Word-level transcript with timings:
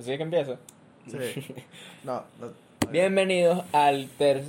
Así 0.00 0.12
es 0.12 0.16
que 0.16 0.22
empieza. 0.22 0.56
Sí. 1.06 1.18
No, 2.04 2.22
no. 2.40 2.48
Bienvenidos 2.90 3.62
al 3.72 4.08
ter 4.16 4.42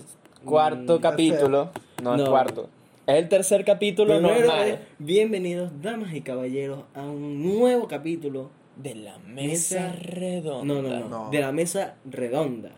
cuarto 0.46 0.98
Mm, 1.00 1.02
capítulo. 1.02 1.70
No, 2.02 2.16
el 2.16 2.24
No. 2.24 2.30
cuarto. 2.30 2.70
Es 3.06 3.16
el 3.18 3.28
tercer 3.28 3.66
capítulo 3.66 4.14
Primero, 4.14 4.40
normal. 4.40 4.68
eh, 4.70 4.80
bienvenidos, 5.00 5.70
damas 5.82 6.14
y 6.14 6.22
caballeros, 6.22 6.80
a 6.96 7.02
un 7.02 7.44
nuevo 7.44 7.88
capítulo. 7.90 8.50
De 8.78 8.96
la 8.96 9.18
mesa 9.20 9.82
Mesa- 9.82 9.96
redonda. 10.00 10.64
No, 10.74 10.82
no, 10.82 10.90
no, 11.02 11.10
No. 11.10 11.30
De 11.30 11.40
la 11.42 11.52
mesa 11.52 11.96
redonda. 12.06 12.70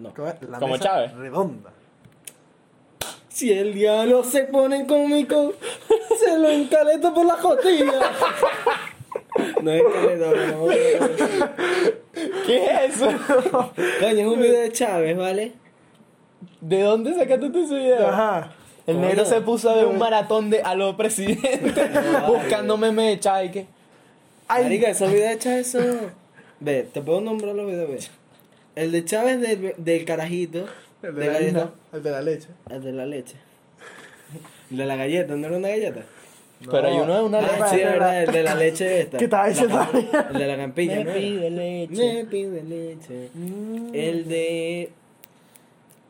No. 0.00 0.12
¿Cómo 0.12 0.26
es? 0.28 0.42
La 0.42 0.58
Como 0.58 0.72
mesa 0.72 0.84
Chávez. 0.84 1.12
Redonda. 1.14 1.70
Si 3.28 3.52
el 3.52 3.72
diablo 3.72 4.24
se 4.24 4.42
pone 4.44 4.86
cómico, 4.88 5.54
se 6.18 6.36
lo 6.36 6.48
encaleta 6.48 7.14
por 7.14 7.24
la 7.26 7.36
costilla. 7.36 7.92
No 9.62 9.70
es 9.70 9.80
encaleta, 9.82 10.30
no. 10.52 10.66
¿Qué 12.50 12.64
es 12.64 12.96
eso? 12.96 13.06
Coño, 14.00 14.20
es 14.20 14.26
un 14.26 14.40
video 14.40 14.60
de 14.60 14.72
Chávez, 14.72 15.16
¿vale? 15.16 15.52
¿De 16.60 16.82
dónde 16.82 17.14
sacaste 17.14 17.48
tú 17.48 17.62
ese 17.62 17.78
video? 17.78 18.08
Ajá. 18.08 18.50
El 18.88 19.00
negro 19.00 19.24
se 19.24 19.40
puso 19.40 19.70
a 19.70 19.76
ver 19.76 19.86
un 19.86 19.98
maratón 19.98 20.50
de 20.50 20.60
a 20.60 20.74
lo 20.74 20.96
presidente 20.96 21.90
buscando 22.26 22.76
memes 22.76 23.06
de 23.06 23.20
Chávez 23.20 23.50
y 23.50 23.52
que 23.52 23.66
Ay, 24.48 24.64
Marica, 24.64 24.88
esos 24.88 25.12
videos 25.12 25.30
de 25.30 25.38
Chávez 25.38 25.70
son... 25.70 26.12
Ve, 26.58 26.88
te 26.92 27.00
puedo 27.02 27.20
nombrar 27.20 27.54
los 27.54 27.66
videos, 27.66 27.88
ve. 27.88 27.98
El 28.74 28.90
de 28.90 29.04
Chávez 29.04 29.40
del, 29.40 29.74
del 29.76 30.04
carajito. 30.04 30.66
el 31.02 31.14
de 31.14 31.20
de 31.20 31.26
la 31.26 31.32
galleta. 31.34 31.60
harina, 31.60 31.72
el 31.92 32.02
de 32.02 32.10
la 32.10 32.20
leche. 32.22 32.48
El 32.68 32.82
de 32.82 32.92
la 32.92 33.06
leche. 33.06 33.36
El 34.72 34.76
de 34.76 34.86
la 34.86 34.96
galleta, 34.96 35.36
¿no 35.36 35.46
era 35.46 35.56
una 35.56 35.68
galleta? 35.68 36.00
Pero 36.68 36.88
hay 36.88 36.96
uno 36.98 37.14
de 37.16 37.22
una 37.24 37.38
Ah, 37.38 37.42
leche. 37.42 37.68
sí, 37.70 37.76
es 37.80 37.84
verdad, 37.84 38.22
el 38.24 38.32
de 38.32 38.42
la 38.42 38.54
leche 38.54 39.00
esta. 39.00 39.18
¿Qué 39.18 39.24
estaba 39.24 39.48
diciendo? 39.48 39.76
La 40.12 40.20
El 40.30 40.38
de 40.38 40.46
la 40.46 40.56
campilla, 40.56 40.96
Me 40.96 41.04
¿no 41.04 41.10
era? 41.10 41.18
pide 41.20 41.50
leche. 41.50 42.14
Me 42.14 42.24
pide 42.26 42.62
leche. 42.64 43.28
El 43.92 44.28
de. 44.28 44.90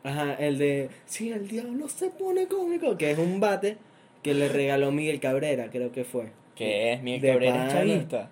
Ajá, 0.02 0.34
el 0.34 0.58
de. 0.58 0.88
Si 1.06 1.30
el 1.30 1.46
diablo 1.46 1.88
se 1.88 2.10
pone 2.10 2.46
cómico, 2.46 2.96
que 2.96 3.10
es 3.12 3.18
un 3.18 3.38
bate 3.38 3.76
que 4.22 4.34
le 4.34 4.48
regaló 4.48 4.90
Miguel 4.92 5.20
Cabrera, 5.20 5.68
creo 5.70 5.92
que 5.92 6.04
fue. 6.04 6.32
¿Qué 6.56 6.92
es? 6.94 7.02
Mi 7.02 7.18
De 7.20 7.28
Cabrera 7.30 7.66
es 7.66 7.72
chavista. 7.72 8.30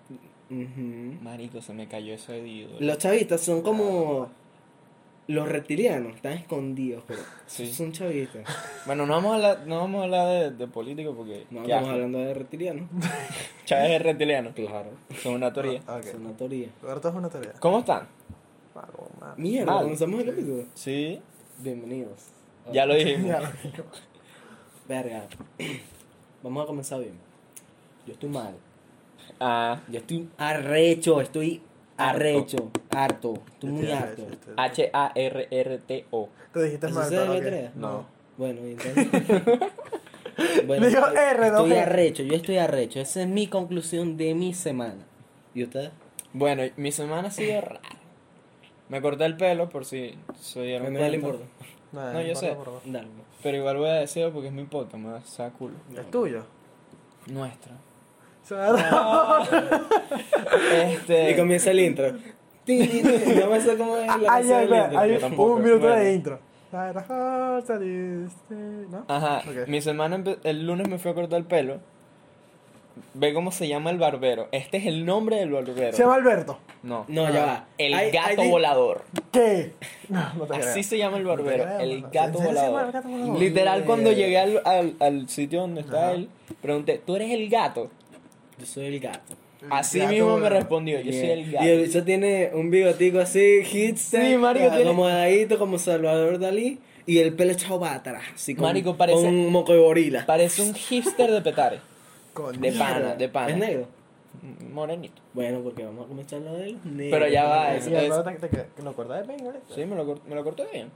Ujú. 0.50 1.22
Marico, 1.22 1.60
se 1.60 1.72
me 1.74 1.86
cayó 1.88 2.14
ese 2.14 2.38
ídolo. 2.46 2.76
Los 2.80 2.98
chavistas 2.98 3.40
son 3.42 3.62
como. 3.62 4.28
Los 5.28 5.46
reptilianos, 5.46 6.16
están 6.16 6.32
escondidos, 6.32 7.04
pero. 7.06 7.20
Sí. 7.46 7.70
Son 7.72 7.92
chavistas. 7.92 8.44
Bueno, 8.86 9.04
no 9.06 9.12
vamos 9.12 9.32
a 9.32 9.34
hablar, 9.36 9.66
no 9.66 9.78
vamos 9.80 10.00
a 10.00 10.04
hablar 10.04 10.28
de, 10.28 10.50
de 10.52 10.66
político 10.68 11.14
porque 11.14 11.46
No 11.50 11.62
estamos 11.62 11.90
hablando 11.90 12.18
de 12.18 12.32
reptilianos. 12.34 12.88
Chávez 13.66 13.90
es 13.92 14.02
reptiliano. 14.02 14.52
Claro. 14.54 14.90
Son 15.22 15.34
una 15.34 15.52
teoría. 15.52 15.82
Ah, 15.86 16.00
Es 16.02 16.14
ok. 16.14 16.20
una 16.20 16.32
teoría. 16.34 16.68
Ahorita 16.82 17.08
es 17.10 17.14
una 17.14 17.28
tarea. 17.28 17.52
¿Cómo 17.60 17.78
están? 17.80 18.08
Malo, 18.74 19.08
malo. 19.20 19.34
Mierda, 19.36 19.72
Mal. 19.72 19.82
comenzamos 19.82 20.20
el 20.20 20.26
capítulo. 20.30 20.64
Sí, 20.74 21.20
Bienvenidos. 21.58 22.28
ya 22.72 22.86
lo 22.86 22.94
dijimos. 22.94 23.26
Ya 23.26 23.40
lo 23.40 23.48
Verga. 24.88 25.26
Vamos 26.42 26.64
a 26.64 26.66
comenzar 26.66 27.00
bien. 27.00 27.14
Yo 28.06 28.14
estoy 28.14 28.30
mal. 28.30 28.54
Ah, 29.40 29.78
Yo 29.90 29.98
estoy 29.98 30.26
arrecho, 30.38 31.20
estoy. 31.20 31.60
Arrecho, 31.98 32.70
harto. 32.90 33.34
Estoy 33.54 33.70
muy 33.70 33.90
harto. 33.90 34.26
H-A-R-R-T-O. 34.56 36.28
Te 36.52 36.62
dijiste 36.62 36.86
¿Así 36.86 37.14
mal, 37.14 37.30
ok. 37.30 37.74
No. 37.74 38.06
Bueno, 38.36 38.60
entonces. 38.62 39.08
bueno, 40.66 40.86
Dijo 40.86 41.06
estoy, 41.06 41.16
R, 41.16 41.50
no 41.50 41.58
estoy 41.64 41.72
arrecho, 41.78 42.22
yo 42.22 42.34
estoy 42.34 42.58
arrecho. 42.58 43.00
Esa 43.00 43.22
es 43.22 43.28
mi 43.28 43.48
conclusión 43.48 44.16
de 44.16 44.34
mi 44.34 44.54
semana. 44.54 45.04
¿Y 45.54 45.64
ustedes? 45.64 45.90
Bueno, 46.32 46.62
mi 46.76 46.92
semana 46.92 47.28
ha 47.28 47.30
sido 47.30 47.60
rara. 47.60 47.80
Me 48.88 49.02
corté 49.02 49.24
el 49.26 49.36
pelo 49.36 49.68
por 49.68 49.84
si 49.84 50.14
se 50.40 50.62
dieron 50.62 50.92
no 50.94 51.00
le 51.00 51.16
importa. 51.16 51.44
Nada, 51.92 52.12
No, 52.14 52.22
yo 52.22 52.34
sé. 52.34 52.56
Pero 53.42 53.56
igual 53.56 53.76
voy 53.76 53.88
a 53.88 53.94
decirlo 53.94 54.32
porque 54.32 54.48
es 54.48 54.54
mi 54.54 54.64
podcast, 54.64 54.96
me 54.96 55.10
va 55.10 55.18
a 55.18 55.24
sacar 55.24 55.52
culo. 55.58 55.74
Es 55.96 56.10
tuyo. 56.10 56.44
Nuestra. 57.26 57.72
Este. 60.92 61.30
Y 61.30 61.36
comienza 61.36 61.70
el 61.70 61.80
intro. 61.80 62.12
no 62.12 63.50
me 63.50 63.60
sé 63.60 63.76
cómo 63.78 63.96
es 63.96 64.06
la 64.06 64.14
Ay, 64.14 64.20
canción 64.26 64.58
del 64.70 64.82
intro. 64.84 64.98
hay 64.98 65.12
yo 65.12 65.18
tampoco. 65.20 65.54
un 65.54 65.62
minuto 65.62 65.80
Bueno. 65.86 65.96
de 66.02 66.14
intro. 66.14 66.38
¿No? 68.90 69.04
Ajá, 69.08 69.38
Ok. 69.48 69.68
mi 69.68 69.80
semana, 69.80 70.18
empe- 70.18 70.38
el 70.44 70.66
lunes 70.66 70.86
me 70.88 70.98
fui 70.98 71.10
a 71.10 71.14
cortar 71.14 71.38
el 71.38 71.44
pelo. 71.46 71.78
Ve 73.14 73.32
cómo 73.32 73.52
se 73.52 73.68
llama 73.68 73.90
el 73.90 73.96
barbero. 73.98 74.48
Este 74.50 74.76
es 74.78 74.86
el 74.86 75.06
nombre 75.06 75.36
del 75.36 75.50
barbero. 75.50 75.92
Se 75.96 76.02
llama 76.02 76.16
Alberto. 76.16 76.58
No. 76.82 77.04
No, 77.08 77.32
ya 77.32 77.46
va. 77.46 77.64
El 77.78 77.94
Hay- 77.94 78.10
gato 78.10 78.28
hay 78.40 78.46
di- 78.46 78.50
volador. 78.50 79.02
¿Qué? 79.32 79.72
No, 80.08 80.34
no 80.34 80.46
te 80.46 80.56
Así 80.56 80.82
se 80.82 80.98
llama 80.98 81.16
el 81.18 81.24
barbero. 81.24 81.64
creo, 81.64 81.78
el 81.78 82.02
no. 82.02 82.08
gato 82.12 82.38
¿En 82.38 82.44
serio 82.44 82.48
se 82.60 82.66
llama 82.66 82.68
volador. 82.70 82.86
el 82.86 82.92
gato 82.92 83.08
volador? 83.08 83.38
Literal, 83.38 83.84
cuando 83.84 84.12
llegué 84.12 84.38
al, 84.38 84.62
al, 84.64 84.94
al 85.00 85.28
sitio 85.28 85.60
donde 85.60 85.80
está 85.82 85.98
Ajá. 86.08 86.12
él, 86.12 86.28
pregunté, 86.60 87.00
¿tú 87.06 87.14
eres 87.16 87.30
el 87.30 87.48
gato? 87.48 87.88
Yo 88.58 88.66
soy 88.66 88.86
el 88.86 89.00
gato. 89.00 89.34
El 89.62 89.72
Así 89.72 89.98
gato 89.98 90.12
mismo 90.12 90.36
me 90.38 90.48
respondió, 90.48 91.00
yo 91.00 91.12
soy 91.12 91.30
el 91.30 91.40
Y 91.48 91.52
gato. 91.52 91.66
el 91.66 91.82
bicho 91.86 92.04
tiene 92.04 92.50
un 92.54 92.70
bigotico 92.70 93.18
así, 93.18 93.64
hipster, 93.64 94.24
Sí, 94.26 94.36
marico, 94.36 94.66
ah, 94.66 94.70
tiene- 94.76 94.84
acomodadito 94.84 95.58
como 95.58 95.78
Salvador 95.78 96.38
Dalí, 96.38 96.78
y 97.06 97.18
el 97.18 97.32
pelo 97.34 97.52
echado 97.52 97.80
para 97.80 97.94
atrás, 97.96 98.22
así 98.34 98.54
con, 98.54 98.64
Marico, 98.66 98.96
parece- 98.96 99.18
con 99.22 99.26
un 99.34 99.50
moco 99.50 99.72
de 99.72 99.78
gorila. 99.80 100.26
Parece 100.26 100.62
un 100.62 100.74
hipster 100.74 101.30
de 101.30 101.40
petare. 101.40 101.80
Coño. 102.34 102.60
De 102.60 102.70
pana, 102.72 103.14
de 103.14 103.28
pana. 103.28 103.50
¿Es 103.50 103.56
negro? 103.56 103.88
Morenito. 104.72 105.20
Bueno, 105.32 105.60
porque 105.62 105.84
vamos 105.84 106.04
a 106.04 106.08
comenzar 106.08 106.40
lo 106.40 106.52
de 106.54 106.72
los 106.72 106.84
negros. 106.84 107.18
Pero 107.18 107.28
ya 107.32 107.44
va, 107.46 107.72
Sí, 107.80 107.90
es- 107.92 107.98
Alberto, 108.12 108.22
te- 108.24 108.48
te- 108.48 108.64
te- 108.76 108.82
¿No 108.82 108.90
acuerdas 108.90 109.26
de 109.26 109.34
mí? 109.34 109.42
Sí, 109.74 109.84
me 109.86 109.96
lo, 109.96 110.20
me 110.28 110.34
lo 110.36 110.44
corté 110.44 110.64
bien. 110.72 110.90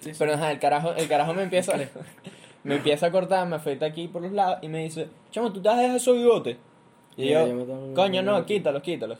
Sí, 0.00 0.10
sí. 0.10 0.16
Pero 0.18 0.34
ajá, 0.34 0.50
el 0.50 0.58
carajo, 0.58 0.92
el 0.94 1.08
carajo 1.08 1.32
me 1.32 1.44
empieza, 1.44 1.72
me 2.64 2.76
empieza 2.76 3.06
a 3.06 3.10
cortar, 3.10 3.46
me 3.46 3.56
afeita 3.56 3.86
aquí 3.86 4.08
por 4.08 4.22
los 4.22 4.32
lados 4.32 4.58
y 4.62 4.68
me 4.68 4.82
dice, 4.82 5.08
chamo, 5.30 5.52
¿tú 5.52 5.62
te 5.62 5.68
vas 5.68 5.78
a 5.78 5.82
dejar 5.82 5.96
esos 5.96 6.16
bigotes? 6.16 6.56
Y 7.16 7.28
yo, 7.28 7.46
coño, 7.94 8.22
no, 8.22 8.44
quítalos, 8.44 8.82
quítalos. 8.82 9.18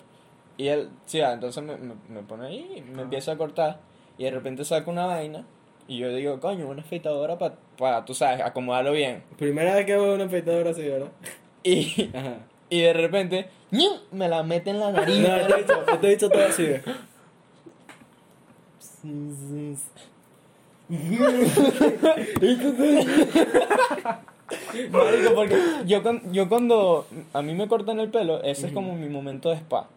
Y 0.56 0.68
él, 0.68 0.88
sí, 1.06 1.20
ah, 1.20 1.32
entonces 1.32 1.62
me, 1.62 1.76
me, 1.76 1.94
me 2.08 2.22
pone 2.22 2.46
ahí, 2.46 2.84
me 2.92 3.02
empieza 3.02 3.32
a 3.32 3.36
cortar 3.36 3.78
y 4.18 4.24
de 4.24 4.30
repente 4.30 4.64
saca 4.64 4.90
una 4.90 5.06
vaina 5.06 5.44
y 5.86 5.98
yo 5.98 6.14
digo, 6.14 6.40
coño, 6.40 6.68
una 6.68 6.82
afeitadora 6.82 7.38
para, 7.38 7.56
pa, 7.76 8.04
tú 8.04 8.14
sabes, 8.14 8.40
acomodarlo 8.40 8.92
bien. 8.92 9.22
Primera 9.36 9.74
vez 9.74 9.84
que 9.84 9.92
veo 9.92 10.14
una 10.14 10.24
afeitadora 10.24 10.70
así, 10.70 10.82
¿verdad? 10.82 11.08
Y, 11.62 12.10
Ajá. 12.14 12.38
y 12.70 12.80
de 12.80 12.92
repente, 12.92 13.48
¡ñim! 13.70 13.92
me 14.12 14.28
la 14.28 14.42
mete 14.42 14.70
en 14.70 14.80
la 14.80 14.92
nariz. 14.92 15.18
No, 15.18 15.36
este 15.36 15.56
bicho, 15.56 15.84
este 15.92 16.08
bicho 16.08 16.30
todo 16.30 16.44
así. 16.44 16.66
Marico, 24.90 25.34
porque 25.34 25.56
yo, 25.86 26.02
yo 26.32 26.48
cuando 26.48 27.06
a 27.32 27.42
mí 27.42 27.54
me 27.54 27.68
cortan 27.68 28.00
el 28.00 28.10
pelo, 28.10 28.42
ese 28.42 28.66
es 28.68 28.72
como 28.72 28.94
mi 28.94 29.08
momento 29.08 29.50
de 29.50 29.56
spa. 29.56 29.88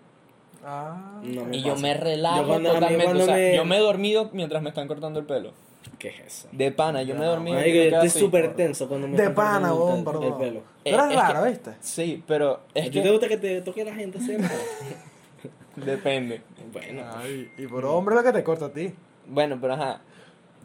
Ah. 0.66 1.20
No 1.24 1.54
Y 1.54 1.62
yo 1.62 1.72
pasa. 1.74 1.82
me 1.82 1.94
relajo 1.94 2.42
Yo 2.42 2.48
cuando- 2.48 2.70
a 2.70 2.74
mí 2.74 2.80
totalmente. 2.80 3.04
cuando 3.06 3.24
o 3.24 3.26
sea, 3.26 3.36
me- 3.36 3.56
yo 3.56 3.66
me 3.66 3.78
he 3.78 3.80
dormido 3.80 4.30
mientras 4.34 4.62
me 4.62 4.70
están 4.70 4.88
cortando 4.88 5.20
el 5.20 5.26
pelo. 5.26 5.52
¿Qué 6.00 6.10
es 6.10 6.20
eso? 6.20 6.48
De 6.52 6.72
pana, 6.72 7.02
yo 7.04 7.16
me 7.16 7.24
he 7.24 7.28
dormido. 7.28 7.56
Marico, 7.58 7.76
y 7.76 7.80
me 7.80 7.86
yo 7.86 7.90
quedo 7.92 8.02
estoy 8.04 8.08
así. 8.10 8.20
súper 8.20 8.56
tenso 8.56 8.88
cuando 8.88 9.08
me 9.08 9.16
De 9.16 9.24
están 9.24 9.36
pana, 9.36 9.70
cortando 9.70 9.86
weón, 9.86 9.98
el, 10.00 10.04
perdón. 10.06 10.24
el 10.24 10.34
pelo. 10.34 10.60
Tú 10.60 10.66
eres 10.84 11.00
Eh, 11.00 11.10
es 11.14 11.18
raro, 11.20 11.44
que- 11.44 11.50
¿viste? 11.50 11.72
Sí, 11.80 12.24
pero 12.28 12.54
¿A 12.54 12.60
es 12.80 12.86
ti 12.86 12.92
que 12.92 13.02
te 13.02 13.12
gusta 13.12 13.28
que 13.28 13.38
te 13.38 13.62
toque 13.62 13.86
la 13.86 13.94
gente 13.96 14.20
siempre? 14.20 14.50
depende. 15.78 16.42
bueno. 16.74 17.04
Ay, 17.16 17.50
y 17.58 17.68
por 17.68 17.86
hombre 17.86 18.16
lo 18.16 18.24
que 18.24 18.34
te 18.34 18.44
corta 18.44 18.66
a 18.66 18.70
ti. 18.72 18.94
Bueno, 19.28 19.58
pero 19.62 19.74
ajá. 19.74 20.02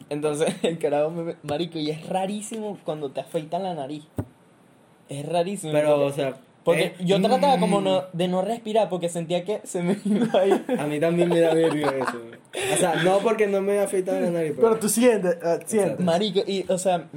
Entonces 0.09 0.53
el 0.63 0.77
carajo 0.77 1.11
me. 1.11 1.35
Marico, 1.43 1.79
y 1.79 1.89
es 1.89 2.07
rarísimo 2.07 2.77
cuando 2.83 3.11
te 3.11 3.21
afeitan 3.21 3.63
la 3.63 3.73
nariz. 3.73 4.03
Es 5.09 5.25
rarísimo. 5.27 5.73
Pero, 5.73 5.95
porque, 5.95 6.05
o 6.05 6.13
sea... 6.13 6.37
porque 6.63 6.83
eh, 6.83 6.95
yo 7.01 7.21
trataba 7.21 7.59
como 7.59 7.81
no, 7.81 8.05
de 8.13 8.27
no 8.27 8.41
respirar 8.41 8.89
porque 8.89 9.09
sentía 9.09 9.43
que 9.43 9.61
se 9.63 9.83
me 9.83 9.97
iba 10.05 10.39
a 10.39 10.45
ir. 10.45 10.65
A 10.79 10.85
mí 10.85 10.99
también 10.99 11.29
me 11.29 11.39
da 11.39 11.53
verga 11.53 11.89
eso. 11.89 12.21
O 12.73 12.77
sea, 12.77 12.95
no 13.03 13.19
porque 13.19 13.47
no 13.47 13.61
me 13.61 13.75
he 13.75 13.79
afeitado 13.79 14.19
la 14.19 14.29
nariz, 14.29 14.53
pero... 14.55 14.69
Pero 14.69 14.79
tú 14.79 14.89
sientes, 14.89 15.37
eh, 15.43 15.59
sientes. 15.65 15.99
Marico, 15.99 16.41
y, 16.47 16.65
o 16.69 16.77
sea, 16.77 17.07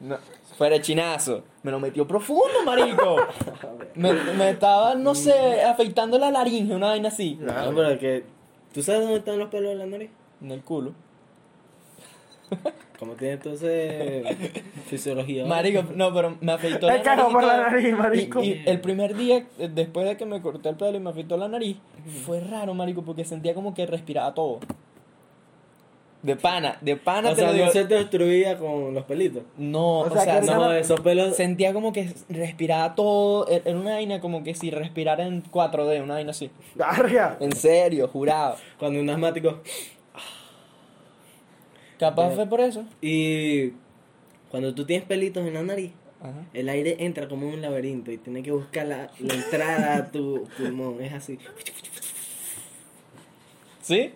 no, 0.00 0.18
fuera 0.56 0.80
chinazo, 0.80 1.44
me 1.62 1.70
lo 1.70 1.78
metió 1.78 2.06
profundo, 2.06 2.64
marico. 2.64 3.16
Me, 3.94 4.12
me 4.12 4.50
estaba, 4.50 4.94
no 4.94 5.14
sé, 5.14 5.62
afeitando 5.62 6.18
la 6.18 6.30
laringe, 6.30 6.74
una 6.74 6.88
vaina 6.88 7.08
así. 7.08 7.38
No, 7.40 7.52
pero 7.74 7.90
es 7.90 7.98
que... 7.98 8.24
¿Tú 8.72 8.82
sabes 8.82 9.02
dónde 9.02 9.18
están 9.18 9.38
los 9.38 9.48
pelos 9.50 9.70
de 9.70 9.76
la 9.76 9.86
nariz? 9.86 10.10
En 10.42 10.50
el 10.50 10.62
culo. 10.62 10.94
¿Cómo 12.98 13.12
tiene 13.14 13.34
entonces 13.34 14.24
fisiología? 14.86 15.46
Marico, 15.46 15.84
no, 15.94 16.12
pero 16.12 16.36
me 16.40 16.52
afeitó 16.52 16.86
la 16.88 16.98
nariz. 17.02 17.24
por 17.32 17.44
la 17.44 17.56
nariz, 17.58 17.96
marico. 17.96 18.42
Y, 18.42 18.48
y 18.48 18.62
el 18.66 18.80
primer 18.80 19.14
día, 19.16 19.46
eh, 19.58 19.70
después 19.72 20.06
de 20.08 20.16
que 20.16 20.26
me 20.26 20.40
corté 20.42 20.68
el 20.70 20.76
pelo 20.76 20.96
y 20.96 21.00
me 21.00 21.10
afeitó 21.10 21.36
la 21.36 21.46
nariz, 21.48 21.76
fue 22.26 22.40
raro, 22.40 22.74
marico, 22.74 23.02
porque 23.02 23.24
sentía 23.24 23.54
como 23.54 23.72
que 23.74 23.86
respiraba 23.86 24.34
todo. 24.34 24.58
De 26.20 26.34
pana, 26.34 26.76
de 26.80 26.96
pana 26.96 27.30
O 27.30 27.34
te 27.36 27.42
sea, 27.42 27.52
no 27.52 27.70
se 27.70 27.84
te 27.84 27.94
destruía 27.94 28.58
con 28.58 28.92
los 28.92 29.04
pelitos. 29.04 29.44
No, 29.56 30.00
O 30.00 30.06
o 30.06 30.10
sea, 30.20 30.40
no, 30.40 30.54
No, 30.56 30.72
esos 30.72 30.98
pelos. 30.98 31.36
sentía 31.36 31.72
como 31.72 31.92
que 31.92 32.12
respiraba 32.28 32.96
todo. 32.96 33.46
e-, 33.48 33.62
Era 33.64 33.78
una 33.78 33.92
vaina 33.92 34.20
como 34.20 34.42
que 34.42 34.56
si 34.56 34.72
respirara 34.72 35.24
en 35.24 35.44
4D, 35.44 36.02
una 36.02 36.14
vaina 36.14 36.32
así. 36.32 36.50
¡Verga! 36.74 37.36
En 37.38 37.52
serio, 37.54 38.08
jurado. 38.08 38.56
Cuando 38.80 38.98
un 39.00 39.08
asmático. 39.08 39.60
Capaz 41.98 42.34
fue 42.34 42.46
por 42.46 42.60
eso. 42.60 42.84
Y 43.00 43.72
cuando 44.50 44.74
tú 44.74 44.84
tienes 44.86 45.06
pelitos 45.06 45.46
en 45.46 45.54
la 45.54 45.62
nariz, 45.62 45.92
Ajá. 46.20 46.44
el 46.54 46.68
aire 46.68 46.96
entra 47.00 47.28
como 47.28 47.46
en 47.48 47.54
un 47.54 47.62
laberinto 47.62 48.10
y 48.12 48.18
tienes 48.18 48.44
que 48.44 48.52
buscar 48.52 48.86
la, 48.86 49.10
la 49.20 49.34
entrada 49.34 49.96
a 49.96 50.10
tu 50.10 50.46
pulmón. 50.56 51.00
Es 51.02 51.12
así. 51.12 51.38
¿Sí? 53.82 54.12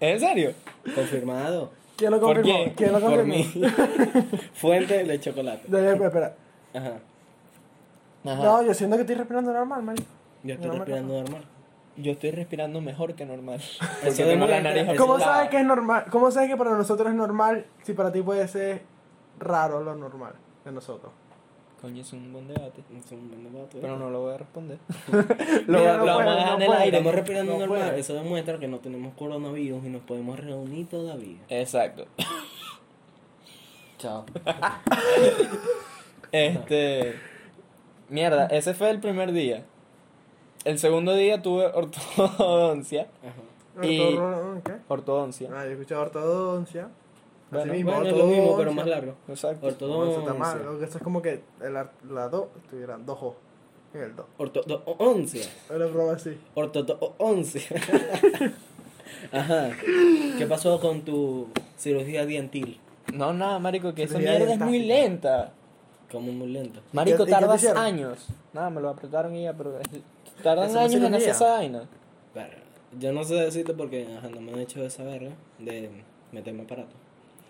¿En 0.00 0.20
serio? 0.20 0.52
Confirmado. 0.94 1.72
¿Quién 1.96 2.12
lo 2.12 2.20
¿Por 2.20 2.36
confirmó? 2.36 2.58
quién? 2.64 2.74
¿Quién 2.74 2.92
lo 2.92 3.00
Por 3.00 3.10
confirmó? 3.10 3.34
mí. 3.34 4.38
Fuente 4.54 5.02
de 5.04 5.20
chocolate. 5.20 5.62
Ya, 5.68 5.80
ya, 5.80 5.92
espera. 5.92 6.36
Ajá. 6.72 6.92
Ajá. 8.24 8.42
No, 8.44 8.62
yo 8.62 8.74
siento 8.74 8.96
que 8.96 9.02
estoy 9.02 9.16
respirando 9.16 9.52
normal, 9.52 9.82
man. 9.82 9.96
Yo 10.44 10.54
estoy 10.54 10.68
No 10.68 10.74
respirando 10.76 11.22
normal. 11.22 11.44
Yo 12.00 12.12
estoy 12.12 12.30
respirando 12.30 12.80
mejor 12.80 13.14
que 13.14 13.26
normal. 13.26 13.60
Porque 14.04 14.24
tengo 14.24 14.46
la 14.46 14.60
nariz 14.60 14.96
¿Cómo 14.96 15.18
sabes 15.18 15.50
que 15.50 15.58
es 15.58 15.64
normal? 15.66 16.04
¿Cómo 16.10 16.30
sabes 16.30 16.48
que 16.48 16.56
para 16.56 16.70
nosotros 16.70 17.08
es 17.08 17.14
normal 17.14 17.66
si 17.82 17.92
para 17.92 18.12
ti 18.12 18.22
puede 18.22 18.46
ser 18.48 18.82
raro 19.38 19.82
lo 19.82 19.94
normal 19.96 20.32
de 20.64 20.72
nosotros? 20.72 21.12
Coño, 21.80 22.02
es 22.02 22.12
un 22.12 22.32
buen 22.32 22.48
debate. 22.48 22.82
Es 22.96 23.12
un 23.12 23.28
buen 23.28 23.52
debate. 23.52 23.78
Pero 23.80 23.96
no 23.98 24.10
lo 24.10 24.22
voy 24.22 24.34
a 24.34 24.38
responder. 24.38 24.78
Lo, 25.68 25.78
Mira, 25.78 25.96
no 25.96 26.06
lo 26.06 26.16
vamos 26.16 26.26
a 26.26 26.34
dejar 26.36 26.48
no 26.50 26.54
en 26.56 26.62
el 26.62 26.72
aire. 26.72 26.96
Estamos 26.98 27.14
respirando 27.14 27.52
No 27.52 27.58
normal. 27.60 27.78
puede. 27.86 28.00
Eso 28.00 28.14
demuestra 28.14 28.58
que 28.58 28.66
no 28.66 28.78
tenemos 28.78 29.14
coronavirus 29.14 29.84
y 29.84 29.88
nos 29.88 30.02
podemos 30.02 30.40
reunir 30.40 30.88
todavía. 30.88 31.38
Exacto. 31.48 32.06
Chao. 33.98 34.24
Este. 36.32 37.14
Mierda, 38.08 38.46
ese 38.46 38.74
fue 38.74 38.90
el 38.90 39.00
primer 39.00 39.32
día. 39.32 39.64
El 40.64 40.78
segundo 40.78 41.14
día 41.14 41.40
tuve 41.42 41.66
ortodoncia. 41.66 43.08
Ajá. 43.22 43.86
Y- 43.86 43.98
¿Qué? 44.64 44.76
Ortodoncia. 44.88 45.48
Ah, 45.52 45.64
yo 45.64 45.70
he 45.70 45.72
escuchado 45.74 46.02
ortodoncia. 46.02 46.88
Bueno, 47.50 47.64
Así 47.64 47.70
mismo, 47.76 47.92
Bueno, 47.92 48.06
es 48.10 48.16
lo 48.16 48.26
mismo, 48.26 48.42
pero 48.56 48.70
ortodoncia. 48.70 48.74
más 48.74 48.86
largo. 48.86 49.14
Exacto. 49.28 49.66
No, 49.88 50.04
eso 50.10 50.18
está 50.20 50.34
mal. 50.34 50.56
Ortodoncia. 50.58 50.70
Lo 50.72 50.78
que 50.78 50.84
eso 50.84 50.98
es 50.98 51.04
como 51.04 51.22
que 51.22 51.42
el 51.62 51.76
ar- 51.76 51.92
la 52.10 52.28
do 52.28 52.50
tuvieran 52.70 53.06
dos 53.06 53.18
O 53.22 53.36
en 53.94 54.02
el 54.02 54.16
do. 54.16 54.26
Ortodoncia. 54.36 55.44
Era 55.70 55.86
broma 55.86 56.12
así. 56.12 56.36
Ortodoncia. 56.54 57.62
Ajá. 59.32 59.70
¿Qué 60.38 60.46
pasó 60.46 60.78
con 60.80 61.02
tu 61.02 61.48
cirugía 61.78 62.26
dientil? 62.26 62.78
No, 63.14 63.32
nada, 63.32 63.58
marico, 63.58 63.94
que 63.94 64.02
esa 64.02 64.18
mierda 64.18 64.52
es 64.52 64.58
muy 64.60 64.80
lenta. 64.80 65.52
Como 66.12 66.32
muy 66.32 66.48
lento. 66.48 66.80
Marico, 66.92 67.22
¿Y 67.22 67.26
qué 67.26 67.32
te 67.32 67.38
tardas 67.40 67.64
años. 67.66 68.26
Nada, 68.52 68.70
me 68.70 68.80
lo 68.80 68.88
apretaron 68.90 69.34
y 69.36 69.44
ya, 69.44 69.52
pero 69.54 69.78
tardan 70.42 70.76
años 70.76 70.94
en 70.94 71.14
hacer 71.14 71.30
esa 71.30 71.50
vaina. 71.52 71.82
Verga. 72.34 72.56
Yo 72.98 73.12
no 73.12 73.22
sé 73.24 73.34
decirte 73.34 73.74
porque 73.74 74.06
ajá, 74.16 74.28
no 74.28 74.40
me 74.40 74.52
han 74.52 74.60
hecho 74.60 74.82
esa 74.84 75.04
verga 75.04 75.30
de 75.58 75.90
meterme 76.32 76.62
aparato. 76.62 76.94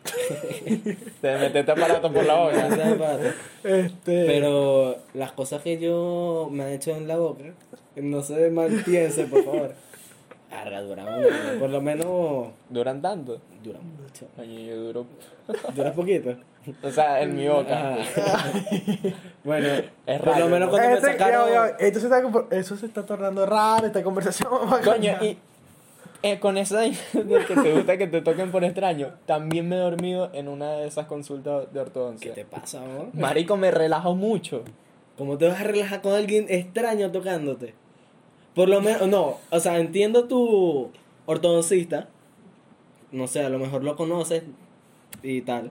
Te 1.20 1.38
metete 1.38 1.70
aparato 1.70 2.12
por 2.12 2.25
la 2.25 2.35
boca. 2.35 3.19
Este. 3.64 4.25
Pero 4.26 4.96
las 5.14 5.32
cosas 5.32 5.62
que 5.62 5.79
yo 5.79 6.49
me 6.50 6.64
han 6.64 6.70
hecho 6.70 6.93
en 6.96 7.06
la 7.08 7.17
boca, 7.17 7.44
no 7.96 8.23
se 8.23 8.50
malpiense, 8.50 9.25
por 9.25 9.44
favor. 9.44 9.75
Arga, 10.50 10.81
dura 10.81 11.02
un 11.02 11.08
año. 11.08 11.26
Por 11.58 11.70
lo 11.70 11.81
menos 11.82 12.49
Duran 12.70 13.02
tanto. 13.02 13.38
dura 13.62 13.81
mucho. 13.81 14.26
Coño, 14.35 14.58
yo 14.61 14.76
duro. 14.76 15.06
Dura 15.75 15.93
poquito. 15.93 16.37
O 16.82 16.90
sea, 16.90 17.22
en 17.22 17.34
mi 17.37 17.49
boca. 17.49 17.96
Bueno, 19.44 19.66
Es 20.06 20.20
por 20.20 20.38
lo 20.38 20.49
menos 20.49 20.66
¿no? 20.66 20.70
cuando 20.70 20.88
me 20.90 20.94
Este- 20.96 21.12
sacaron. 21.12 21.49
esto 21.78 22.00
se 22.00 22.06
está 22.06 22.22
compor- 22.22 22.46
eso 22.50 22.76
se 22.76 22.87
está 22.87 23.06
tornando 23.06 23.46
raro, 23.46 23.87
esta 23.87 24.02
conversación. 24.02 24.50
Coño, 24.84 25.16
y 25.22 25.38
eh, 26.22 26.38
con 26.38 26.58
esa 26.58 26.81
de 26.81 26.90
que 26.90 27.55
te 27.55 27.72
gusta 27.72 27.96
que 27.96 28.06
te 28.08 28.20
toquen 28.20 28.50
por 28.50 28.64
extraño, 28.64 29.12
también 29.25 29.69
me 29.69 29.76
he 29.76 29.78
dormido 29.78 30.31
en 30.34 30.49
una 30.49 30.72
de 30.72 30.87
esas 30.88 31.06
consultas 31.06 31.66
de 31.66 31.72
¿Qué 31.72 31.78
ortodoncia. 31.78 32.34
te 32.34 32.44
pasa, 32.44 32.82
amor? 32.82 33.08
Marico, 33.14 33.56
me 33.56 33.70
relajo 33.70 34.14
mucho. 34.14 34.64
¿Cómo 35.16 35.38
te 35.38 35.49
vas 35.49 35.61
a 35.61 35.64
relajar 35.64 36.02
con 36.02 36.12
alguien 36.12 36.46
extraño 36.49 37.11
tocándote? 37.11 37.75
Por 38.54 38.69
lo 38.69 38.81
menos, 38.82 39.08
no, 39.08 39.38
o 39.50 39.61
sea, 39.61 39.78
entiendo 39.78 40.25
tu 40.25 40.90
ortodoncista. 41.26 42.08
No 43.12 43.26
sé, 43.28 43.43
a 43.44 43.49
lo 43.49 43.58
mejor 43.58 43.82
lo 43.84 43.96
conoces 43.96 44.43
y 45.22 45.40
tal. 45.40 45.70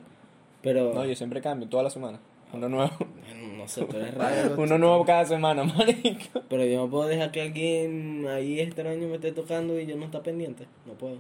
Pero. 0.62 0.94
No, 0.94 1.06
yo 1.06 1.16
siempre 1.16 1.42
cambio, 1.42 1.68
toda 1.68 1.84
la 1.84 1.90
semana. 1.90 2.20
Uno 2.54 2.70
nuevo. 2.70 2.92
Bueno, 2.98 3.58
no 3.58 3.68
sé, 3.68 3.84
tú 3.86 3.98
eres 3.98 4.14
raro. 4.14 4.56
Uno 4.58 4.78
nuevo 4.78 5.06
cada 5.06 5.26
semana, 5.26 5.64
marico. 5.78 6.42
Pero 6.48 6.66
yo 6.66 6.86
no 6.86 6.90
puedo 6.90 7.08
dejar 7.08 7.32
que 7.32 7.42
alguien 7.42 8.26
ahí 8.30 8.60
extraño 8.60 9.08
me 9.08 9.16
esté 9.16 9.32
tocando 9.32 9.80
y 9.80 9.86
yo 9.86 9.98
no 9.98 10.06
está 10.06 10.24
pendiente. 10.24 10.66
No 10.86 10.94
puedo. 10.94 11.18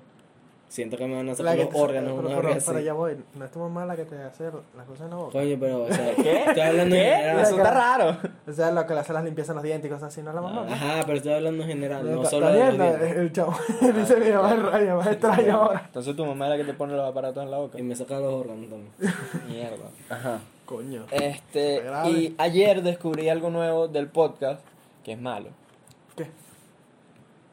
Siento 0.69 0.97
que 0.97 1.07
me 1.07 1.15
van 1.15 1.29
a 1.29 1.33
sacar 1.33 1.57
los 1.57 1.69
órganos 1.73 2.13
pero, 2.17 2.27
una 2.27 2.41
pero, 2.49 2.59
pero 2.65 2.79
ya 2.81 2.91
voy, 2.93 3.15
no 3.35 3.45
es 3.45 3.51
tu 3.51 3.59
mamá 3.59 3.85
la 3.85 3.95
que 3.95 4.03
te 4.03 4.17
hace 4.21 4.51
las 4.75 4.85
cosas 4.85 5.05
en 5.05 5.11
la 5.11 5.15
boca. 5.15 5.31
Coño, 5.31 5.57
pero, 5.59 5.83
o 5.83 5.87
sea, 5.87 6.13
¿Qué? 6.21 6.43
estoy 6.43 6.61
hablando 6.61 6.95
en 6.95 7.01
¿Qué? 7.03 7.09
general. 7.15 7.39
Eso 7.39 7.57
está 7.57 7.71
raro. 7.71 8.17
O 8.45 8.51
sea, 8.51 8.71
lo 8.71 8.85
que 8.85 8.93
le 8.93 8.99
hace 8.99 9.13
las 9.13 9.23
limpiezas 9.23 9.49
en 9.51 9.55
los 9.55 9.63
dientes 9.63 9.89
y 9.89 9.93
cosas 9.93 10.09
así, 10.09 10.21
no 10.21 10.29
es 10.31 10.35
la 10.35 10.41
mamá. 10.41 10.65
Ajá, 10.69 11.03
pero 11.05 11.17
estoy 11.17 11.33
hablando 11.33 11.63
en 11.63 11.69
general, 11.69 12.05
no 12.05 12.17
Está- 12.17 12.29
solo 12.29 12.49
está 12.49 12.57
de 12.65 12.71
bien, 12.71 12.77
los 12.77 12.99
no, 12.99 13.21
el 13.21 13.31
chavo 13.31 13.53
dice 13.95 14.17
mi 14.17 14.29
mamá 14.31 14.53
es 14.55 14.61
raro, 14.63 14.97
más 14.97 15.07
extraño 15.07 15.55
ahora. 15.57 15.83
Entonces 15.85 16.15
tu 16.17 16.25
mamá 16.25 16.45
es 16.45 16.51
la 16.51 16.57
que 16.57 16.63
te 16.65 16.73
pone 16.73 16.93
los 16.95 17.09
aparatos 17.09 17.43
en 17.43 17.51
la 17.51 17.57
boca. 17.59 17.79
Y 17.79 17.83
me 17.83 17.95
saca 17.95 18.19
los 18.19 18.33
órganos 18.33 18.69
también. 18.69 18.91
Mierda. 19.49 19.85
Ajá. 20.09 20.39
Coño. 20.65 21.05
Este, 21.11 21.81
y 22.09 22.35
ayer 22.37 22.83
descubrí 22.83 23.29
algo 23.29 23.49
nuevo 23.49 23.87
del 23.87 24.07
podcast 24.07 24.59
que 25.05 25.13
es 25.13 25.21
malo. 25.21 25.47
¿Qué? 26.17 26.27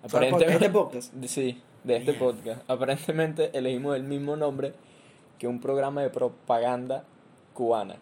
Aparentemente, 0.02 0.52
¿Este 0.54 0.70
podcast? 0.70 1.14
Sí, 1.26 1.62
de 1.84 1.96
este 1.96 2.14
podcast. 2.14 2.62
Aparentemente 2.70 3.56
elegimos 3.56 3.96
el 3.96 4.02
mismo 4.04 4.36
nombre 4.36 4.74
que 5.38 5.46
un 5.46 5.60
programa 5.60 6.02
de 6.02 6.10
propaganda 6.10 7.04
cubana. 7.52 7.96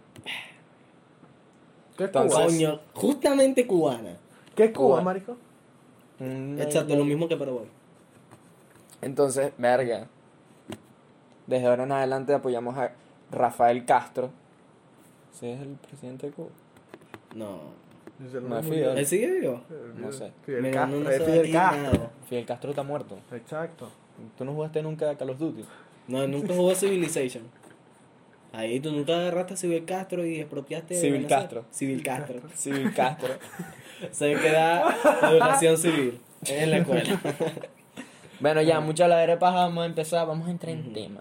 ¿Qué 1.97 2.05
es 2.05 2.11
Cuba? 2.11 2.23
Entonces- 2.23 2.47
Coño, 2.47 2.81
justamente 2.95 3.67
cubana. 3.67 4.17
¿Qué 4.55 4.65
es 4.65 4.73
Cuba, 4.73 4.89
Cuba. 4.89 5.03
marico? 5.03 5.37
Una 6.21 6.63
Exacto, 6.63 6.95
lo 6.97 7.05
mismo 7.05 7.29
que 7.29 7.37
Paraguay. 7.37 7.67
Entonces, 9.01 9.53
verga. 9.59 10.07
Desde 11.47 11.67
ahora 11.67 11.83
en 11.85 11.93
adelante 11.93 12.33
apoyamos 12.33 12.77
a 12.79 12.93
Rafael 13.31 13.85
Castro. 13.85 14.31
¿Ese 15.35 15.55
es 15.55 15.61
el 15.61 15.75
presidente 15.75 16.29
de 16.29 16.33
Cuba? 16.33 16.51
No. 17.35 17.82
No 18.43 18.59
es 18.59 18.67
Fidel. 18.67 18.99
¿Él 18.99 19.07
sigue 19.07 19.41
vivo? 19.41 19.63
No 19.97 20.13
sé. 20.13 20.33
Fidel 20.45 20.63
Mira, 20.63 20.81
Castro. 20.83 21.01
no 21.01 21.11
es 21.11 21.23
Fidel 21.23 21.53
Castro. 21.53 21.83
nada. 21.83 22.11
Fidel 22.29 22.47
Castro 22.47 22.71
está 22.71 22.83
muerto. 22.83 23.19
Exacto. 23.33 23.91
¿Tú 24.39 24.45
no 24.45 24.53
jugaste 24.53 24.83
nunca 24.83 25.11
a 25.11 25.17
Call 25.17 25.31
of 25.31 25.39
Duty? 25.39 25.65
No, 26.09 26.27
nunca 26.27 26.55
jugó 26.55 26.75
Civilization. 26.75 27.45
Ahí 28.53 28.81
tú 28.81 28.93
nunca 28.93 29.17
agarraste 29.17 29.55
a 29.55 29.57
Civil 29.57 29.85
Castro 29.85 30.27
y 30.27 30.41
expropiaste. 30.41 30.95
Civil? 30.95 31.27
Castro. 31.27 31.65
Civil 31.71 32.03
Castro. 32.03 32.41
Civil 32.55 32.93
Castro. 32.95 33.35
Se 34.11 34.35
queda 34.35 34.95
educación 35.31 35.79
civil 35.79 36.21
en 36.47 36.71
la 36.71 36.79
escuela. 36.79 37.21
bueno, 38.41 38.61
ya, 38.63 38.81
mucha 38.81 39.07
ladera 39.07 39.35
de 39.35 39.39
paja. 39.39 39.61
Vamos 39.61 39.85
a 39.85 39.87
empezar. 39.87 40.27
Vamos 40.27 40.49
a 40.49 40.51
entrar 40.51 40.73
en 40.73 40.93
tema. 40.93 41.21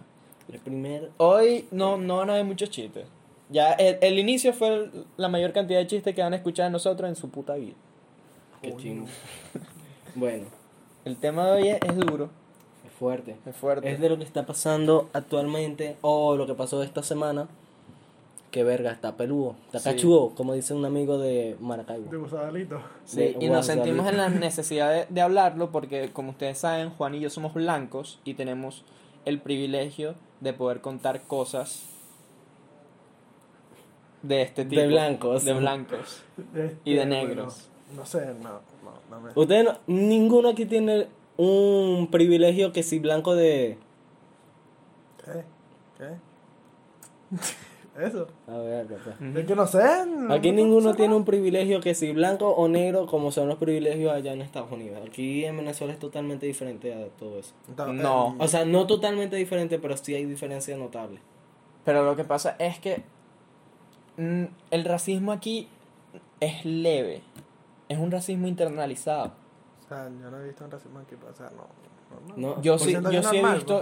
El 0.52 0.60
primer. 0.60 1.12
Hoy 1.18 1.68
no, 1.72 1.98
no 1.98 2.18
van 2.18 2.32
a 2.32 2.34
haber 2.34 2.46
muchos 2.46 2.70
chistes. 2.70 3.06
Ya, 3.52 3.74
el, 3.74 3.98
el 4.02 4.18
inicio 4.20 4.54
fue 4.54 4.68
el- 4.74 5.06
la 5.18 5.28
mayor 5.28 5.52
cantidad 5.54 5.80
de 5.80 5.88
chistes 5.88 6.16
que 6.16 6.22
van 6.22 6.34
a 6.34 6.38
escuchar 6.38 6.66
de 6.68 6.72
nosotros 6.72 7.10
en 7.10 7.16
su 7.16 7.30
puta 7.30 7.56
vida. 7.56 7.74
Qué 8.62 8.76
chingo. 8.78 9.06
Bueno, 10.16 10.46
El 11.06 11.16
tema 11.18 11.46
de 11.48 11.52
hoy 11.54 11.68
es, 11.70 11.80
es 11.88 11.96
duro, 11.96 12.30
es 12.86 12.92
fuerte. 12.92 13.38
es 13.46 13.56
fuerte. 13.56 13.90
Es 13.92 14.00
de 14.00 14.10
lo 14.10 14.18
que 14.18 14.26
está 14.26 14.46
pasando 14.46 15.10
actualmente 15.14 15.96
o 16.02 16.36
lo 16.36 16.46
que 16.48 16.54
pasó 16.54 16.84
esta 16.84 17.02
semana. 17.02 17.48
Que 18.52 18.66
verga, 18.66 18.92
está 18.92 19.16
peludo. 19.16 19.56
Está 19.68 19.80
Sí. 19.80 19.90
cachudo, 19.92 20.32
como 20.36 20.54
dice 20.54 20.74
un 20.74 20.84
amigo 20.84 21.18
de 21.18 21.30
De 21.30 21.58
Maracaibo. 21.62 22.12
Gusadalito. 22.20 22.82
Sí, 23.06 23.20
de 23.22 23.38
y 23.40 23.48
nos 23.48 23.66
sentimos 23.68 24.06
en 24.10 24.18
la 24.18 24.28
necesidad 24.48 24.92
de, 24.92 25.06
de 25.10 25.22
hablarlo 25.22 25.72
porque, 25.72 26.10
como 26.12 26.32
ustedes 26.32 26.58
saben, 26.58 26.90
Juan 26.90 27.16
y 27.16 27.22
yo 27.22 27.30
somos 27.30 27.54
blancos 27.54 28.20
y 28.26 28.34
tenemos 28.34 28.84
el 29.24 29.40
privilegio 29.40 30.16
de 30.42 30.52
poder 30.52 30.82
contar 30.82 31.22
cosas 31.22 31.84
de 34.24 34.42
este 34.42 34.66
tipo. 34.66 34.82
De 34.82 34.88
blancos. 34.88 35.46
De 35.46 35.54
blancos. 35.54 36.24
Este, 36.56 36.78
Y 36.86 36.94
de 36.94 37.06
bueno, 37.06 37.16
negros. 37.16 37.70
No 37.96 38.06
sé, 38.06 38.26
no, 38.42 38.50
no, 38.84 38.94
no 39.10 39.20
me... 39.22 39.32
Ustedes, 39.36 39.66
no- 39.66 39.78
ninguno 39.88 40.50
aquí 40.50 40.66
tiene 40.66 41.08
un 41.38 42.08
privilegio 42.12 42.72
que 42.72 42.84
si 42.84 43.00
blanco 43.00 43.36
de... 43.36 43.78
¿Qué? 45.26 45.44
¿Qué? 45.98 46.08
Eso. 48.02 48.28
A 48.48 48.58
ver, 48.58 48.88
pues. 48.88 49.36
Es 49.38 49.46
que 49.46 49.54
no 49.56 49.68
sé. 49.68 49.82
Aquí 50.30 50.52
no 50.52 50.56
ninguno 50.58 50.92
sé 50.92 50.96
tiene 50.96 51.10
nada. 51.10 51.18
un 51.18 51.26
privilegio 51.26 51.82
que 51.82 51.94
si 51.94 52.14
blanco 52.14 52.50
o 52.50 52.68
negro 52.70 53.06
como 53.06 53.32
son 53.32 53.50
los 53.50 53.58
privilegios 53.58 54.14
allá 54.14 54.32
en 54.32 54.42
Estados 54.42 54.72
Unidos. 54.72 55.00
Aquí 55.06 55.44
en 55.44 55.58
Venezuela 55.58 55.92
es 55.92 56.00
totalmente 56.00 56.46
diferente 56.46 56.94
a 56.94 57.08
todo 57.20 57.38
eso. 57.40 57.54
Entonces, 57.68 58.02
No. 58.02 58.30
eh, 58.30 58.36
O 58.40 58.48
sea, 58.48 58.64
no 58.64 58.88
totalmente 58.88 59.36
diferente, 59.36 59.78
pero 59.78 59.98
sí 59.98 60.16
hay 60.16 60.26
diferencias 60.26 60.80
notables. 60.80 61.20
Pero 61.84 62.06
lo 62.06 62.16
que 62.16 62.24
pasa 62.24 62.56
es 62.60 62.80
que 62.80 63.04
el 64.18 64.86
racismo 64.86 65.32
aquí 65.32 65.68
es 66.40 66.66
leve. 66.66 67.22
Es 67.90 67.98
un 67.98 68.12
racismo 68.12 68.48
internalizado. 68.48 69.32
o 69.86 69.88
sea, 69.88 70.06
yo 70.10 70.32
no 70.32 70.40
he 70.40 70.46
visto 70.48 70.64
un 70.66 70.72
racismo 70.72 71.00
aquí, 71.00 71.16
sea, 71.34 71.50
no. 71.50 71.68
no, 72.38 72.56
No, 72.56 72.62
Yo 72.62 72.78
sí, 72.80 72.94
yo 72.94 73.24
sí 73.24 73.38
he 73.38 73.54
visto 73.54 73.82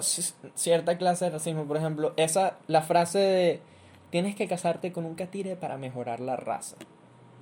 cierta 0.55 0.97
clase 0.97 1.25
de 1.25 1.31
racismo. 1.31 1.65
Por 1.65 1.77
ejemplo, 1.77 2.13
esa, 2.17 2.57
la 2.67 2.81
frase 2.81 3.19
de 3.19 3.61
tienes 4.09 4.35
que 4.35 4.47
casarte 4.47 4.91
con 4.91 5.05
un 5.05 5.15
catire 5.15 5.55
para 5.55 5.77
mejorar 5.77 6.19
la 6.19 6.35
raza. 6.35 6.75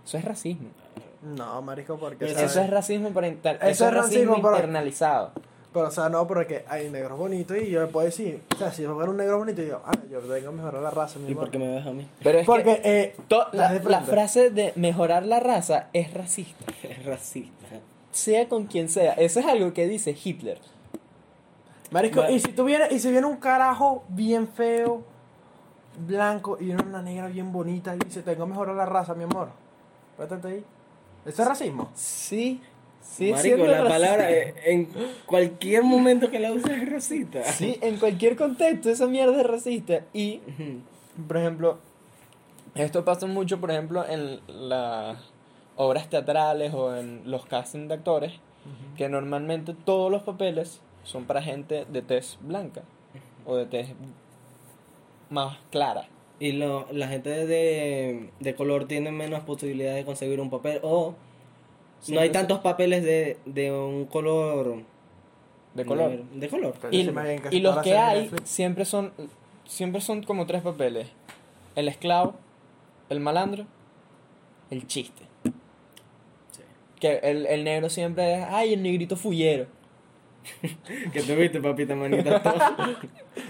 Eso 0.06 0.18
es 0.18 0.26
racismo. 0.26 0.70
No, 1.22 1.62
marico, 1.62 1.98
porque. 1.98 2.26
Eso 2.26 2.62
es 2.62 2.70
racismo, 2.70 3.12
para 3.12 3.28
inter- 3.28 3.58
Eso 3.58 3.68
eso 3.70 3.88
es 3.88 3.94
racismo, 3.94 4.38
internalizado. 4.38 5.32
Pero, 5.74 5.88
o 5.88 5.92
sea, 5.92 6.10
no, 6.10 6.26
porque 6.26 6.64
hay 6.68 6.90
negros 6.90 7.20
bonitos 7.20 7.58
y 7.58 7.70
yo 7.70 7.82
le 7.82 7.88
puedo 7.88 8.06
decir, 8.06 8.42
o 8.56 8.58
sea, 8.58 8.72
si 8.72 8.84
yo 8.84 8.96
fuera 8.96 9.12
un 9.12 9.18
negro 9.18 9.38
bonito, 9.38 9.62
yo, 9.62 9.82
ah, 9.86 9.92
yo 10.10 10.20
tengo 10.22 10.34
que 10.52 10.56
mejorar 10.58 10.82
la 10.82 10.90
raza, 10.90 11.20
mi 11.20 11.28
¿Y 11.28 11.32
amor. 11.32 11.44
por 11.44 11.52
qué 11.52 11.60
me 11.60 11.68
ves 11.76 11.86
a 11.86 11.92
mí? 11.92 12.08
Pero 12.24 12.40
es 12.40 12.46
Porque, 12.46 12.82
que 12.82 13.02
eh, 13.04 13.16
la, 13.52 13.74
de 13.74 13.90
la 13.90 14.02
frase 14.02 14.50
de 14.50 14.74
mejorar 14.76 15.26
la 15.26 15.40
raza 15.40 15.90
es 15.94 16.14
racista. 16.14 16.66
Es 16.84 17.06
racista. 17.06 17.66
Sea 18.12 18.48
con 18.50 18.66
quien 18.66 18.90
sea. 18.90 19.14
Eso 19.14 19.40
es 19.42 19.46
algo 19.46 19.74
que 19.74 19.88
dice 19.88 20.16
Hitler. 20.24 20.58
Marico, 21.92 22.22
Vale. 22.22 22.34
y 22.34 22.40
si 22.40 22.52
tuviera, 22.54 22.92
y 22.92 23.00
si 23.00 23.12
viene 23.12 23.28
un 23.28 23.38
carajo 23.38 24.04
bien 24.10 24.48
feo, 24.48 25.04
blanco, 26.08 26.58
y 26.60 26.66
viene 26.66 26.82
una 26.84 27.02
negra 27.02 27.28
bien 27.28 27.52
bonita 27.52 27.96
y 27.96 28.00
dice, 28.00 28.24
tengo 28.24 28.46
que 28.46 28.50
mejorar 28.52 28.76
la 28.76 28.86
raza, 28.86 29.14
mi 29.14 29.24
amor. 29.26 29.50
Espérate 30.18 30.48
ahí. 30.48 30.66
¿Eso 31.26 31.42
es 31.44 31.48
racismo? 31.48 31.92
Sí. 31.94 32.62
Sí, 33.02 33.32
Marico, 33.32 33.58
la 33.66 33.82
racista. 33.84 33.90
palabra 33.90 34.32
eh, 34.32 34.54
en 34.66 34.90
cualquier 35.26 35.84
momento 35.84 36.30
que 36.30 36.40
la 36.40 36.52
uses 36.52 36.72
es 36.72 36.92
racista. 36.92 37.44
Sí, 37.44 37.78
en 37.82 37.98
cualquier 37.98 38.36
contexto 38.36 38.90
esa 38.90 39.08
mierda 39.08 39.40
es 39.42 39.48
racista. 39.48 40.02
Y, 40.14 40.42
por 41.28 41.38
ejemplo, 41.38 41.80
esto 42.76 43.04
pasa 43.06 43.26
mucho, 43.26 43.60
por 43.60 43.72
ejemplo, 43.72 44.06
en 44.08 44.40
las 44.48 45.18
obras 45.76 46.10
teatrales 46.10 46.74
o 46.74 46.96
en 46.96 47.22
los 47.26 47.46
castings 47.46 47.88
de 47.88 47.94
actores, 47.96 48.34
que 48.98 49.10
normalmente 49.10 49.74
todos 49.74 50.12
los 50.12 50.24
papeles 50.24 50.82
son 51.04 51.26
para 51.26 51.42
gente 51.42 51.86
de 51.86 52.02
tez 52.02 52.38
blanca 52.42 52.82
o 53.46 53.56
de 53.56 53.66
tez 53.66 53.90
más 55.30 55.58
clara. 55.72 56.08
Y 56.40 56.52
lo, 56.52 56.86
la 56.92 57.08
gente 57.08 57.30
de, 57.48 58.30
de 58.40 58.56
color 58.56 58.88
tiene 58.88 59.12
menos 59.12 59.42
posibilidades 59.44 59.96
de 59.98 60.06
conseguir 60.06 60.40
un 60.40 60.50
papel 60.52 60.80
o 60.84 61.16
no 62.08 62.20
hay 62.20 62.28
Siempre 62.28 62.30
tantos 62.30 62.60
papeles 62.60 63.04
de, 63.04 63.38
de 63.46 63.72
un 63.72 64.06
color 64.06 64.84
De 65.74 65.86
color. 65.86 66.24
de 66.24 66.48
color 66.48 66.74
Y, 66.92 67.04
sí, 67.04 67.12
y 67.52 67.60
los 67.60 67.78
que 67.80 67.98
hay 67.98 68.30
siempre 68.44 68.86
son 68.86 69.12
siempre 69.66 70.02
son 70.02 70.24
como 70.24 70.46
tres 70.46 70.62
papeles. 70.62 71.08
El 71.76 71.88
esclavo, 71.88 72.36
el 73.10 73.20
malandro, 73.20 73.66
el 74.72 74.88
chiste. 74.88 75.24
Que 77.00 77.20
el, 77.24 77.46
el 77.46 77.64
negro 77.64 77.90
siempre 77.90 78.40
es, 78.40 78.46
ay, 78.50 78.74
el 78.74 78.82
negrito 78.82 79.16
fullero. 79.16 79.68
que 81.14 81.22
tuviste 81.22 81.62
papita 81.62 81.94
manita 81.96 82.42
todo. 82.42 82.56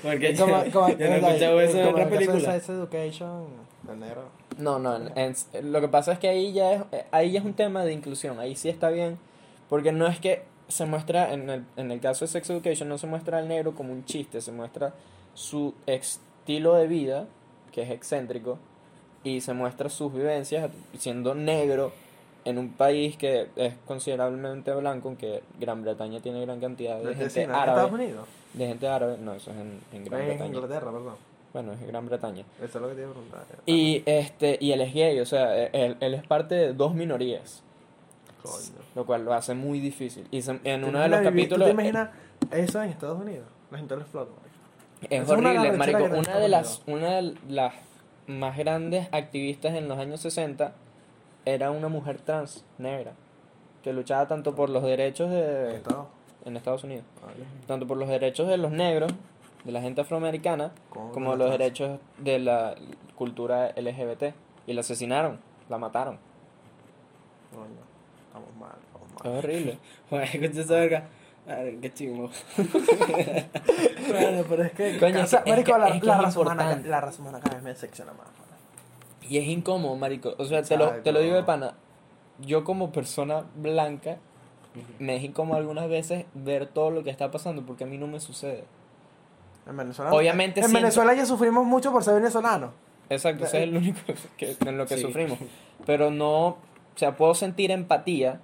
porque 0.04 0.34
yo, 0.34 0.46
Como, 0.46 0.64
como, 0.72 0.90
yo 0.90 0.98
no 0.98 1.14
he 1.14 1.18
escuchado 1.18 1.62
eso 1.62 1.80
en 1.80 1.88
otra 1.88 2.10
película 2.10 2.40
Sex 2.40 2.70
Education, 2.70 3.46
el 3.90 4.00
negro. 4.00 4.30
No, 4.58 4.80
no, 4.80 4.96
en- 4.96 5.12
en- 5.16 5.72
lo 5.72 5.82
que 5.82 5.88
pasa 5.88 6.14
es 6.14 6.20
que 6.20 6.28
ahí 6.30 6.52
ya 6.54 6.74
es, 6.74 6.82
ahí 7.12 7.32
ya 7.32 7.40
es 7.40 7.46
un 7.46 7.54
tema 7.54 7.84
de 7.84 7.94
inclusión, 7.94 8.40
ahí 8.40 8.56
sí 8.56 8.70
está 8.70 8.90
bien, 8.90 9.18
porque 9.70 9.92
no 9.92 10.08
es 10.08 10.20
que 10.20 10.44
se 10.68 10.86
muestra, 10.86 11.32
en 11.34 11.50
el, 11.50 11.66
en 11.78 11.92
el 11.92 12.00
caso 12.00 12.26
de 12.26 12.30
Sex 12.32 12.50
Education, 12.50 12.90
no 12.90 12.98
se 12.98 13.08
muestra 13.08 13.38
al 13.38 13.48
negro 13.48 13.74
como 13.76 13.94
un 13.94 14.04
chiste, 14.06 14.42
se 14.42 14.52
muestra 14.52 14.94
su 15.34 15.74
estilo 15.86 16.74
de 16.74 16.88
vida, 16.88 17.26
que 17.72 17.84
es 17.84 17.92
excéntrico, 17.92 18.58
y 19.24 19.42
se 19.42 19.54
muestra 19.54 19.90
sus 19.90 20.14
vivencias 20.14 20.70
siendo 20.98 21.36
negro 21.36 21.92
en 22.46 22.58
un 22.58 22.70
país 22.74 23.18
que 23.18 23.48
es 23.58 23.74
considerablemente 23.86 24.74
blanco, 24.74 25.10
aunque 25.10 25.44
Gran 25.60 25.84
Bretaña 25.84 26.20
tiene 26.22 26.42
gran 26.46 26.60
cantidad 26.60 26.98
de 26.98 27.14
gente 27.14 27.44
en 27.44 27.52
Estados 27.52 27.70
árabe, 27.70 27.94
Unidos. 27.94 28.28
de 28.54 28.68
gente 28.68 28.88
árabe, 28.88 29.18
no, 29.20 29.34
eso 29.34 29.52
es 29.52 29.58
en, 29.58 29.80
en 29.94 30.06
Gran 30.06 30.22
En 30.22 30.28
Bretaña, 30.28 30.46
Inglaterra, 30.48 30.92
perdón. 30.92 31.16
Bueno, 31.64 31.74
es 31.74 31.88
Gran 31.88 32.06
Bretaña. 32.06 32.44
Eso 32.58 32.78
es 32.78 32.82
lo 32.82 32.90
que 32.90 32.96
te 32.96 33.02
iba 33.02 33.10
a 33.10 33.14
preguntar. 33.14 33.46
Y 33.66 34.04
este 34.06 34.58
y 34.62 34.72
él 34.72 34.82
es 34.82 34.94
gay, 34.94 35.20
o 35.20 35.26
sea, 35.26 35.56
él, 35.68 35.98
él 36.00 36.14
es 36.14 36.26
parte 36.28 36.56
de 36.56 36.74
dos 36.74 36.94
minorías, 36.94 37.64
Coño. 38.42 38.56
lo 38.96 39.06
cual 39.06 39.26
lo 39.26 39.34
hace 39.34 39.54
muy 39.54 39.80
difícil. 39.80 40.28
Y 40.32 40.42
se- 40.42 40.60
en 40.64 40.82
¿Tú 40.82 40.88
uno 40.88 41.00
de 41.00 41.08
los 41.10 41.22
capítulos 41.22 41.60
¿Tú 41.60 41.66
te 41.66 41.72
imaginas 41.72 42.10
eso 42.52 42.82
en 42.82 42.90
Estados 42.90 43.20
Unidos? 43.22 43.46
La 43.72 43.78
gente 43.80 43.96
lo 43.96 44.02
explota. 44.02 44.32
marico. 44.32 44.48
es 45.04 45.12
es 45.12 45.20
las 45.20 45.30
horrible, 45.30 45.72
marico. 45.74 45.98
arrecheras 45.98 46.12
que 46.26 46.32
Una 46.32 46.40
de 46.40 46.50
las 46.50 46.82
una 46.88 47.16
de 47.16 47.34
las 47.50 47.74
más 48.28 48.58
grandes 48.58 49.08
activistas 49.12 49.74
en 49.76 49.88
los 49.88 49.98
años 50.00 50.20
60 50.22 50.74
era 51.46 51.72
una 51.72 51.88
mujer 51.88 52.20
trans 52.20 52.66
negra 52.78 53.14
que 53.84 53.94
luchaba 53.94 54.28
tanto 54.28 54.54
por 54.56 54.70
los 54.70 54.84
derechos 54.84 55.30
de 55.32 55.82
en 56.46 56.56
Estados 56.58 56.84
Unidos, 56.84 57.04
tanto 57.68 57.88
por 57.88 57.98
los 57.98 58.08
derechos 58.10 58.48
de 58.48 58.58
los 58.58 58.72
negros, 58.72 59.12
de 59.68 59.72
la 59.74 59.82
gente 59.82 60.02
afroamericana, 60.02 60.72
¿Cómo 60.90 61.12
como 61.12 61.36
los 61.36 61.46
trans? 61.48 61.60
derechos 61.60 62.00
de 62.18 62.40
la 62.40 62.74
cultura 63.16 63.68
LGBT 63.76 64.34
y 64.66 64.74
la 64.74 64.80
asesinaron, 64.82 65.40
la 65.70 65.78
mataron. 65.78 66.18
Coño, 67.52 67.66
estamos 68.28 68.56
mal, 68.56 68.76
estamos 68.86 69.12
Es 69.20 69.24
mal. 69.26 69.36
horrible. 69.38 69.78
Bueno, 70.10 70.26
escucha 70.26 70.62
esa 70.62 70.74
verga 70.74 71.04
Ay, 71.50 71.78
qué 71.82 71.94
chingo 71.94 72.30
Bueno, 74.10 74.44
pero 74.50 74.64
es 74.64 74.72
que. 74.74 74.98
Coño, 75.00 75.20
o 75.20 75.24
es 75.24 75.30
sea, 75.30 75.44
que- 75.44 75.52
marico, 75.52 75.72
es 75.72 75.76
que- 75.76 75.82
la, 75.82 75.88
es 75.96 76.02
que 76.02 76.08
la 76.08 76.16
es 76.18 76.22
raza 76.24 76.40
humana, 76.42 76.82
la 76.86 77.02
raza 77.02 77.22
humana 77.22 77.40
cada 77.40 77.56
vez 77.56 77.64
me 77.64 77.76
secciona 77.76 78.14
más. 78.14 78.28
Y 79.30 79.38
es 79.38 79.46
incómodo, 79.48 79.96
marico. 79.96 80.36
O 80.38 80.46
sea, 80.46 80.62
te 80.64 80.78
lo, 80.78 80.90
te 81.02 81.12
lo 81.12 81.20
digo 81.20 81.36
de 81.36 81.44
pana. 81.44 81.74
Yo 82.40 82.64
como 82.64 82.92
persona 82.92 83.44
blanca, 83.56 84.18
me 85.00 85.16
es 85.18 85.24
incómodo 85.24 85.58
algunas 85.58 85.90
veces 85.90 86.26
ver 86.34 86.68
todo 86.68 86.92
lo 86.92 87.04
que 87.04 87.10
está 87.10 87.30
pasando 87.32 87.66
porque 87.66 87.84
a 87.84 87.88
mí 87.88 87.98
no 87.98 88.08
me 88.08 88.20
sucede. 88.20 88.64
En 89.70 89.76
Venezuela. 89.78 90.12
Obviamente 90.14 90.60
En 90.62 90.66
siento- 90.68 90.80
Venezuela 90.82 91.14
ya 91.14 91.26
sufrimos 91.26 91.66
mucho 91.66 91.92
por 91.92 92.04
ser 92.04 92.16
venezolanos. 92.16 92.72
Exacto, 93.10 93.46
ese 93.46 93.58
es 93.58 93.64
el 93.64 93.78
único 93.78 94.00
que, 94.38 94.56
en 94.66 94.78
lo 94.78 94.86
que 94.86 94.96
Sí. 94.96 95.02
sufrimos. 95.02 95.38
Pero 95.86 96.12
no, 96.12 96.48
o 96.48 96.58
sea, 96.96 97.16
puedo 97.16 97.34
sentir 97.36 97.72
empatía, 97.72 98.40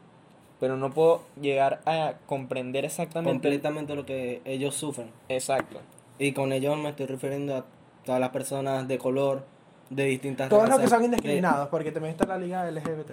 pero 0.60 0.78
no 0.78 0.92
puedo 0.92 1.24
llegar 1.42 1.82
a 1.86 2.14
comprender 2.26 2.86
exactamente. 2.86 3.32
completamente 3.32 3.96
lo 3.96 4.06
que 4.06 4.42
ellos 4.46 4.76
sufren 4.76 5.10
Exacto. 5.30 5.80
y 6.20 6.32
con 6.32 6.54
ellos 6.54 6.78
me 6.78 6.90
estoy 6.90 7.06
refiriendo 7.08 7.58
a 7.58 7.66
todas 8.06 8.22
las 8.22 8.30
personas 8.30 8.88
de 8.88 8.98
color 8.98 9.46
de 9.90 10.06
distintas 10.06 10.50
Todos 10.50 10.70
los 10.70 10.80
que 10.80 10.88
son 10.88 11.00
de- 11.00 11.06
indiscriminados, 11.06 11.68
porque 11.70 11.92
también 11.92 12.12
está 12.14 12.26
la 12.26 12.38
liga 12.38 12.66
LGBT. 12.70 13.12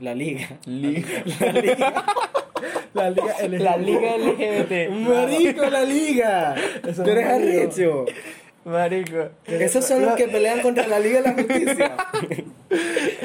la 0.00 0.14
liga 0.14 0.58
La 0.66 1.52
liga 1.52 2.04
LGBT. 3.04 3.60
La 3.60 3.76
liga 3.76 4.16
LGBT. 4.18 4.90
marico 4.90 5.66
la 5.66 5.84
liga 5.84 6.54
Eso 6.86 7.02
tú 7.02 7.10
eres 7.10 7.26
arrecho 7.26 8.04
Marico. 8.64 9.28
esos 9.46 9.84
son 9.84 10.02
los 10.04 10.14
que 10.16 10.26
pelean 10.28 10.60
contra 10.60 10.86
la 10.88 10.98
liga 10.98 11.20
de 11.22 11.28
la 11.28 11.34
justicia 11.34 11.96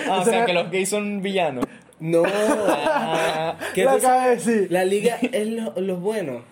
Ah, 0.10 0.20
o 0.22 0.24
sea, 0.26 0.46
que 0.46 0.54
los 0.54 0.70
gays 0.70 0.90
son 0.90 1.22
villanos. 1.22 1.66
no 2.00 2.24
Ah, 2.28 3.58
¿Qué 3.74 3.84
Lo 3.84 3.98
de 3.98 4.30
decir. 4.36 4.68
La 4.70 4.86
liga 4.86 5.18
es 5.22 5.48
lo- 5.48 5.74
los 5.78 6.00
buenos. 6.00 6.44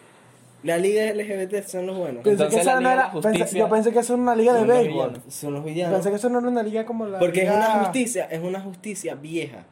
La 0.64 0.78
liga 0.78 1.04
LGBT 1.14 1.64
son 1.68 1.86
los 1.88 1.98
buenos. 1.98 2.24
Pensé 2.24 2.44
Entonces 2.44 2.60
que 2.60 2.66
la 2.66 2.72
esa 2.72 2.82
no 2.82 2.90
Liga 2.90 2.96
la 2.96 3.02
era, 3.12 3.46
pensé- 3.46 3.58
yo 3.60 3.70
pensé 3.70 3.92
que 3.94 4.00
eso 4.00 4.14
era 4.14 4.22
una 4.24 4.36
liga 4.36 4.54
de 4.54 4.66
los 4.66 4.78
béisbol. 4.78 5.22
Son 5.30 5.54
los 5.54 5.64
villanos. 5.64 5.94
Pensé 5.96 6.10
que 6.10 6.16
eso 6.18 6.30
no 6.30 6.40
era 6.40 6.48
una 6.50 6.64
liga 6.64 6.86
como 6.86 7.06
la 7.06 7.20
Porque 7.20 7.44
es 7.44 7.50
liga- 7.50 7.56
una 7.76 7.84
justicia, 7.86 8.28
es 8.30 8.42
una 8.42 8.60
justicia 8.60 9.16
vieja. 9.16 9.66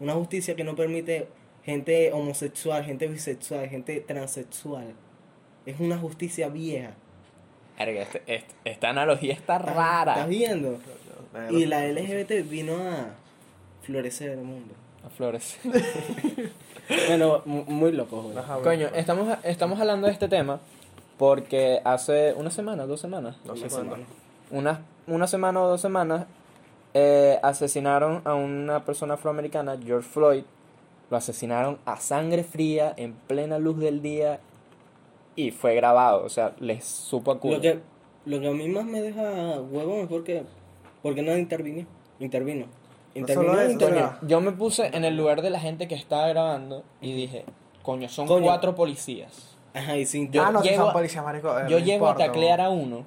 Una 0.00 0.14
justicia 0.14 0.56
que 0.56 0.64
no 0.64 0.74
permite 0.74 1.28
gente 1.64 2.12
homosexual, 2.12 2.84
gente 2.84 3.06
bisexual, 3.08 3.68
gente 3.68 4.00
transexual. 4.00 4.92
Es 5.66 5.80
una 5.80 5.98
justicia 5.98 6.48
vieja. 6.48 6.90
Este- 7.78 8.22
este- 8.26 8.54
esta 8.64 8.90
analogía 8.90 9.32
está 9.32 9.58
rara. 9.58 10.12
¿Estás 10.12 10.28
viendo? 10.28 10.78
Y 11.50 11.66
la 11.66 11.84
LGBT 11.86 12.42
vino 12.42 12.74
a 12.76 13.08
florecer 13.82 14.30
el 14.30 14.38
mundo. 14.42 14.74
A 15.04 15.10
flores. 15.10 15.58
Bueno, 17.08 17.40
mu- 17.46 17.64
muy 17.64 17.92
loco, 17.92 18.20
güey. 18.22 18.36
Ajá, 18.36 18.56
bueno. 18.58 18.64
Coño, 18.70 18.88
estamos, 18.94 19.38
estamos 19.42 19.80
hablando 19.80 20.06
de 20.06 20.12
este 20.12 20.28
tema 20.28 20.60
porque 21.16 21.80
hace 21.84 22.34
una 22.34 22.50
semana, 22.50 22.84
dos 22.86 23.00
semanas, 23.00 23.36
No 23.46 23.56
sé 23.56 23.62
Una 23.66 23.68
cuándo. 23.70 23.94
semana. 23.96 24.06
una, 24.50 24.80
una 25.06 25.26
semana 25.26 25.62
o 25.62 25.68
dos 25.68 25.80
semanas, 25.80 26.26
eh, 26.92 27.38
asesinaron 27.42 28.20
a 28.26 28.34
una 28.34 28.84
persona 28.84 29.14
afroamericana, 29.14 29.78
George 29.82 30.06
Floyd. 30.08 30.44
Lo 31.10 31.16
asesinaron 31.16 31.78
a 31.84 31.96
sangre 31.98 32.44
fría, 32.44 32.92
en 32.96 33.12
plena 33.12 33.58
luz 33.58 33.78
del 33.78 34.00
día, 34.02 34.40
y 35.36 35.50
fue 35.50 35.74
grabado. 35.74 36.24
O 36.24 36.28
sea, 36.28 36.54
les 36.60 36.84
supo 36.84 37.30
a 37.32 37.38
culo. 37.40 37.56
Lo 37.56 37.60
que 37.60 37.80
lo 38.26 38.40
que 38.40 38.48
a 38.48 38.52
mí 38.52 38.68
más 38.68 38.84
me 38.86 39.02
deja 39.02 39.60
huevón 39.60 39.98
es 40.00 40.08
porque, 40.08 40.44
porque 41.02 41.20
no 41.22 41.36
intervino. 41.36 41.86
Intervino. 42.20 42.66
No 43.14 43.20
Intervino. 43.20 43.60
eso, 43.60 43.70
intervino. 43.72 44.12
Yo 44.22 44.40
me 44.40 44.50
puse 44.52 44.86
en 44.96 45.04
el 45.04 45.16
lugar 45.16 45.42
de 45.42 45.50
la 45.50 45.60
gente 45.60 45.86
que 45.88 45.94
estaba 45.94 46.26
grabando 46.28 46.82
y 47.00 47.12
dije, 47.12 47.44
coño, 47.82 48.08
son 48.08 48.26
Coño. 48.26 48.44
cuatro 48.46 48.74
policías. 48.74 49.56
Ajá, 49.74 49.96
y 49.96 50.06
sin 50.06 50.30
Yo 50.32 50.42
ah, 50.42 50.50
no, 50.52 50.62
si 50.62 50.68
llego 50.70 50.84
son 50.84 50.92
policías, 50.94 51.22
marico. 51.24 51.56
eh, 51.58 51.64
Yo 51.68 51.78
no 51.80 51.84
llego 51.84 52.08
a 52.08 52.16
taclear 52.16 52.60
a 52.60 52.70
uno, 52.70 53.04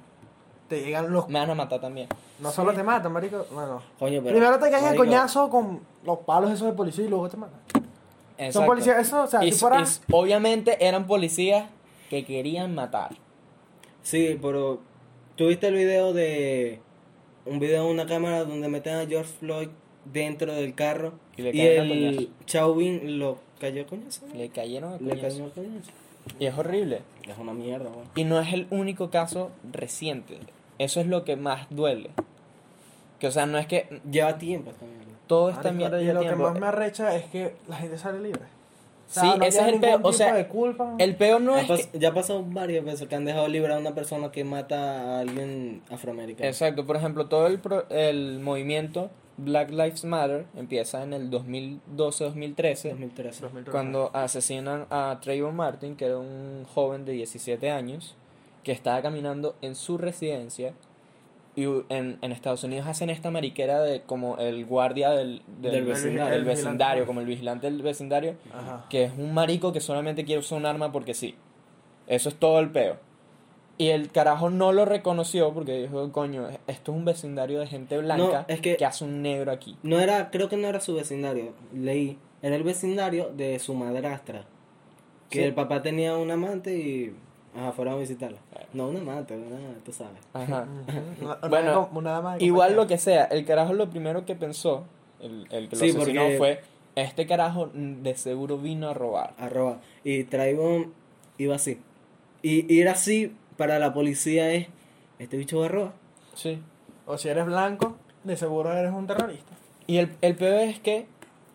Te 0.68 0.82
llegan 0.82 1.10
los. 1.12 1.28
me 1.28 1.38
van 1.40 1.50
a 1.50 1.54
matar 1.54 1.80
también. 1.80 2.08
No 2.38 2.50
solo 2.52 2.72
te 2.72 2.82
matan, 2.82 3.10
marico. 3.12 3.44
Bueno. 3.52 3.82
Coño, 3.98 4.20
pero. 4.22 4.34
Primero 4.36 4.58
te 4.58 4.70
caen 4.70 4.84
el 4.86 4.96
coñazo 4.96 5.50
con 5.50 5.80
los 6.04 6.18
palos 6.20 6.50
esos 6.52 6.68
de 6.68 6.74
policía 6.74 7.04
y 7.04 7.08
luego 7.08 7.28
te 7.28 7.36
matan. 7.36 7.58
Son 8.38 8.46
Exacto. 8.46 8.66
policías, 8.66 8.98
eso, 9.06 9.22
o 9.24 9.26
sea, 9.26 9.44
Y- 9.44 9.52
si 9.52 9.58
fuera. 9.58 9.82
y 9.82 10.12
obviamente 10.12 10.86
eran 10.86 11.06
policías 11.06 11.68
que 12.08 12.24
querían 12.24 12.74
matar. 12.74 13.10
Sí, 14.02 14.38
pero. 14.40 14.80
¿Tuviste 15.36 15.66
el 15.68 15.74
video 15.74 16.12
de. 16.12 16.80
Un 17.46 17.58
video 17.58 17.84
de 17.86 17.90
una 17.90 18.06
cámara 18.06 18.44
donde 18.44 18.68
meten 18.68 18.94
a 18.94 19.06
George 19.06 19.30
Floyd 19.40 19.68
dentro 20.04 20.54
del 20.54 20.74
carro 20.74 21.12
Y 21.36 21.42
le 21.42 21.50
y 21.54 21.60
el. 21.60 22.30
Chauvin 22.46 23.18
lo 23.18 23.38
cayó 23.60 23.86
coñazo? 23.86 24.26
Le 24.34 24.48
cayeron 24.50 24.94
a 24.94 24.98
Le 24.98 25.20
cayó 25.20 25.46
a 25.46 25.50
coñazo. 25.50 25.90
Y 26.38 26.46
es 26.46 26.56
horrible. 26.56 27.00
Es 27.28 27.38
una 27.38 27.52
mierda. 27.52 27.90
Y 28.14 28.24
no 28.24 28.38
es 28.40 28.52
el 28.52 28.66
único 28.70 29.10
caso 29.10 29.50
reciente. 29.72 30.38
Eso 30.78 31.00
es 31.00 31.06
lo 31.06 31.24
que 31.24 31.36
más 31.36 31.66
duele. 31.70 32.10
Que 33.18 33.26
o 33.26 33.30
sea, 33.32 33.46
no 33.46 33.58
es 33.58 33.66
que 33.66 34.00
Lleva 34.10 34.38
tiempo 34.38 34.70
mierda. 34.80 35.17
Todo 35.28 35.50
esta 35.50 35.62
Marico, 35.70 35.76
mierda 35.78 36.00
y 36.02 36.04
lleva 36.06 36.22
lo 36.22 36.28
que 36.28 36.34
más 36.36 36.58
me 36.60 36.66
arrecha 36.66 37.14
es 37.14 37.24
que 37.26 37.54
la 37.68 37.76
gente 37.76 37.96
sale 37.98 38.18
libre. 38.20 38.40
O 38.42 39.10
sea, 39.10 39.22
Sí, 39.22 39.38
no 39.38 39.44
ese 39.44 39.60
es 39.60 39.66
el 39.68 39.80
peo, 39.80 39.90
ningún 39.98 40.06
o 40.06 40.12
sea, 40.12 40.34
de. 40.34 40.46
El 40.98 41.16
peor 41.16 41.40
no 41.40 41.54
Ya, 41.56 41.62
es 41.62 41.68
pas- 41.70 41.86
que- 41.90 41.98
ya 41.98 42.08
ha 42.08 42.14
pasado 42.14 42.44
varias 42.44 42.84
veces 42.84 43.08
que 43.08 43.14
han 43.14 43.24
dejado 43.24 43.46
libre 43.48 43.72
a 43.72 43.78
una 43.78 43.94
persona 43.94 44.30
que 44.32 44.44
mata 44.44 44.76
a 45.16 45.20
alguien 45.20 45.80
afroamericano. 45.90 46.46
Exacto, 46.48 46.84
por 46.84 46.96
ejemplo, 46.96 47.26
todo 47.26 47.46
el, 47.46 47.58
pro- 47.58 47.88
el 47.88 48.38
movimiento 48.40 49.08
Black 49.38 49.70
Lives 49.70 50.04
Matter 50.04 50.44
empieza 50.56 51.02
en 51.04 51.12
el 51.14 51.30
2012-2013, 51.30 52.90
2013. 52.90 53.42
2013. 53.42 53.70
cuando 53.70 54.10
asesinan 54.12 54.86
a 54.90 55.18
Trayvon 55.22 55.54
Martin, 55.56 55.96
que 55.96 56.06
era 56.06 56.18
un 56.18 56.64
joven 56.74 57.04
de 57.04 57.12
17 57.12 57.70
años, 57.70 58.14
que 58.62 58.72
estaba 58.72 59.00
caminando 59.00 59.54
en 59.62 59.74
su 59.74 59.96
residencia. 59.96 60.74
Y 61.58 61.64
en, 61.88 62.18
en 62.22 62.30
Estados 62.32 62.62
Unidos 62.62 62.86
hacen 62.86 63.10
esta 63.10 63.32
mariquera 63.32 63.80
de 63.82 64.02
como 64.02 64.36
el 64.38 64.64
guardia 64.64 65.10
del, 65.10 65.42
del, 65.60 65.72
Del 65.72 65.84
vecindario. 65.86 66.34
del 66.34 66.44
vecindario, 66.44 67.04
como 67.06 67.18
el 67.20 67.26
vigilante 67.26 67.68
del 67.68 67.82
vecindario, 67.82 68.36
Ajá. 68.54 68.86
que 68.88 69.04
es 69.04 69.12
un 69.18 69.34
marico 69.34 69.72
que 69.72 69.80
solamente 69.80 70.24
quiere 70.24 70.38
usar 70.38 70.58
un 70.58 70.66
arma 70.66 70.92
porque 70.92 71.14
sí. 71.14 71.34
Eso 72.06 72.28
es 72.28 72.36
todo 72.36 72.60
el 72.60 72.70
peo. 72.70 72.96
Y 73.76 73.88
el 73.88 74.10
carajo 74.12 74.50
no 74.50 74.72
lo 74.72 74.84
reconoció 74.84 75.52
porque 75.52 75.82
dijo, 75.82 76.12
coño, 76.12 76.48
esto 76.68 76.92
es 76.92 76.98
un 76.98 77.04
vecindario 77.04 77.58
de 77.60 77.66
gente 77.66 77.98
blanca 77.98 78.44
No, 78.48 78.54
es 78.54 78.60
que- 78.60 78.76
hace 78.84 79.04
un 79.04 79.22
negro 79.22 79.50
aquí. 79.50 79.76
No 79.82 79.98
era, 79.98 80.30
creo 80.30 80.48
que 80.48 80.56
no 80.56 80.68
era 80.68 80.78
su 80.80 80.94
vecindario, 80.94 81.54
leí. 81.74 82.18
Era 82.40 82.54
el 82.54 82.62
vecindario 82.62 83.30
de 83.36 83.58
su 83.58 83.74
madrastra. 83.74 84.44
Que 85.28 85.40
Sí. 85.40 85.44
el 85.44 85.54
papá 85.54 85.82
tenía 85.82 86.16
un 86.16 86.30
amante 86.30 86.76
y. 86.78 87.14
Ajá, 87.56 87.72
fueron 87.72 87.94
a 87.94 87.96
visitarla. 87.98 88.38
No, 88.72 88.88
un 88.88 88.96
amante, 88.98 89.34
una, 89.36 89.56
tú 89.84 89.92
sabes. 89.92 90.18
Ajá. 90.32 90.66
Una- 91.20 91.38
una 91.42 91.48
Bueno, 91.48 91.88
una 91.92 92.10
dama 92.12 92.36
Igual 92.38 92.76
lo 92.76 92.86
que 92.86 92.98
sea, 92.98 93.24
el 93.24 93.44
carajo 93.44 93.72
lo 93.72 93.88
primero 93.90 94.24
que 94.26 94.34
pensó, 94.36 94.84
el, 95.20 95.46
el 95.50 95.68
que 95.68 95.76
lo 95.76 95.82
Sí, 95.82 95.90
asesinó 95.90 96.20
porque- 96.22 96.38
fue, 96.38 96.60
este 96.94 97.26
carajo 97.26 97.70
de 97.72 98.16
seguro 98.16 98.58
vino 98.58 98.88
a 98.88 98.94
robar. 98.94 99.34
Arroba. 99.38 99.78
Y 100.04 100.24
Traibon 100.24 100.92
iba 101.38 101.54
así. 101.56 101.80
Y 102.42 102.72
ir 102.72 102.88
así 102.88 103.34
para 103.56 103.78
la 103.78 103.92
policía 103.94 104.50
es. 104.52 104.66
Este 105.18 105.36
bicho 105.36 105.58
va 105.60 105.66
a 105.66 105.68
robar. 105.68 105.92
Sí. 106.34 106.60
O 107.06 107.16
si 107.18 107.28
eres 107.28 107.46
blanco, 107.46 107.96
de 108.24 108.36
seguro 108.36 108.72
eres 108.72 108.92
un 108.92 109.06
terrorista. 109.06 109.52
Y 109.86 109.96
el, 109.98 110.14
el 110.20 110.34
peor 110.36 110.54
es 110.60 110.78
que 110.80 111.06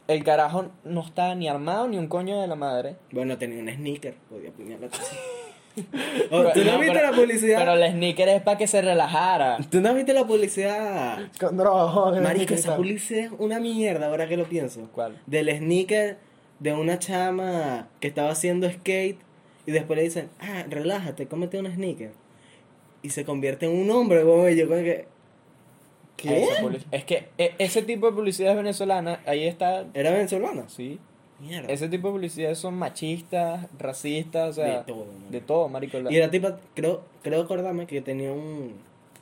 el 0.07 0.23
carajo 0.23 0.65
no 0.83 1.01
estaba 1.01 1.35
ni 1.35 1.47
armado 1.47 1.87
ni 1.87 1.97
un 1.97 2.07
coño 2.07 2.41
de 2.41 2.47
la 2.47 2.55
madre. 2.55 2.95
Bueno, 3.11 3.37
tenía 3.37 3.61
un 3.61 3.69
sneaker, 3.69 4.15
podía 4.29 4.49
apuñalarte 4.49 4.97
así. 4.97 5.15
Oh, 6.31 6.43
¿Tú 6.53 6.63
no, 6.63 6.73
No, 6.73 6.79
viste 6.79 6.93
pero- 6.93 7.11
la 7.11 7.15
publicidad? 7.15 7.57
Pero 7.59 7.73
el 7.73 7.91
sneaker 7.91 8.29
es 8.29 8.41
para 8.41 8.57
que 8.57 8.67
se 8.67 8.81
relajara. 8.81 9.57
¿Tú 9.71 9.81
no 9.81 9.93
viste 9.93 10.13
la 10.13 10.25
publicidad? 10.25 11.19
Con 11.39 11.57
droga, 11.57 12.21
Marico, 12.21 12.53
esa 12.53 12.75
publicidad 12.75 13.25
es 13.25 13.31
una 13.39 13.59
mierda 13.59 14.07
ahora 14.07 14.27
que 14.27 14.37
lo 14.37 14.45
pienso. 14.45 14.89
¿Cuál? 14.93 15.19
Del 15.25 15.49
sneaker 15.57 16.17
de 16.59 16.73
una 16.73 16.99
chama 16.99 17.87
que 17.99 18.07
estaba 18.07 18.29
haciendo 18.31 18.69
skate 18.69 19.17
y 19.65 19.71
después 19.71 19.97
le 19.97 20.03
dicen, 20.03 20.29
ah, 20.39 20.63
relájate, 20.69 21.27
cómete 21.27 21.57
un 21.59 21.65
sneaker. 21.73 22.11
Y 23.01 23.09
se 23.09 23.25
convierte 23.25 23.65
en 23.65 23.77
un 23.77 23.89
hombre, 23.91 24.21
como 24.23 24.47
yo 24.49 24.67
como 24.67 24.79
que... 24.81 25.07
¿Qué? 26.15 26.47
Es 26.91 27.03
que 27.03 27.27
e- 27.37 27.55
ese 27.57 27.81
tipo 27.81 28.05
de 28.05 28.13
publicidad 28.13 28.55
venezolana, 28.55 29.19
ahí 29.25 29.45
está. 29.47 29.85
¿Era 29.93 30.11
venezolana? 30.11 30.65
Sí. 30.69 30.99
Mierda. 31.43 31.67
Ese 31.71 31.87
tipo 31.89 32.07
de 32.07 32.13
publicidades 32.13 32.57
son 32.57 32.75
machistas, 32.75 33.67
racistas, 33.77 34.49
o 34.51 34.53
sea. 34.53 34.79
De 34.79 34.83
todo, 34.85 35.05
man. 35.05 35.31
De 35.31 35.41
todo, 35.41 35.69
marico. 35.69 35.99
La- 35.99 36.11
Y 36.11 36.17
la 36.19 36.29
tipa, 36.31 36.57
creo, 36.73 37.01
creo 37.21 37.41
acordarme 37.41 37.85
que 37.87 38.01
tenía 38.01 38.31
un 38.31 38.73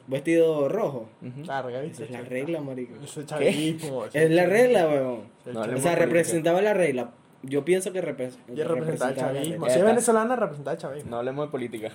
vestido 0.08 0.70
rojo. 0.70 1.08
Es 1.22 2.12
la 2.12 2.22
regla, 2.22 2.62
marico. 2.62 2.94
Eso 3.04 3.22
es 3.22 3.26
chavismo. 3.28 4.06
Es 4.14 4.30
la 4.32 4.46
regla, 4.46 4.88
weón. 4.88 5.20
No. 5.46 5.62
O 5.62 5.64
sea, 5.64 5.64
política. 5.72 5.96
representaba 5.96 6.62
la 6.62 6.74
regla. 6.74 7.12
Yo 7.44 7.66
pienso 7.66 7.92
que 7.92 8.02
repre- 8.04 8.32
representaba 8.48 9.12
el 9.12 9.18
chavismo. 9.18 9.70
Si 9.70 9.80
es 9.80 9.84
venezolana, 9.86 10.36
representa 10.36 10.72
el 10.74 10.78
chavismo. 10.78 11.10
No 11.10 11.18
hablemos 11.18 11.48
de 11.48 11.52
política. 11.52 11.90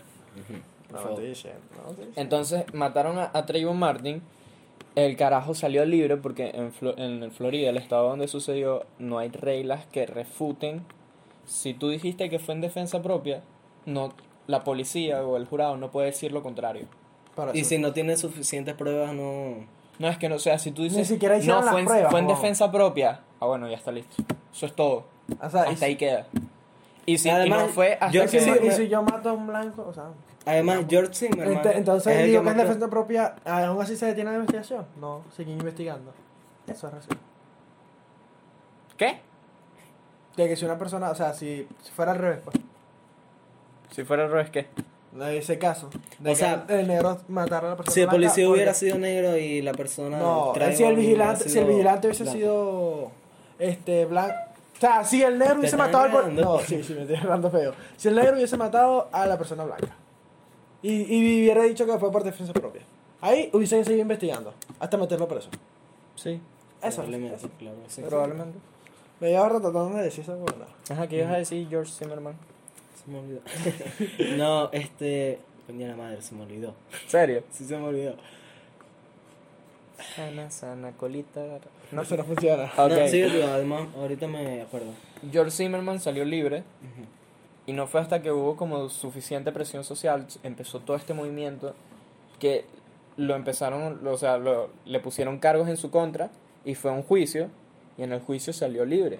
No, 0.93 1.09
estoy 1.11 1.27
diciendo. 1.29 1.61
No, 1.77 1.91
diciendo. 1.91 2.21
Entonces 2.21 2.65
mataron 2.73 3.19
a, 3.19 3.31
a 3.33 3.47
Trayvon 3.47 3.79
Martin. 3.79 4.23
El 4.97 5.17
carajo 5.17 5.55
salió 5.55 5.85
libre 5.85 6.17
porque 6.17 6.51
en, 6.55 6.73
Flo- 6.73 6.95
en 6.97 7.23
el 7.23 7.31
Florida, 7.31 7.71
el 7.71 7.77
estado 7.77 8.09
donde 8.09 8.27
sucedió, 8.29 8.85
no 8.99 9.19
hay 9.19 9.29
reglas 9.29 9.87
que 9.93 10.07
refuten. 10.07 10.85
Si 11.45 11.75
tú 11.75 11.91
dijiste 11.91 12.29
que 12.31 12.39
fue 12.39 12.55
en 12.55 12.61
defensa 12.63 13.03
propia, 13.03 13.43
no 13.85 14.13
la 14.47 14.65
policía 14.65 15.23
o 15.25 15.37
el 15.37 15.45
jurado 15.47 15.77
no 15.77 15.91
puede 15.91 16.07
decir 16.09 16.33
lo 16.33 16.43
contrario. 16.43 16.87
Para 17.35 17.55
Y 17.55 17.61
eso. 17.61 17.69
si 17.69 17.79
no 17.79 17.93
tiene 17.93 18.17
suficientes 18.17 18.75
pruebas, 18.75 19.13
no. 19.13 19.67
No 19.99 20.09
es 20.09 20.19
que 20.19 20.29
no, 20.29 20.35
o 20.37 20.39
sea, 20.39 20.59
si 20.59 20.73
tú 20.73 20.83
dices 20.83 21.07
siquiera 21.09 21.37
hicieron 21.39 21.65
no 21.65 21.71
fue, 21.71 21.81
en, 21.81 21.87
pruebas, 21.87 22.11
fue 22.11 22.21
en 22.21 22.27
defensa 22.29 22.71
propia, 22.73 23.21
ah 23.41 23.47
bueno, 23.47 23.69
ya 23.69 23.77
está 23.77 23.93
listo. 23.93 24.17
Eso 24.53 24.67
es 24.67 24.73
todo. 24.75 25.05
O 25.41 25.51
sea, 25.51 25.61
y 25.63 25.65
hasta 25.69 25.77
si- 25.77 25.85
ahí 25.85 25.97
queda. 25.97 26.27
Y 27.07 27.19
si 27.19 27.29
y 27.29 27.31
Además, 27.33 27.63
no 27.63 27.69
fue 27.69 27.93
hasta 27.95 28.11
yo 28.11 28.23
que 28.23 28.29
si, 28.29 28.41
sí, 28.41 28.51
y 28.63 28.67
me- 28.67 28.73
si 28.73 28.89
yo 28.89 29.03
mato 29.03 29.29
a 29.31 29.33
un 29.35 29.47
blanco, 29.47 29.87
o 29.89 29.93
sea. 29.95 30.09
Además, 30.47 30.87
George 30.89 31.13
Zimmerman. 31.13 31.57
Ente- 31.57 31.77
entonces 31.77 32.13
es 32.15 32.19
el 32.21 32.27
digo 32.31 32.43
que 32.45 32.51
es 32.51 32.57
defensa 32.57 32.89
propia, 32.89 33.35
aún 33.45 33.83
así 33.83 33.97
se 33.97 34.07
detiene 34.07 34.31
la 34.31 34.37
investigación. 34.37 34.87
No, 35.01 35.23
siguen 35.37 35.59
investigando. 35.59 36.13
Eso 36.69 36.87
es 36.87 36.95
racismo. 36.95 37.19
¿Qué? 38.97 39.21
De 40.37 40.49
que 40.49 40.57
si 40.57 40.65
una 40.65 40.79
persona, 40.79 41.11
o 41.11 41.15
sea, 41.15 41.33
si, 41.35 41.67
si 41.83 41.91
fuera 41.93 42.13
al 42.13 42.19
revés, 42.19 42.39
pues. 42.45 42.57
Si 43.91 44.05
fuera 44.05 44.25
al 44.25 44.31
revés, 44.31 44.51
¿qué? 44.51 44.67
De 45.13 45.39
ese 45.39 45.59
caso. 45.59 45.89
De 46.19 46.31
O 46.31 46.33
que 46.33 46.37
sea, 46.39 46.65
el 46.69 46.87
negro 46.89 47.19
matara 47.29 47.69
a 47.69 47.71
la 47.71 47.77
persona. 47.77 47.95
Si 47.95 48.01
el 48.01 48.07
blanca 48.07 48.17
policía 48.17 48.45
porque- 48.47 48.57
hubiera 48.57 48.75
sido 48.75 48.99
negro 48.99 49.37
y 49.37 49.63
la 49.63 49.73
persona. 49.73 50.19
No, 50.19 50.53
Trayvon 50.53 50.77
si 50.77 50.85
el 50.85 50.97
vigilante, 50.97 51.49
si 51.49 51.59
el 51.59 51.65
vigilante 51.67 52.07
hubiese 52.09 52.25
blanco. 52.25 52.39
sido 52.39 53.11
este 53.59 54.05
blanco. 54.05 54.35
O 54.77 54.81
sea, 54.81 55.05
si 55.05 55.23
el 55.23 55.39
negro 55.39 55.59
hubiese 55.59 55.77
matado 55.79 56.19
al. 56.19 56.35
No, 56.37 56.59
sí, 56.61 56.83
sí, 56.85 56.93
me 56.95 57.03
estoy 57.03 57.17
hablando 57.17 57.51
feo. 57.51 57.73
Si 57.97 58.09
el 58.09 58.15
negro 58.15 58.35
hubiese 58.37 58.57
matado 58.59 59.09
a 59.11 59.25
la 59.27 59.39
persona 59.39 59.65
blanca. 59.65 59.89
Y, 60.83 60.93
y 60.93 61.41
hubiera 61.43 61.63
dicho 61.63 61.87
que 61.87 61.99
fue 61.99 62.13
por 62.13 62.23
defensa 62.25 62.53
propia. 62.53 62.83
Ahí 63.21 63.51
hubiesen 63.53 63.85
seguido 63.85 64.03
investigando. 64.03 64.53
Hasta 64.79 64.97
meterlo 64.97 65.27
preso. 65.27 65.49
Sí, 66.15 66.41
Eso. 66.83 66.97
Probablemente, 66.97 67.37
eso. 67.37 67.49
claro, 67.59 67.77
sí. 67.89 68.03
probablemente. 68.03 68.59
Me 69.21 69.31
lleva 69.31 69.49
rato 69.49 69.71
tratando 69.73 69.97
de 69.97 70.05
decir 70.05 70.23
esa 70.23 70.35
huevada. 70.35 70.69
Ajá, 70.91 71.07
¿qué 71.09 71.19
ibas 71.19 71.33
a 71.33 71.39
decir 71.39 71.67
George 71.69 71.91
Zimmerman? 71.91 72.35
Se 73.03 73.11
me 73.11 73.19
olvidó. 73.19 73.41
no, 74.37 74.71
este. 74.73 75.39
Coño 75.67 75.89
la 75.89 75.97
madre, 75.97 76.23
se 76.23 76.35
me 76.35 76.43
olvidó. 76.43 76.75
¿Serio? 77.09 77.43
Sí, 77.51 77.65
se 77.65 77.77
me 77.77 77.85
olvidó. 77.87 78.15
Sana, 80.15 80.51
sana, 80.51 80.93
colita. 80.93 81.41
No, 81.91 82.03
eso 82.03 82.17
no 82.17 82.25
funciona. 82.25 82.65
Ok. 82.65 82.91
No, 82.91 82.97
tú, 83.31 83.43
además, 83.49 83.89
ahorita 83.97 84.29
me 84.29 84.63
acuerdo. 84.63 84.93
George 85.33 85.51
Zimmerman 85.51 85.99
salió 86.01 86.25
libre 86.25 86.63
y 87.67 87.73
no 87.73 87.87
fue 87.87 88.01
hasta 88.01 88.23
que 88.23 88.31
hubo 88.33 88.57
como 88.57 88.89
suficiente 88.89 89.53
presión 89.53 89.85
social, 89.85 90.27
empezó 90.43 90.81
todo 90.81 90.97
este 90.97 91.15
movimiento 91.15 91.75
que 92.39 92.65
lo 93.17 93.35
empezaron, 93.35 94.07
o 94.07 94.17
sea, 94.19 94.39
lo- 94.39 94.69
le 94.85 95.01
pusieron 95.01 95.39
cargos 95.39 95.69
en 95.69 95.77
su 95.77 95.91
contra 95.91 96.31
y 96.65 96.75
fue 96.75 96.91
a 96.91 96.95
un 96.95 97.03
juicio 97.03 97.49
y 97.99 98.03
en 98.03 98.13
el 98.13 98.21
juicio 98.21 98.53
salió 98.53 98.85
libre. 98.85 99.19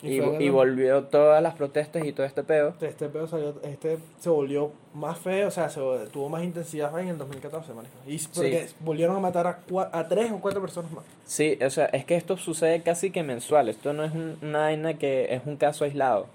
Y 0.00 0.20
Y, 0.38 0.48
volvió 0.48 1.02
todas 1.04 1.42
las 1.42 1.54
protestas 1.56 2.04
y 2.04 2.12
todo 2.12 2.24
este 2.24 2.44
pedo. 2.44 2.72
Este 2.80 3.08
pedo 3.08 3.26
salió, 3.26 3.56
este 3.64 3.98
se 4.20 4.28
volvió 4.30 4.70
más 4.94 5.18
feo, 5.18 5.48
o 5.48 5.50
sea, 5.50 5.68
se 5.70 5.80
tuvo 6.12 6.28
más 6.28 6.44
intensidad 6.44 6.96
en 7.00 7.08
el 7.08 7.18
2014, 7.18 7.72
marico. 7.74 7.94
Y 8.06 8.16
porque 8.32 8.68
volvieron 8.78 9.16
a 9.16 9.18
matar 9.18 9.48
a, 9.48 9.58
cua- 9.66 9.88
a 9.90 10.06
tres 10.06 10.30
o 10.30 10.38
cuatro 10.40 10.60
personas 10.60 10.92
más. 10.92 11.02
Sí, 11.26 11.58
o 11.60 11.70
sea, 11.70 11.86
es 11.86 12.04
que 12.04 12.14
esto 12.14 12.36
sucede 12.36 12.82
casi 12.82 13.10
que 13.10 13.24
mensual. 13.24 13.68
Esto 13.68 13.92
no 13.92 14.04
es 14.04 14.12
un- 14.12 14.38
una 14.40 14.60
vaina 14.60 14.94
que 14.94 15.34
es 15.34 15.42
un 15.46 15.56
caso 15.56 15.82
aislado. 15.84 16.26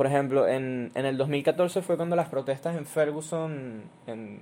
Por 0.00 0.06
ejemplo, 0.06 0.48
en, 0.48 0.92
en 0.94 1.04
el 1.04 1.18
2014 1.18 1.82
fue 1.82 1.98
cuando 1.98 2.16
las 2.16 2.28
protestas 2.30 2.74
en 2.74 2.86
Ferguson, 2.86 3.82
en 4.06 4.40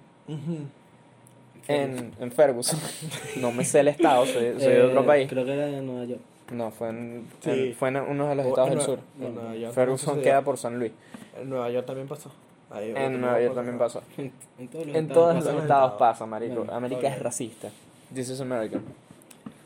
en, 1.67 2.13
en 2.21 2.31
Ferguson. 2.31 2.79
no 3.41 3.51
me 3.51 3.65
sé 3.65 3.81
el 3.81 3.89
estado, 3.89 4.25
soy, 4.25 4.53
soy 4.61 4.69
de 4.73 4.79
Eh, 4.79 4.83
otro 4.85 5.05
país. 5.05 5.29
Creo 5.29 5.45
que 5.45 5.55
era 5.55 5.67
de 5.67 5.83
Nueva 5.83 6.05
York. 6.05 6.21
No, 6.53 6.71
fue 6.71 6.91
en, 6.91 7.27
Sí. 7.41 7.51
en- 7.51 7.75
fue 7.75 7.89
en 7.89 7.97
uno 7.97 8.29
de 8.29 8.37
los 8.37 8.47
O- 8.47 8.49
estados 8.51 8.71
en 8.71 8.77
del 8.77 8.85
sur. 8.87 9.01
en 9.21 9.35
Nueva 9.35 9.57
York 9.57 9.75
Ferguson 9.75 10.21
queda 10.23 10.43
por 10.43 10.59
San 10.59 10.79
Luis. 10.79 10.93
En 11.41 11.51
Nueva 11.51 11.69
York 11.71 11.87
también 11.87 12.07
pasó. 12.07 12.31
Ahí, 12.71 12.93
En 12.95 13.21
Nueva 13.21 13.41
York 13.43 13.55
también 13.57 13.79
pasó. 13.79 14.01
En 14.17 14.69
todos 14.69 14.87
los 14.87 14.95
En 14.95 15.07
estados 15.07 15.13
todos 15.13 15.35
pasa 15.35 15.45
los 15.45 15.55
en 15.57 15.63
estados 15.63 15.93
estados. 15.93 15.99
pasa, 15.99 16.27
marico. 16.27 16.67
América 16.71 17.09
es 17.09 17.19
racista. 17.19 17.69
This 18.15 18.29
is 18.31 18.41
America. 18.41 18.79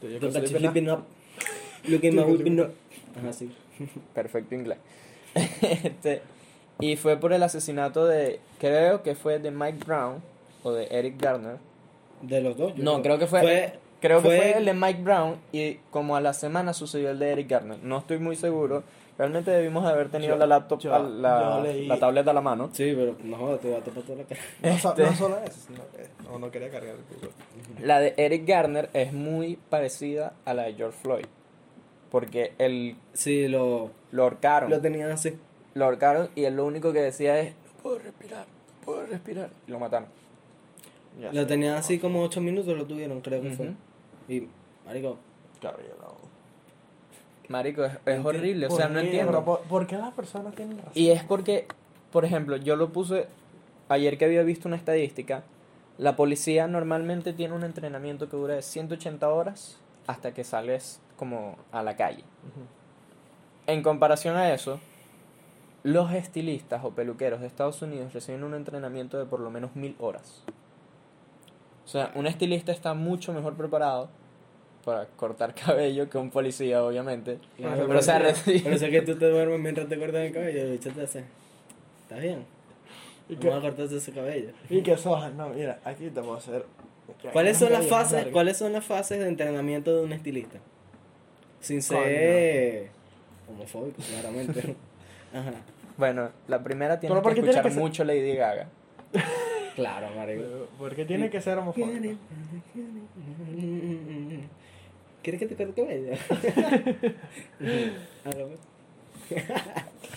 Yo 0.00 0.09
Look 1.85 2.07
at 2.07 2.12
my 2.12 2.61
up. 2.61 2.70
Ajá, 3.18 3.33
sí. 3.35 3.50
Perfecto 4.14 4.55
inglés. 4.55 4.78
Este, 5.62 6.23
y 6.81 6.97
fue 6.97 7.16
por 7.16 7.33
el 7.33 7.42
asesinato 7.42 8.07
de, 8.07 8.40
creo 8.59 9.03
que 9.03 9.14
fue 9.14 9.38
de 9.38 9.51
Mike 9.51 9.85
Brown 9.87 10.23
o 10.62 10.73
de 10.73 10.87
Eric 10.90 11.21
Garner. 11.21 11.59
De 12.23 12.40
los 12.40 12.57
dos. 12.57 12.75
yo 12.75 12.83
No, 12.85 13.03
creo 13.03 13.18
que 13.18 13.27
fue- 13.27 13.79
Creo 14.01 14.21
que 14.21 14.27
Fue- 14.29 14.59
el 14.59 14.64
de 14.64 14.75
Mike 14.75 15.01
Brown 15.03 15.37
y 15.53 15.75
como 15.92 16.16
a 16.16 16.21
la 16.21 16.33
semana 16.33 16.73
sucedió 16.73 17.11
el 17.11 17.21
de 17.21 17.31
Eric 17.31 17.49
Garner. 17.49 17.79
No 17.85 17.99
estoy 17.99 18.18
muy 18.18 18.35
seguro. 18.35 18.83
Realmente 19.16 19.53
debimos 19.53 19.85
haber 19.87 20.09
tenido 20.09 20.33
Yo- 20.35 20.38
la 20.40 20.47
laptop, 20.49 20.81
yo- 20.81 20.90
la, 21.09 21.61
leí- 21.62 21.87
la 21.87 22.01
tableta 22.01 22.33
a 22.33 22.35
la 22.35 22.40
mano. 22.40 22.71
Sí, 22.73 22.92
pero 22.97 23.14
no 23.23 23.55
te 23.59 23.71
va 23.71 23.79
a 23.79 23.81
toda 23.81 24.16
la 24.18 24.25
cara. 24.25 24.40
Este- 24.61 25.03
no 25.05 25.14
solo 25.14 25.38
eso, 25.45 25.61
sino 25.68 25.83
que 25.92 26.09
no, 26.25 26.37
no 26.40 26.51
quería 26.51 26.68
cargar 26.71 26.97
el. 27.79 27.87
La 27.87 28.01
de 28.01 28.14
Eric 28.16 28.45
Garner 28.45 28.90
es 28.92 29.12
muy 29.12 29.57
parecida 29.71 30.33
a 30.47 30.53
la 30.55 30.64
de 30.64 30.75
George 30.75 30.99
Floyd. 31.01 31.27
Porque 32.12 32.53
él 32.59 32.94
Sí, 33.14 33.48
lo, 33.48 33.90
lo 34.12 34.22
ahorcaron. 34.22 34.70
lo 34.70 34.81
tenían 34.81 35.11
así. 35.11 35.37
Lo 35.75 35.87
ahorcaron 35.87 36.29
y 36.37 36.44
él 36.44 36.55
lo 36.55 36.64
único 36.66 36.92
que 36.92 37.01
decía 37.01 37.40
es, 37.40 37.55
no 37.55 37.83
puedo 37.83 37.98
respirar, 37.98 38.46
no 38.46 38.85
puedo 38.85 39.07
respirar. 39.07 39.51
Y 39.66 39.70
lo 39.72 39.81
mataron. 39.81 40.09
Ya 41.20 41.33
Lo 41.33 41.46
tenían 41.46 41.75
así 41.75 41.98
como 41.98 42.22
8 42.22 42.40
minutos, 42.40 42.77
lo 42.77 42.87
tuvieron, 42.87 43.20
creo 43.22 43.42
que 43.42 43.51
fue. 43.51 43.72
Y, 44.29 44.46
marico, 44.87 45.18
Claro, 45.61 45.79
no. 46.01 46.14
Marico, 47.48 47.85
es, 47.85 47.92
es 48.07 48.25
horrible. 48.25 48.66
O 48.66 48.70
sea, 48.70 48.87
¿Por 48.87 48.94
no 48.94 49.01
qué? 49.01 49.07
entiendo. 49.07 49.33
Pero, 49.33 49.44
¿por, 49.44 49.61
por 49.62 49.87
qué 49.87 49.96
las 49.96 50.12
personas 50.14 50.55
tienen 50.55 50.79
razón? 50.79 50.92
Y 50.94 51.11
es 51.11 51.22
porque, 51.25 51.66
por 52.11 52.25
ejemplo, 52.25 52.57
yo 52.57 52.77
lo 52.77 52.92
puse 52.92 53.27
ayer 53.88 54.16
que 54.16 54.25
había 54.25 54.42
visto 54.42 54.68
una 54.68 54.77
estadística. 54.77 55.42
La 55.98 56.16
policía 56.16 56.66
normalmente 56.66 57.33
tiene 57.35 57.55
un 57.55 57.64
entrenamiento 57.64 58.29
que 58.31 58.37
dura 58.37 58.55
de 58.55 58.62
180 58.62 59.29
horas 59.29 59.79
hasta 60.07 60.33
que 60.33 60.44
sales 60.44 61.01
como 61.23 61.57
a 61.71 61.85
la 61.85 61.95
calle. 61.95 62.25
Ujú. 62.43 62.67
En 63.69 63.81
comparación 63.85 64.35
a 64.37 64.53
eso, 64.53 64.81
los 65.85 66.11
estilistas 66.13 66.85
o 66.85 66.91
peluqueros 66.91 67.41
de 67.41 67.47
Estados 67.47 67.81
Unidos 67.81 68.13
reciben 68.13 68.43
un 68.43 68.55
entrenamiento 68.55 69.19
de 69.21 69.25
por 69.25 69.39
lo 69.39 69.49
menos 69.53 69.77
mil 69.77 69.95
horas. 70.01 70.43
O 71.85 71.89
sea, 71.89 72.11
un 72.17 72.27
estilista 72.27 72.73
está 72.73 72.95
mucho 72.95 73.33
mejor 73.33 73.55
preparado 73.55 74.09
para 74.85 75.07
cortar 75.07 75.55
cabello 75.65 76.11
que 76.11 76.19
un 76.19 76.31
policía, 76.31 76.83
obviamente. 76.85 77.39
claro, 77.57 77.87
Pero, 77.87 77.99
o 78.01 78.03
sea, 78.03 78.19
por 78.19 78.27
reci- 78.33 78.67
eso 78.67 78.85
es 78.87 78.91
que 78.91 79.03
tú 79.03 79.15
te 79.17 79.31
duermes 79.31 79.61
mientras 79.61 79.89
te 79.89 79.97
cortas 79.97 80.23
el 80.23 80.33
cabello, 80.33 80.63
el 80.63 80.73
bicho 80.73 80.91
te 80.91 81.03
hace. 81.03 81.25
¿Estás 82.03 82.21
bien? 82.21 82.45
¿Y 83.29 83.37
Vamos 83.37 83.59
a 83.59 83.61
qué, 83.61 83.67
cortarte 83.69 83.97
ese 83.97 84.11
cabello. 84.11 84.51
y 84.69 84.83
qué 84.83 84.97
soja? 84.97 85.31
No, 85.31 85.51
mira, 85.51 85.79
aquí 85.85 86.11
te 86.11 86.21
puedo 86.21 86.35
hacer. 86.35 86.67
¿Cuáles 87.33 87.59
son 87.59 87.73
las 87.73 87.87
fases? 87.87 88.27
¿Cuáles 88.33 88.57
son 88.57 88.73
las 88.73 88.85
fases 88.85 89.21
de 89.21 89.29
entrenamiento 89.29 89.95
de 89.97 90.03
un 90.05 90.13
estilista? 90.13 90.59
Sin 91.62 91.81
ser 91.81 92.90
homofóbico, 93.48 94.03
claramente. 94.03 94.61
Ajá. 95.33 95.53
Bueno, 95.96 96.31
la 96.48 96.62
primera 96.62 97.01
tiene 97.01 97.14
que 97.14 97.20
¿por 97.22 97.31
qué 97.33 97.35
tiene 97.37 97.48
escuchar 97.51 97.64
que 97.64 97.70
ser- 97.70 97.81
mucho 97.81 98.05
Lady 98.05 98.35
Gaga. 98.37 98.68
Claro, 99.75 100.11
marico. 100.14 100.42
Pero, 100.42 100.66
¿Por 100.79 100.94
qué 100.94 101.07
tiene 101.07 101.31
que 101.31 101.40
ser 101.40 101.57
homofóbico? 101.57 102.18
¿Quieres 105.22 105.38
que 105.40 105.46
te 105.46 105.57
corte 105.57 105.81
el 105.81 105.88
cabello? 105.88 106.12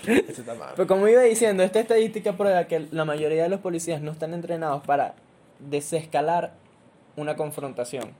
Eso 0.03 0.41
está 0.41 0.55
mal. 0.55 0.73
Pero 0.75 0.87
como 0.87 1.07
iba 1.07 1.21
diciendo, 1.21 1.63
esta 1.63 1.79
estadística 1.79 2.33
prueba 2.33 2.65
que 2.65 2.87
la 2.91 3.05
mayoría 3.05 3.43
de 3.43 3.49
los 3.49 3.61
policías 3.61 4.01
no 4.01 4.11
están 4.11 4.33
entrenados 4.33 4.83
para 4.85 5.15
desescalar 5.59 6.51
una 7.15 7.35
confrontación. 7.35 8.11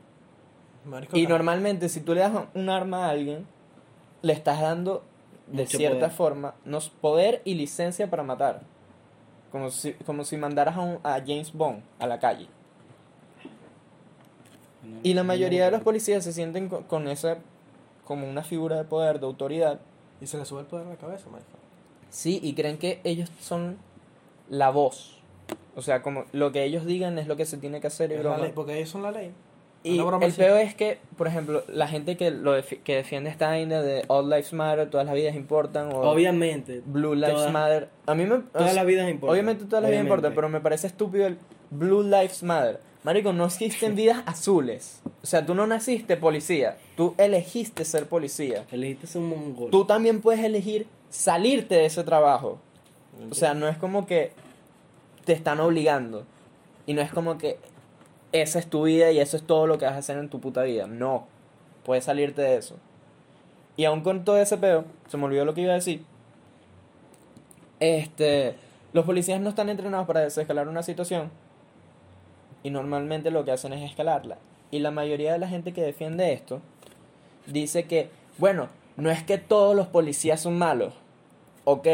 Marico, 0.85 1.17
Y 1.17 1.21
claro. 1.21 1.35
normalmente 1.37 1.89
si 1.89 2.01
tú 2.01 2.13
le 2.13 2.21
das 2.21 2.31
un 2.53 2.69
arma 2.69 3.05
a 3.07 3.09
alguien, 3.09 3.45
le 4.21 4.33
estás 4.33 4.61
dando 4.61 5.03
de 5.47 5.63
Mucho 5.63 5.77
cierta 5.77 5.97
poder. 5.99 6.11
forma 6.11 6.55
nos, 6.65 6.89
poder 6.89 7.41
y 7.45 7.53
licencia 7.55 8.09
para 8.09 8.23
matar. 8.23 8.61
Como 9.51 9.69
si, 9.71 9.93
como 9.93 10.23
si 10.25 10.37
mandaras 10.37 10.75
a, 10.75 10.81
un- 10.81 10.99
a 11.03 11.19
James 11.25 11.53
Bond 11.53 11.81
a 11.99 12.07
la 12.07 12.19
calle. 12.19 12.47
Y 15.03 15.13
la 15.13 15.23
mayoría 15.23 15.65
de 15.65 15.71
los 15.71 15.81
policías 15.81 16.23
se 16.23 16.33
sienten 16.33 16.69
co- 16.69 16.83
con, 16.87 17.07
esa 17.07 17.37
como 18.03 18.29
una 18.29 18.43
figura 18.43 18.75
de 18.77 18.83
poder, 18.83 19.19
de 19.19 19.25
autoridad. 19.25 19.79
Y 20.21 20.27
se 20.27 20.37
le 20.37 20.45
sube 20.45 20.61
el 20.61 20.67
poder 20.67 20.85
a 20.87 20.91
la 20.91 20.95
cabeza, 20.95 21.29
marico. 21.29 21.49
Sí, 22.09 22.39
y 22.43 22.53
creen 22.53 22.77
que 22.77 23.01
ellos 23.03 23.31
son 23.41 23.77
la 24.49 24.69
voz. 24.69 25.19
O 25.75 25.81
sea, 25.81 26.01
como 26.01 26.25
lo 26.31 26.51
que 26.51 26.63
ellos 26.63 26.85
digan 26.85 27.17
es 27.17 27.27
lo 27.27 27.35
que 27.35 27.45
se 27.45 27.57
tiene 27.57 27.81
que 27.81 27.87
hacer 27.87 28.11
y 28.11 28.17
ley, 28.17 28.51
porque 28.53 28.77
ellos 28.77 28.89
son 28.89 29.01
la 29.03 29.11
ley. 29.11 29.31
Y 29.85 29.99
el 29.99 30.33
peor 30.33 30.59
es 30.61 30.73
que, 30.73 30.97
por 31.17 31.27
ejemplo, 31.27 31.63
la 31.67 31.87
gente 31.87 32.17
que 32.17 32.31
lo 32.31 32.57
defi- 32.57 32.79
que 32.83 32.95
defiende 32.95 33.29
esta 33.29 33.47
vaina 33.49 33.81
de 33.81 34.03
All 34.07 34.29
Lives 34.29 34.51
Matter, 34.51 34.89
todas 34.89 35.05
las 35.05 35.13
vidas 35.15 35.35
importan, 35.35 35.91
o 35.93 35.99
Obviamente. 36.09 36.81
Blue 36.85 37.13
Lives 37.13 37.33
todas- 37.35 37.51
Matter, 37.51 37.89
a 38.07 38.15
mí 38.15 38.25
me... 38.25 38.39
Todas 38.39 38.73
las 38.73 38.85
vidas 38.85 39.09
importan. 39.09 39.31
Obviamente 39.33 39.65
todas 39.65 39.83
las 39.83 39.91
vidas 39.91 40.03
importan, 40.03 40.33
pero 40.33 40.49
me 40.49 40.59
parece 40.59 40.87
estúpido 40.87 41.27
el 41.27 41.37
Blue 41.69 42.01
Lives 42.03 42.41
Matter. 42.41 42.79
Marico, 43.03 43.31
no 43.33 43.45
existen 43.45 43.95
vidas 43.95 44.23
azules. 44.25 45.01
O 45.21 45.27
sea, 45.27 45.45
tú 45.45 45.53
no 45.53 45.67
naciste 45.67 46.17
policía, 46.17 46.77
tú 46.97 47.13
elegiste 47.19 47.85
ser 47.85 48.07
policía. 48.07 48.65
Elegiste 48.71 49.05
ser 49.05 49.21
un 49.21 49.29
mongol. 49.29 49.69
Tú 49.69 49.85
también 49.85 50.21
puedes 50.21 50.43
elegir 50.43 50.87
salirte 51.11 51.75
de 51.75 51.85
ese 51.85 52.03
trabajo. 52.03 52.57
O 53.29 53.35
sea, 53.35 53.53
no 53.53 53.67
es 53.67 53.77
como 53.77 54.07
que 54.07 54.31
te 55.25 55.33
están 55.33 55.59
obligando. 55.59 56.23
Y 56.87 56.93
no 56.95 57.01
es 57.01 57.11
como 57.11 57.37
que 57.37 57.57
esa 58.41 58.59
es 58.59 58.67
tu 58.67 58.83
vida 58.83 59.11
y 59.11 59.19
eso 59.19 59.37
es 59.37 59.43
todo 59.43 59.65
lo 59.65 59.77
que 59.77 59.85
vas 59.85 59.93
a 59.93 59.99
hacer 59.99 60.17
en 60.17 60.29
tu 60.29 60.41
puta 60.41 60.63
vida. 60.63 60.87
No. 60.87 61.27
Puedes 61.83 62.03
salirte 62.03 62.41
de 62.41 62.57
eso. 62.57 62.75
Y 63.77 63.85
aún 63.85 64.01
con 64.01 64.25
todo 64.25 64.37
ese 64.37 64.57
peo, 64.57 64.85
se 65.07 65.17
me 65.17 65.25
olvidó 65.25 65.45
lo 65.45 65.53
que 65.53 65.61
iba 65.61 65.71
a 65.71 65.75
decir. 65.75 66.03
Este, 67.79 68.55
los 68.91 69.05
policías 69.05 69.39
no 69.39 69.49
están 69.49 69.69
entrenados 69.69 70.05
para 70.05 70.21
desescalar 70.21 70.67
una 70.67 70.83
situación. 70.83 71.31
Y 72.63 72.71
normalmente 72.71 73.31
lo 73.31 73.45
que 73.45 73.51
hacen 73.51 73.71
es 73.71 73.89
escalarla. 73.89 74.37
Y 74.69 74.79
la 74.79 74.91
mayoría 74.91 75.31
de 75.31 75.39
la 75.39 75.47
gente 75.47 75.71
que 75.71 75.81
defiende 75.81 76.33
esto 76.33 76.61
dice 77.45 77.85
que, 77.85 78.09
bueno, 78.37 78.67
no 78.97 79.11
es 79.11 79.23
que 79.23 79.37
todos 79.37 79.75
los 79.75 79.87
policías 79.87 80.41
son 80.41 80.57
malos. 80.57 80.93
Ok, 81.63 81.87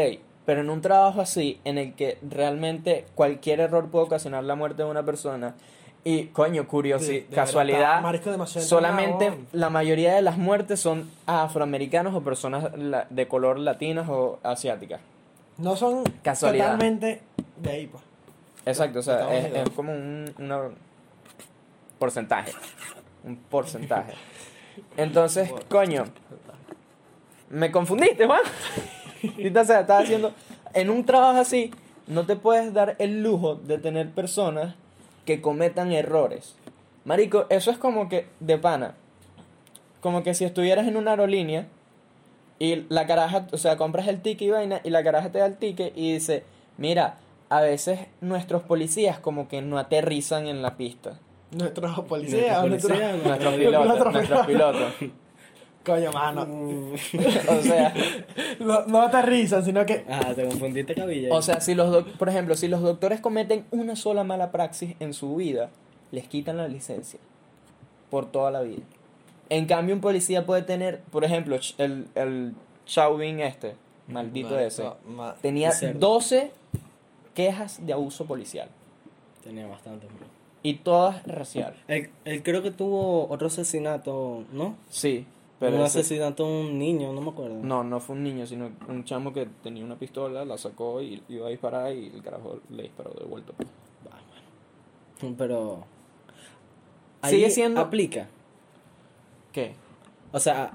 pero 0.44 0.60
en 0.60 0.70
un 0.70 0.80
trabajo 0.80 1.20
así, 1.20 1.60
en 1.64 1.78
el 1.78 1.94
que 1.94 2.18
realmente 2.28 3.06
cualquier 3.14 3.60
error 3.60 3.90
puede 3.90 4.06
ocasionar 4.06 4.42
la 4.42 4.56
muerte 4.56 4.82
de 4.82 4.90
una 4.90 5.04
persona, 5.04 5.54
y 6.04 6.26
coño, 6.26 6.62
De- 6.62 6.68
curiosidad, 6.68 7.28
de 7.28 7.34
casualidad, 7.34 8.02
verdad, 8.02 8.46
solamente 8.46 9.38
la 9.52 9.70
mayoría 9.70 10.14
de 10.14 10.22
las 10.22 10.36
muertes 10.36 10.80
son 10.80 11.08
afroamericanos 11.26 12.14
o 12.14 12.22
personas 12.22 12.70
de 13.08 13.28
color 13.28 13.58
latinas 13.58 14.08
o 14.08 14.38
asiáticas. 14.42 15.00
No 15.58 15.76
son 15.76 16.02
Casualidad. 16.22 16.72
totalmente 16.72 17.22
de 17.58 17.70
ahí, 17.70 17.86
pues. 17.86 18.02
Exacto, 18.66 18.98
o 19.00 19.02
sea, 19.02 19.32
es, 19.36 19.54
es 19.54 19.70
como 19.70 19.92
un 19.92 20.32
una 20.38 20.60
porcentaje. 21.98 22.52
Un 23.24 23.36
porcentaje. 23.36 24.14
Entonces, 24.96 25.50
coño, 25.68 26.04
me 27.50 27.70
confundiste, 27.70 28.26
Juan. 28.26 28.40
Y 29.22 29.56
o 29.56 29.64
sea, 29.64 29.80
estás 29.80 30.04
haciendo. 30.04 30.32
En 30.74 30.90
un 30.90 31.04
trabajo 31.04 31.38
así, 31.38 31.70
no 32.06 32.24
te 32.26 32.34
puedes 32.34 32.72
dar 32.72 32.96
el 32.98 33.22
lujo 33.22 33.54
de 33.56 33.78
tener 33.78 34.10
personas 34.10 34.74
que 35.24 35.40
cometan 35.40 35.92
errores. 35.92 36.54
Marico, 37.04 37.46
eso 37.50 37.70
es 37.70 37.78
como 37.78 38.08
que 38.08 38.26
de 38.40 38.58
pana. 38.58 38.94
Como 40.00 40.22
que 40.22 40.34
si 40.34 40.44
estuvieras 40.44 40.86
en 40.88 40.96
una 40.96 41.12
aerolínea 41.12 41.66
y 42.58 42.84
la 42.88 43.06
caraja, 43.06 43.46
o 43.52 43.56
sea, 43.58 43.76
compras 43.76 44.08
el 44.08 44.20
ticket 44.20 44.48
y 44.48 44.50
vaina, 44.50 44.80
y 44.84 44.90
la 44.90 45.02
caraja 45.04 45.30
te 45.30 45.38
da 45.38 45.46
el 45.46 45.56
ticket 45.56 45.92
y 45.96 46.12
dice: 46.14 46.44
Mira, 46.76 47.18
a 47.48 47.60
veces 47.60 48.00
nuestros 48.20 48.62
policías 48.62 49.18
como 49.18 49.48
que 49.48 49.62
no 49.62 49.78
aterrizan 49.78 50.46
en 50.46 50.62
la 50.62 50.76
pista. 50.76 51.18
Nuestros 51.50 52.00
policías, 52.00 52.66
Nuestros 52.66 52.68
nuestros- 52.68 52.92
policías, 52.98 53.24
Nuestros 53.26 53.54
Piloto, 53.54 53.82
pilotos, 53.92 54.12
nuestros 54.12 54.46
pilotos. 54.46 54.92
Coño, 55.84 56.12
mano. 56.12 56.42
O 57.48 57.62
sea, 57.62 57.92
No, 58.60 58.86
no 58.86 59.02
aterrizan, 59.02 59.64
sino 59.64 59.84
que. 59.84 60.04
Ah, 60.08 60.32
te 60.34 60.44
confundiste 60.46 60.94
cabilla. 60.94 61.28
o 61.34 61.42
sea, 61.42 61.60
si 61.60 61.74
los 61.74 61.90
doc- 61.90 62.16
por 62.16 62.28
ejemplo, 62.28 62.54
si 62.54 62.68
los 62.68 62.80
doctores 62.82 63.20
cometen 63.20 63.64
una 63.70 63.96
sola 63.96 64.22
mala 64.24 64.50
praxis 64.52 64.94
en 65.00 65.12
su 65.14 65.34
vida, 65.36 65.70
les 66.12 66.28
quitan 66.28 66.56
la 66.58 66.68
licencia 66.68 67.18
por 68.10 68.26
toda 68.30 68.50
la 68.50 68.60
vida. 68.62 68.82
En 69.48 69.66
cambio, 69.66 69.94
un 69.94 70.00
policía 70.00 70.46
puede 70.46 70.62
tener, 70.62 71.00
por 71.10 71.24
ejemplo, 71.24 71.58
el, 71.78 72.06
el 72.14 72.54
Chauvin 72.86 73.40
este, 73.40 73.74
maldito 74.08 74.58
ese, 74.58 74.84
ma- 75.06 75.34
tenía 75.42 75.72
Cerdo. 75.72 75.98
12 75.98 76.50
quejas 77.34 77.84
de 77.84 77.92
abuso 77.92 78.24
policial. 78.26 78.68
Tenía 79.42 79.66
bastante, 79.66 80.06
bro. 80.06 80.26
Y 80.62 80.74
todas 80.74 81.26
racial. 81.26 81.74
Él, 81.88 82.10
él 82.24 82.42
creo 82.44 82.62
que 82.62 82.70
tuvo 82.70 83.28
otro 83.28 83.48
asesinato, 83.48 84.44
¿no? 84.52 84.76
Sí, 84.90 85.26
pero 85.66 85.76
un 85.78 85.82
ese- 85.86 86.00
asesinato 86.00 86.44
de 86.46 86.60
un 86.62 86.78
niño, 86.78 87.12
no 87.12 87.20
me 87.20 87.30
acuerdo. 87.30 87.56
no, 87.62 87.82
no 87.84 88.00
fue 88.00 88.16
un 88.16 88.22
niño, 88.22 88.46
sino 88.46 88.70
un 88.88 89.04
chamo 89.04 89.32
que 89.32 89.46
tenía 89.62 89.84
una 89.84 89.96
pistola, 89.96 90.44
la 90.44 90.58
sacó 90.58 91.00
y 91.02 91.22
iba 91.28 91.46
a 91.46 91.50
disparar 91.50 91.92
y 91.94 92.06
el 92.14 92.22
carajo 92.22 92.60
le 92.70 92.82
disparó 92.84 93.10
de 93.18 93.24
vuelta. 93.24 93.52
Ah, 94.10 94.18
bueno. 95.20 95.34
Pero. 95.38 95.84
Sigue 97.24 97.50
siendo- 97.50 97.80
Aplica. 97.80 98.28
¿Qué? 99.52 99.74
O 100.32 100.38
sea, 100.40 100.72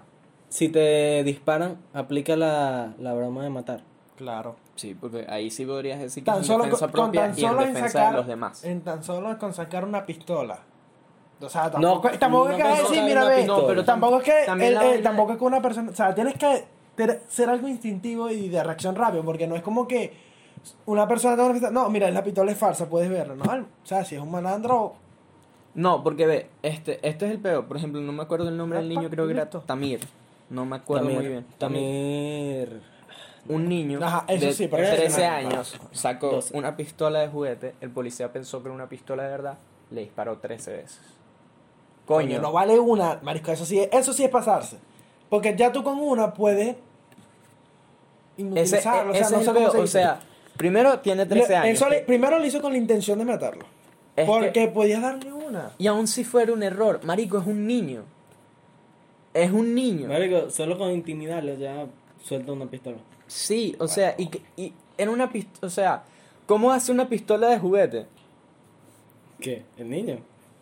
si 0.50 0.70
te 0.70 1.24
disparan, 1.24 1.78
aplica 1.94 2.36
la, 2.36 2.94
la 3.00 3.14
broma 3.14 3.44
de 3.44 3.50
matar. 3.50 3.82
Claro. 4.16 4.56
Sí, 4.76 4.96
porque 5.00 5.26
ahí 5.30 5.50
sí 5.50 5.66
podrías 5.66 6.00
decir 6.00 6.24
que 6.24 6.32
Tan 6.32 6.42
es 6.42 6.42
en 6.42 6.48
solo 6.48 6.64
defensa 6.66 6.86
con, 6.88 6.92
con 6.92 7.12
propia 7.12 7.22
tan 7.22 7.30
y 7.40 7.44
en 7.44 7.50
solo 7.50 7.62
en 7.62 7.68
defensa 7.74 7.90
sacar, 7.90 8.12
de 8.12 8.18
los 8.18 8.28
demás. 8.28 8.64
En 8.64 8.82
tan 8.82 9.04
solo 9.04 9.38
con 9.40 9.54
sacar 9.54 9.84
una 9.86 10.06
pistola. 10.06 10.60
O 11.40 11.50
sea, 11.50 11.66
No, 11.66 12.00
tampoco, 12.02 12.10
tampoco 12.18 12.50
no 12.50 12.58
es 12.58 12.64
que 12.64 12.82
decir, 12.84 13.04
mira, 13.04 13.26
ve. 13.26 13.46
No, 13.46 13.68
pero 13.68 13.86
tampoco 13.86 14.18
es 14.18 14.24
que 14.24 14.46
el- 14.46 15.04
tampoco 15.04 15.34
es 15.34 15.38
que 15.38 15.44
una 15.44 15.62
persona, 15.62 15.92
o 15.92 15.96
sea, 15.96 16.16
tienes 16.16 16.34
que 16.36 16.66
ter- 16.96 17.22
ser 17.28 17.50
algo 17.50 17.68
instintivo 17.68 18.30
y 18.30 18.50
de 18.50 18.64
reacción 18.64 18.96
rápida, 18.96 19.22
porque 19.24 19.46
no 19.48 19.56
es 19.56 19.62
como 19.62 19.88
que 19.88 20.14
una 20.88 21.08
persona 21.08 21.36
te 21.36 21.42
va 21.44 21.50
a 21.50 21.54
decir, 21.54 21.72
no, 21.72 21.90
mira, 21.90 22.10
la 22.10 22.24
pistola 22.24 22.52
es 22.52 22.58
falsa, 22.58 22.90
puedes 22.90 23.10
verlo, 23.10 23.36
¿no? 23.36 23.44
O 23.54 23.86
sea, 23.86 24.04
si 24.04 24.16
es 24.16 24.22
un 24.22 24.32
malandro, 24.32 24.96
No, 25.76 26.04
porque 26.04 26.26
ve, 26.26 26.50
este, 26.64 27.08
este 27.08 27.26
es 27.28 27.32
el 27.34 27.38
peor. 27.40 27.68
Por 27.68 27.78
ejemplo, 27.78 28.02
no 28.02 28.12
me 28.12 28.24
acuerdo 28.24 28.50
el 28.50 28.58
nombre 28.58 28.80
del 28.80 28.90
niño, 28.90 29.08
creo 29.12 29.28
que 29.28 29.34
era. 29.34 29.48
Tamir. 29.48 30.00
No 30.50 30.66
me 30.66 30.78
acuerdo 30.78 31.04
Tamir, 31.06 31.20
muy 31.20 31.28
bien. 31.30 31.46
Tamir. 31.60 32.82
Un 33.50 33.70
niño 33.70 34.00
Ajá, 34.02 34.26
eso 34.28 34.48
de 34.48 34.54
sí, 34.54 34.68
pero 34.68 34.84
13 34.88 35.06
ese 35.06 35.22
no. 35.28 35.34
años 35.36 35.80
sacó 35.92 36.32
12. 36.32 36.58
una 36.58 36.76
pistola 36.76 37.20
de 37.20 37.28
juguete. 37.28 37.76
El 37.80 37.92
policía 37.92 38.34
pensó 38.34 38.62
que 38.64 38.70
era 38.70 38.76
una 38.76 38.90
pistola 38.90 39.24
de 39.24 39.30
verdad. 39.30 39.58
Le 39.92 40.02
disparó 40.02 40.40
13 40.40 40.72
veces. 40.72 41.00
Coño. 42.08 42.28
coño, 42.28 42.42
no 42.42 42.52
vale 42.52 42.80
una, 42.80 43.20
marisco, 43.22 43.52
eso 43.52 43.66
sí, 43.66 43.80
es- 43.80 43.90
eso 43.92 44.14
sí 44.14 44.24
es 44.24 44.30
pasarse. 44.32 44.78
Porque 45.30 45.56
ya 45.56 45.72
tú 45.72 45.84
con 45.84 46.00
una 46.00 46.34
puedes 46.34 46.76
ese, 48.38 48.78
o 48.78 48.82
sea, 48.82 49.10
ese 49.14 49.36
no 49.36 49.44
sé 49.44 49.54
cómo 49.54 49.72
se 49.72 49.78
O 49.80 49.88
sea, 49.88 50.20
primero 50.56 51.00
tiene 51.00 51.26
13 51.26 51.50
Le- 51.50 51.56
años. 51.56 51.76
eso 51.78 51.90
le- 51.90 52.02
primero 52.02 52.40
lo 52.40 52.46
hizo 52.46 52.62
con 52.62 52.72
la 52.72 52.78
intención 52.78 53.20
de 53.20 53.26
matarlo. 53.26 53.66
Es 54.16 54.26
que- 54.26 54.32
porque 54.32 54.68
podías 54.68 55.02
darle 55.02 55.32
una. 55.34 55.72
y 55.78 55.88
aun 55.88 56.08
si 56.08 56.24
fuera 56.24 56.52
un 56.54 56.64
error, 56.64 57.02
marico, 57.04 57.38
es 57.40 57.46
un 57.48 57.68
niño. 57.68 58.04
Es 59.34 59.52
un 59.52 59.76
niño. 59.76 60.08
Marico, 60.08 60.50
solo 60.50 60.78
con 60.78 60.90
intimidarlo 60.92 61.54
ya 61.56 61.86
suelta 62.24 62.52
una 62.54 62.66
pistola. 62.66 62.98
Sí, 63.28 63.76
o 63.80 63.88
sea, 63.88 64.16
y, 64.18 64.28
que- 64.28 64.42
y 64.56 64.74
en 64.98 65.10
una 65.10 65.30
pistola, 65.32 65.68
o 65.68 65.70
sea, 65.70 66.04
¿cómo 66.46 66.72
hace 66.72 66.92
una 66.92 67.08
pistola 67.10 67.50
de 67.50 67.60
juguete? 67.60 68.06
¿Qué? 69.40 69.64
¿El 69.78 69.90
niño? 69.90 70.20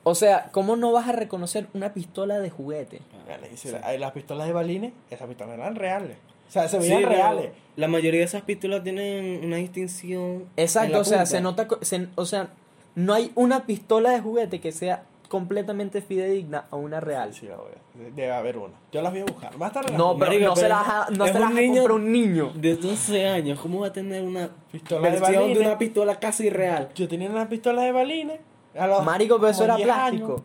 O 0.07 0.13
sea, 0.13 0.49
¿cómo 0.51 0.75
no 0.75 0.91
vas 0.91 1.09
a 1.09 1.13
reconocer 1.13 1.65
una 1.73 1.93
pistola 1.93 2.39
de 2.39 2.51
juguete? 2.51 3.01
La- 3.27 3.97
las 3.97 4.11
pistolas 4.11 4.45
de 4.45 4.53
balines, 4.53 4.93
esas 5.09 5.27
pistolas 5.27 5.55
eran 5.57 5.75
reales. 5.75 6.17
O 6.47 6.51
sea, 6.51 6.67
se 6.69 6.77
veían 6.77 7.01
reales. 7.03 7.49
La 7.75 7.87
mayoría 7.87 8.19
de 8.19 8.25
esas 8.25 8.43
pistolas 8.43 8.83
tienen 8.83 9.43
una 9.43 9.57
distinción. 9.57 10.21
en 10.21 10.47
Exacto, 10.57 10.91
la 10.93 10.99
o 10.99 11.03
sea, 11.03 11.17
punta. 11.17 11.25
se 11.31 11.41
nota, 11.41 11.67
se- 11.81 12.07
o 12.15 12.25
sea, 12.25 12.49
no 12.93 13.13
hay 13.15 13.31
una 13.33 13.65
pistola 13.65 14.11
de 14.11 14.19
juguete 14.21 14.61
que 14.61 14.71
sea 14.71 15.03
completamente 15.27 16.01
fidedigna 16.01 16.65
a 16.69 16.75
una 16.75 16.99
real. 16.99 17.33
Sí, 17.33 17.47
la 17.47 17.55
voy 17.57 17.71
a- 17.71 18.09
Debe 18.15 18.31
haber 18.31 18.57
una. 18.59 18.73
Yo 18.91 19.01
las 19.01 19.11
voy 19.11 19.21
a 19.21 19.25
buscar. 19.25 19.57
Más 19.57 19.73
tarde 19.73 19.89
las 19.89 19.97
No, 19.97 20.15
pero 20.19 20.31
no 20.39 20.55
se 20.55 20.61
pero 20.61 20.75
la 20.75 20.81
vas 20.83 20.87
a, 20.87 21.11
no 21.11 21.25
se 21.25 21.33
la 21.33 21.39
un 21.39 21.41
vas 21.45 21.51
a 21.51 21.61
niño- 21.61 21.73
comprar 21.81 21.91
un 21.99 22.11
niño. 22.11 22.51
De 22.53 22.75
12 22.75 23.27
años, 23.27 23.59
¿cómo 23.59 23.79
va 23.79 23.87
a 23.87 23.93
tener 23.93 24.21
una 24.21 24.49
Pistola 24.71 25.01
de 25.01 25.09
versión 25.19 25.31
de 25.33 25.39
balines. 25.39 25.67
una 25.67 25.77
pistola 25.79 26.19
casi 26.19 26.49
real? 26.51 26.89
Yo 26.93 27.07
tenía 27.07 27.27
una 27.29 27.49
pistola 27.49 27.81
de 27.81 27.91
balines. 27.91 28.39
Los 28.75 29.03
Marico, 29.03 29.37
pero 29.37 29.49
eso 29.49 29.63
era 29.63 29.75
10 29.75 29.87
plástico. 29.87 30.25
años. 30.33 30.41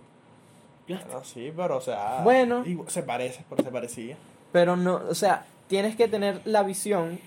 Bueno, 1.04 1.24
sí, 1.24 1.52
pero 1.56 1.76
o 1.76 1.80
sea. 1.80 2.20
Bueno. 2.24 2.64
y 2.66 2.78
se 2.88 3.02
parece, 3.02 3.44
pero 3.48 3.62
se 3.62 3.70
parecía. 3.70 4.16
Pero 4.52 4.76
no, 4.76 5.00
o 5.08 5.14
sea, 5.14 5.44
tienes 5.68 5.94
que 5.96 6.08
tener 6.08 6.40
la 6.44 6.62
visión 6.64 7.20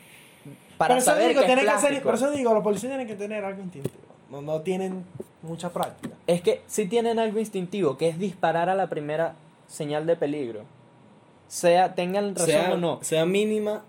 para 0.78 0.96
Por 0.96 0.98
eso 1.02 1.12
saber 1.12 1.30
digo, 1.30 1.42
que 1.42 1.54
es 1.54 1.60
que 1.60 1.70
hacer- 1.70 1.80
plástico. 1.90 2.04
por 2.04 2.16
eso 2.16 2.32
digo, 2.32 2.54
los 2.54 2.64
policías 2.64 2.90
tienen 2.92 3.08
que 3.08 3.16
tener 3.16 3.46
algo 3.46 3.62
instintivo. 3.62 3.96
No, 4.30 4.42
no 4.42 4.62
tienen 4.62 5.06
mucha 5.44 5.70
práctica. 5.72 6.16
Es 6.28 6.42
que 6.42 6.62
si 6.68 6.88
tienen 6.88 7.20
algo 7.20 7.40
instintivo, 7.40 7.98
que 7.98 8.10
es 8.10 8.20
disparar 8.20 8.70
a 8.70 8.76
la 8.76 8.88
primera 8.88 9.36
señal 9.68 10.06
de 10.06 10.16
peligro. 10.18 10.62
Sea, 11.48 11.94
tengan 11.96 12.34
razón 12.36 12.48
Sea, 12.50 12.74
o 12.74 12.78
no. 12.78 13.00
sea 13.04 13.26
mínima 13.26 13.84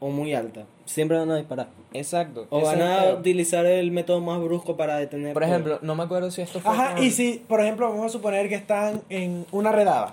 o 0.00 0.08
muy 0.08 0.34
alta. 0.34 0.64
Siempre 0.88 1.18
van 1.18 1.30
a 1.30 1.36
disparar. 1.36 1.68
Exacto. 1.92 2.46
O 2.48 2.62
van 2.62 2.80
a 2.80 3.12
utilizar 3.12 3.66
el 3.66 3.90
método 3.90 4.22
más 4.22 4.40
brusco 4.40 4.74
para 4.74 4.96
detener. 4.96 5.34
Por 5.34 5.42
todo. 5.42 5.52
ejemplo, 5.52 5.78
no 5.82 5.94
me 5.94 6.04
acuerdo 6.04 6.30
si 6.30 6.40
esto 6.40 6.60
fue. 6.60 6.72
Ajá, 6.72 6.98
y 6.98 7.10
si, 7.10 7.44
por 7.46 7.60
ejemplo, 7.60 7.90
vamos 7.90 8.06
a 8.06 8.08
suponer 8.08 8.48
que 8.48 8.54
están 8.54 9.02
en 9.10 9.44
una 9.52 9.70
redada 9.70 10.12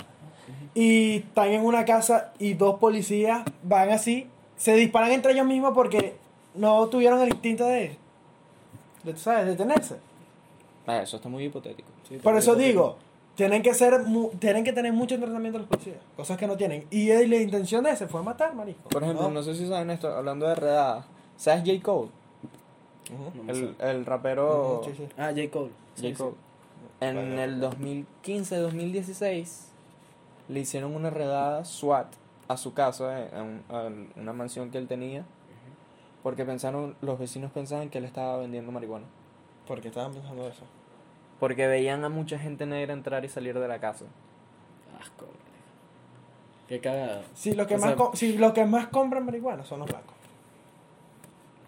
y 0.73 1.19
están 1.19 1.47
en 1.51 1.63
una 1.63 1.85
casa 1.85 2.33
y 2.39 2.55
dos 2.55 2.77
policías 2.77 3.43
van 3.63 3.89
así, 3.91 4.27
se 4.57 4.75
disparan 4.75 5.13
entre 5.13 5.31
ellos 5.31 5.45
mismos 5.45 5.71
porque 5.73 6.17
no 6.53 6.85
tuvieron 6.88 7.21
el 7.21 7.29
instinto 7.29 7.65
de, 7.65 7.95
¿sabes? 9.15 9.45
detenerse. 9.45 9.95
Ah, 10.85 11.01
eso 11.01 11.15
está 11.15 11.29
muy 11.29 11.45
hipotético. 11.45 11.88
Sí, 12.09 12.17
Por 12.17 12.35
eso 12.35 12.53
digo, 12.53 12.97
tienen 13.36 13.62
que 13.62 13.74
ser 13.74 14.00
mu- 14.04 14.30
tienen 14.39 14.63
que 14.63 14.71
tener 14.74 14.93
mucho 14.93 15.15
entrenamiento 15.15 15.60
los 15.60 15.67
policías, 15.67 15.98
cosas 16.15 16.38
que 16.38 16.48
no 16.48 16.56
tienen. 16.58 16.86
Y 16.89 17.10
eh, 17.12 17.28
la 17.28 17.38
intención 17.38 17.84
de 17.84 17.91
ese 17.91 18.08
fue 18.08 18.24
matar, 18.24 18.56
marisco. 18.56 18.89
Por 18.89 19.04
ejemplo, 19.04 19.30
no, 19.30 19.43
sé 19.43 19.56
si 19.56 19.67
saben 19.67 19.89
esto, 19.89 20.13
hablando 20.15 20.48
de 20.48 20.56
redadas. 20.56 21.06
¿Sabes 21.38 21.63
J. 21.65 21.82
Cole? 21.84 22.10
El, 23.48 23.76
el 23.80 24.06
rapero 24.06 24.80
Ujú, 24.80 24.84
sí, 24.86 24.93
sí. 24.98 25.08
Ah, 25.17 25.32
J. 25.36 25.50
Cole. 25.52 25.69
J. 25.69 25.71
Sí, 25.95 26.08
sí. 26.08 26.13
Cole. 26.13 26.36
En 27.02 27.15
Bueno. 27.15 27.41
el 27.43 27.62
2015-2016 27.62 29.65
le 30.48 30.60
hicieron 30.60 30.95
una 30.95 31.10
redada 31.10 31.65
SWAT 31.65 32.08
a 32.48 32.58
su 32.58 32.74
casa, 32.74 33.21
eh, 33.21 33.30
a, 33.69 33.78
a 33.80 33.89
una 34.15 34.34
mansión 34.34 34.71
que 34.71 34.78
él 34.78 34.88
tenía, 34.88 35.26
porque 36.24 36.45
pensaron, 36.45 36.95
los 37.02 37.19
vecinos 37.19 37.52
pensaban 37.52 37.89
que 37.89 37.98
él 37.98 38.06
estaba 38.06 38.38
vendiendo 38.38 38.71
marihuana. 38.71 39.06
¿Por 39.67 39.82
qué 39.82 39.89
estaban 39.89 40.13
pensando 40.13 40.48
eso? 40.48 40.62
Porque 41.45 41.67
veían 41.67 42.03
a 42.03 42.10
mucha 42.10 42.39
gente 42.39 42.65
negra 42.65 42.91
entrar 42.91 43.23
y 43.23 43.29
salir 43.29 43.60
de 43.60 43.67
la 43.67 43.77
casa. 43.77 44.05
Asco. 44.99 45.27
Qué 46.67 46.79
cagada. 46.79 47.21
Si 47.36 47.53
los 47.53 47.67
que, 47.67 47.75
O 47.75 47.77
más, 47.77 47.93
sea- 48.17 48.39
los 48.39 48.53
que 48.53 48.65
más 48.65 48.88
compran 48.88 49.23
marihuana 49.25 49.63
son 49.63 49.77
los 49.81 49.88
blancos. 49.88 50.15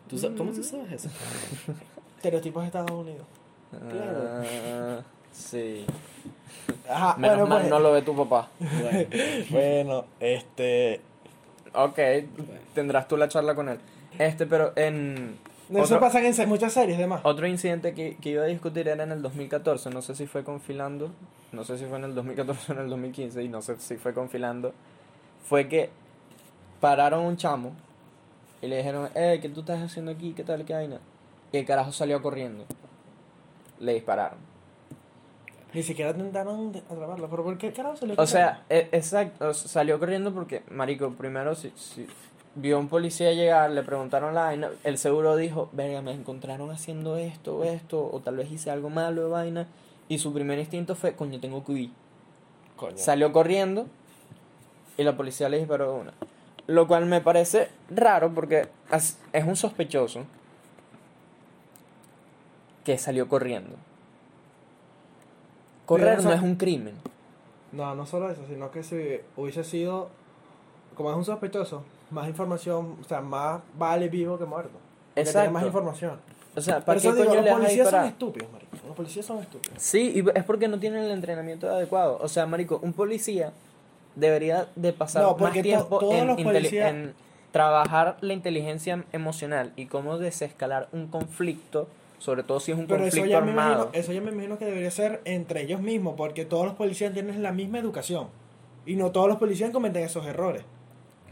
¿Tú 0.09 0.17
sa- 0.17 0.29
¿Cómo 0.35 0.51
tú 0.51 0.63
sabes 0.63 0.91
eso? 0.93 1.09
Estereotipos 2.17 2.63
de 2.63 2.67
Estados 2.67 2.89
Unidos. 2.89 3.27
Claro. 3.87 4.41
Ah, 4.41 5.01
sí. 5.31 5.85
Ajá, 6.89 7.15
Menos 7.19 7.35
bueno, 7.37 7.47
mal 7.47 7.59
pues, 7.59 7.69
no 7.69 7.79
lo 7.79 7.91
ve 7.91 8.01
tu 8.01 8.15
papá. 8.15 8.47
Bueno, 8.59 9.07
bueno, 9.51 10.05
este... 10.19 11.01
Ok, 11.75 11.99
tendrás 12.73 13.07
tú 13.07 13.15
la 13.15 13.27
charla 13.29 13.53
con 13.53 13.69
él. 13.69 13.77
Este, 14.17 14.47
pero 14.47 14.73
en... 14.75 15.37
Eso 15.69 15.83
otro- 15.83 15.99
pasa 15.99 16.21
en 16.25 16.49
muchas 16.49 16.73
series, 16.73 16.97
además. 16.97 17.21
Otro 17.23 17.45
incidente 17.47 17.93
que, 17.93 18.15
que 18.17 18.29
iba 18.29 18.43
a 18.43 18.47
discutir 18.47 18.87
era 18.87 19.03
en 19.03 19.11
el 19.11 19.21
2014, 19.21 19.89
no 19.89 20.01
sé 20.01 20.15
si 20.15 20.25
fue 20.27 20.43
con 20.43 20.61
Filando, 20.61 21.11
no 21.51 21.63
sé 21.65 21.77
si 21.77 21.85
fue 21.85 21.97
en 21.97 22.05
el 22.05 22.15
2014 22.15 22.71
o 22.71 22.75
en 22.75 22.81
el 22.81 22.89
2015, 22.89 23.43
y 23.43 23.49
no 23.49 23.61
sé 23.61 23.77
si 23.79 23.97
fue 23.97 24.13
con 24.13 24.29
Filando, 24.29 24.73
fue 25.43 25.67
que 25.67 25.89
pararon 26.79 27.25
un 27.25 27.35
chamo 27.37 27.73
y 28.61 28.67
le 28.67 28.77
dijeron, 28.77 29.09
eh, 29.15 29.39
¿qué 29.41 29.49
tú 29.49 29.59
estás 29.61 29.81
haciendo 29.81 30.11
aquí? 30.11 30.33
¿Qué 30.33 30.43
tal? 30.43 30.63
¿Qué 30.63 30.73
vaina? 30.73 30.99
Y 31.51 31.57
el 31.57 31.65
carajo 31.65 31.91
salió 31.91 32.21
corriendo. 32.21 32.65
Le 33.79 33.93
dispararon. 33.93 34.39
Ni 35.73 35.83
siquiera 35.83 36.11
intentaron 36.11 36.73
atraparlo. 36.89 37.29
¿Pero 37.29 37.43
por 37.43 37.57
qué 37.57 37.71
carajo 37.73 37.97
se 37.97 38.07
le 38.07 38.13
O 38.17 38.25
sea, 38.25 38.63
e- 38.69 38.89
exacto, 38.91 39.53
salió 39.53 39.99
corriendo 39.99 40.33
porque, 40.33 40.63
marico, 40.71 41.11
primero 41.11 41.53
si, 41.55 41.71
si 41.75 42.07
vio 42.57 42.77
a 42.77 42.79
un 42.79 42.87
policía 42.87 43.33
llegar, 43.33 43.69
le 43.69 43.83
preguntaron 43.83 44.33
la 44.33 44.45
vaina, 44.45 44.69
el 44.83 44.97
seguro 44.97 45.35
dijo, 45.35 45.69
verga, 45.73 46.01
me 46.01 46.11
encontraron 46.11 46.71
haciendo 46.71 47.15
esto 47.15 47.57
o 47.57 47.63
esto, 47.63 48.09
o 48.11 48.19
tal 48.19 48.37
vez 48.37 48.51
hice 48.51 48.71
algo 48.71 48.89
malo 48.89 49.23
de 49.23 49.29
vaina, 49.29 49.67
y 50.09 50.17
su 50.17 50.33
primer 50.33 50.57
instinto 50.57 50.95
fue, 50.95 51.15
coño, 51.15 51.39
tengo 51.39 51.63
que 51.63 51.71
huir. 51.71 51.91
Coño. 52.75 52.97
Salió 52.97 53.31
corriendo 53.31 53.87
y 54.97 55.03
la 55.03 55.15
policía 55.15 55.49
le 55.49 55.59
disparó 55.59 55.95
una. 55.95 56.13
Lo 56.65 56.87
cual 56.87 57.05
me 57.05 57.21
parece 57.21 57.69
raro 57.89 58.33
porque 58.33 58.67
es 58.91 59.45
un 59.45 59.55
sospechoso 59.55 60.25
que 62.83 62.97
salió 62.97 63.27
corriendo. 63.27 63.75
Correr 65.85 66.23
no 66.23 66.33
es 66.33 66.41
un 66.41 66.55
crimen. 66.55 66.95
No, 67.71 67.95
no 67.95 68.05
solo 68.05 68.29
eso, 68.29 68.41
sino 68.47 68.71
que 68.71 68.83
si 68.83 69.19
hubiese 69.35 69.63
sido, 69.63 70.09
como 70.95 71.11
es 71.11 71.17
un 71.17 71.25
sospechoso, 71.25 71.83
más 72.11 72.27
información, 72.27 72.97
o 73.01 73.03
sea, 73.03 73.21
más 73.21 73.61
vale 73.77 74.09
vivo 74.09 74.37
que 74.37 74.45
muerto. 74.45 74.77
Exacto. 75.15 75.51
más 75.51 75.65
información. 75.65 76.19
O 76.55 76.61
sea, 76.61 76.83
¿para 76.83 76.99
qué 76.99 77.07
eso 77.07 77.15
digo, 77.15 77.29
coño 77.29 77.41
los 77.41 77.51
policías 77.51 77.89
son 77.89 78.05
estúpidos, 78.05 78.51
marico. 78.51 78.77
Los 78.87 78.95
policías 78.95 79.25
son 79.25 79.39
estúpidos. 79.39 79.81
Sí, 79.81 80.11
y 80.15 80.37
es 80.37 80.43
porque 80.43 80.67
no 80.67 80.79
tienen 80.79 81.03
el 81.03 81.11
entrenamiento 81.11 81.69
adecuado. 81.69 82.17
O 82.21 82.27
sea, 82.27 82.45
marico, 82.45 82.79
un 82.81 82.93
policía 82.93 83.51
debería 84.15 84.67
de 84.75 84.93
pasar 84.93 85.23
No, 85.23 85.35
más 85.37 85.53
to- 85.53 85.61
tiempo 85.61 85.99
todos 85.99 86.13
en, 86.15 86.43
policías- 86.43 86.89
en 86.89 87.13
trabajar 87.51 88.17
la 88.21 88.33
inteligencia 88.33 89.03
emocional 89.11 89.73
y 89.75 89.85
cómo 89.85 90.17
desescalar 90.17 90.87
un 90.91 91.07
conflicto 91.07 91.87
sobre 92.19 92.41
todo 92.41 92.59
si 92.59 92.71
es 92.71 92.77
un 92.79 92.87
Pero 92.87 93.05
eso 93.05 93.17
conflicto 93.17 93.29
ya, 93.29 93.41
me 93.41 93.51
armado. 93.51 93.73
imagino, 93.83 93.91
eso 93.93 94.11
ya 94.11 94.21
me 94.21 94.31
imagino 94.31 94.57
que 94.57 94.65
debería 94.65 94.89
ser 94.89 95.21
entre 95.25 95.61
ellos 95.61 95.81
mismos, 95.81 96.15
porque 96.17 96.45
todos 96.45 96.65
los 96.65 96.73
policías 96.73 97.13
tienen 97.13 97.43
la 97.43 97.51
misma 97.51 97.77
educación. 97.77 98.27
Y 98.87 98.95
no 98.95 99.11
todos 99.11 99.27
los 99.27 99.37
policías 99.37 99.69
cometen 99.69 100.01
esos 100.03 100.25
errores. 100.25 100.63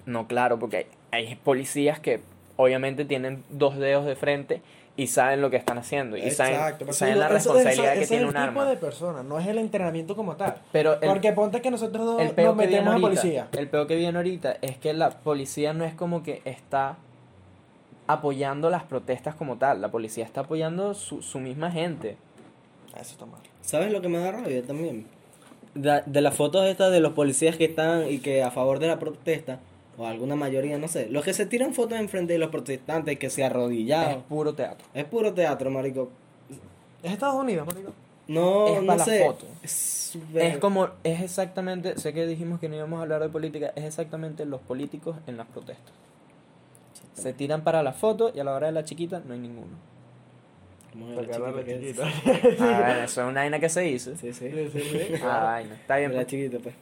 No, 0.06 0.28
claro, 0.28 0.60
porque 0.60 0.88
hay, 1.12 1.26
hay 1.28 1.36
policías 1.36 2.00
que 2.00 2.22
obviamente 2.58 3.06
tienen 3.06 3.44
dos 3.50 3.78
dedos 3.78 4.06
de 4.06 4.16
frente 4.16 4.62
y 4.98 5.08
saben 5.08 5.42
lo 5.42 5.50
que 5.50 5.58
están 5.58 5.78
haciendo 5.78 6.16
y 6.16 6.32
saben, 6.32 6.54
Exacto, 6.54 6.94
saben 6.94 7.20
la 7.20 7.28
responsabilidad 7.28 7.94
eso- 7.94 8.00
que 8.02 8.08
tiene 8.08 8.24
es 8.24 8.30
un 8.30 8.38
el 8.38 8.48
tipo 8.50 8.64
de 8.66 8.78
persona, 8.78 9.24
no 9.24 9.40
es 9.40 9.48
el 9.48 9.58
entrenamiento 9.58 10.16
como 10.16 10.36
tal. 10.38 10.56
Pero 10.72 10.94
el, 11.02 11.10
porque 11.10 11.34
ponte 11.34 11.62
que 11.62 11.70
nosotros 11.70 12.06
dos 12.06 12.22
el 12.22 12.28
nos 12.28 12.36
que 12.36 12.54
metemos 12.54 12.88
a 12.88 12.92
ahorita, 12.94 13.08
policía. 13.08 13.48
el 13.58 13.68
peo 13.68 13.88
que 13.88 13.96
viene 13.98 14.18
ahorita 14.18 14.56
es 14.62 14.78
que 14.78 14.94
la 14.94 15.10
policía 15.10 15.74
no 15.74 15.84
es 15.84 15.94
como 15.96 16.24
que 16.24 16.42
está 16.46 16.96
apoyando 18.08 18.70
las 18.70 18.84
protestas 18.84 19.36
como 19.36 19.58
tal, 19.58 19.82
la 19.82 19.90
policía 19.90 20.24
está 20.24 20.42
apoyando 20.42 20.94
su, 20.94 21.22
su 21.22 21.40
misma 21.40 21.72
gente. 21.72 22.18
Ah, 22.94 23.00
Eso 23.02 23.14
está 23.14 23.26
mal. 23.26 23.42
¿Sabes 23.62 23.92
lo 23.92 24.00
que 24.02 24.08
me 24.10 24.20
da 24.20 24.32
rabia 24.32 24.62
también? 24.64 25.08
De, 25.74 26.04
de 26.06 26.22
las 26.22 26.36
fotos 26.36 26.66
estas 26.68 26.92
de 26.92 27.00
los 27.02 27.14
policías 27.14 27.58
que 27.58 27.66
están 27.66 28.08
y 28.10 28.20
que 28.20 28.44
a 28.44 28.52
favor 28.52 28.80
de 28.80 28.88
la 28.88 29.00
protesta, 29.00 29.60
o 29.98 30.06
alguna 30.06 30.36
mayoría, 30.36 30.78
no 30.78 30.88
sé, 30.88 31.08
los 31.10 31.24
que 31.24 31.34
se 31.34 31.46
tiran 31.46 31.74
fotos 31.74 32.00
enfrente 32.00 32.34
de 32.34 32.40
los 32.40 32.50
protestantes 32.50 33.18
que 33.18 33.30
se 33.30 33.42
Es 33.42 33.50
arrodillaron. 33.50 34.24
puro 34.24 34.54
teatro. 34.54 34.86
Es 34.94 35.06
puro 35.06 35.34
teatro, 35.34 35.70
marico. 35.72 36.10
Es 37.04 37.12
Estados 37.14 37.36
Unidos, 37.36 37.66
marico. 37.68 37.92
No, 38.28 38.68
Es 38.68 38.82
no 38.82 38.88
pa' 38.88 38.96
la 38.98 39.06
sé. 39.06 39.24
foto. 39.26 39.46
Es, 39.64 40.18
Es 40.34 40.58
como, 40.58 40.90
es 41.04 41.22
exactamente, 41.22 41.98
sé 42.00 42.14
que 42.14 42.26
dijimos 42.26 42.60
que 42.60 42.68
no 42.70 42.76
íbamos 42.76 43.00
a 43.00 43.04
hablar 43.04 43.22
de 43.22 43.30
política, 43.30 43.72
es 43.76 43.84
exactamente 43.84 44.46
los 44.46 44.62
políticos 44.62 45.16
en 45.28 45.38
las 45.38 45.48
protestas. 45.48 45.94
Se 47.14 47.32
tiran 47.34 47.64
para 47.64 47.82
la 47.84 47.94
foto 47.94 48.32
y 48.36 48.40
a 48.40 48.44
la 48.44 48.54
hora 48.54 48.68
de 48.68 48.74
la 48.74 48.84
chiquita 48.84 49.22
no 49.26 49.34
hay 49.34 49.40
ninguno. 49.40 49.78
La 51.16 51.22
chiquita 51.22 51.66
chiquito. 51.66 52.04
Ah, 52.64 52.82
bueno, 52.86 53.04
eso 53.04 53.22
es 53.22 53.28
una 53.30 53.42
vaina 53.42 53.60
que 53.60 53.70
se 53.70 53.88
hizo. 53.90 54.16
Sí, 54.18 54.34
sí. 54.34 54.50
Sí, 54.52 54.70
sí, 54.74 54.80
sí. 54.82 55.14
Ah, 55.24 55.44
vaina, 55.44 55.76
está 55.76 55.98
bien. 55.98 56.12
La 56.12 56.18
pues. 56.20 56.28
chiquita, 56.28 56.58
pues. 56.60 56.76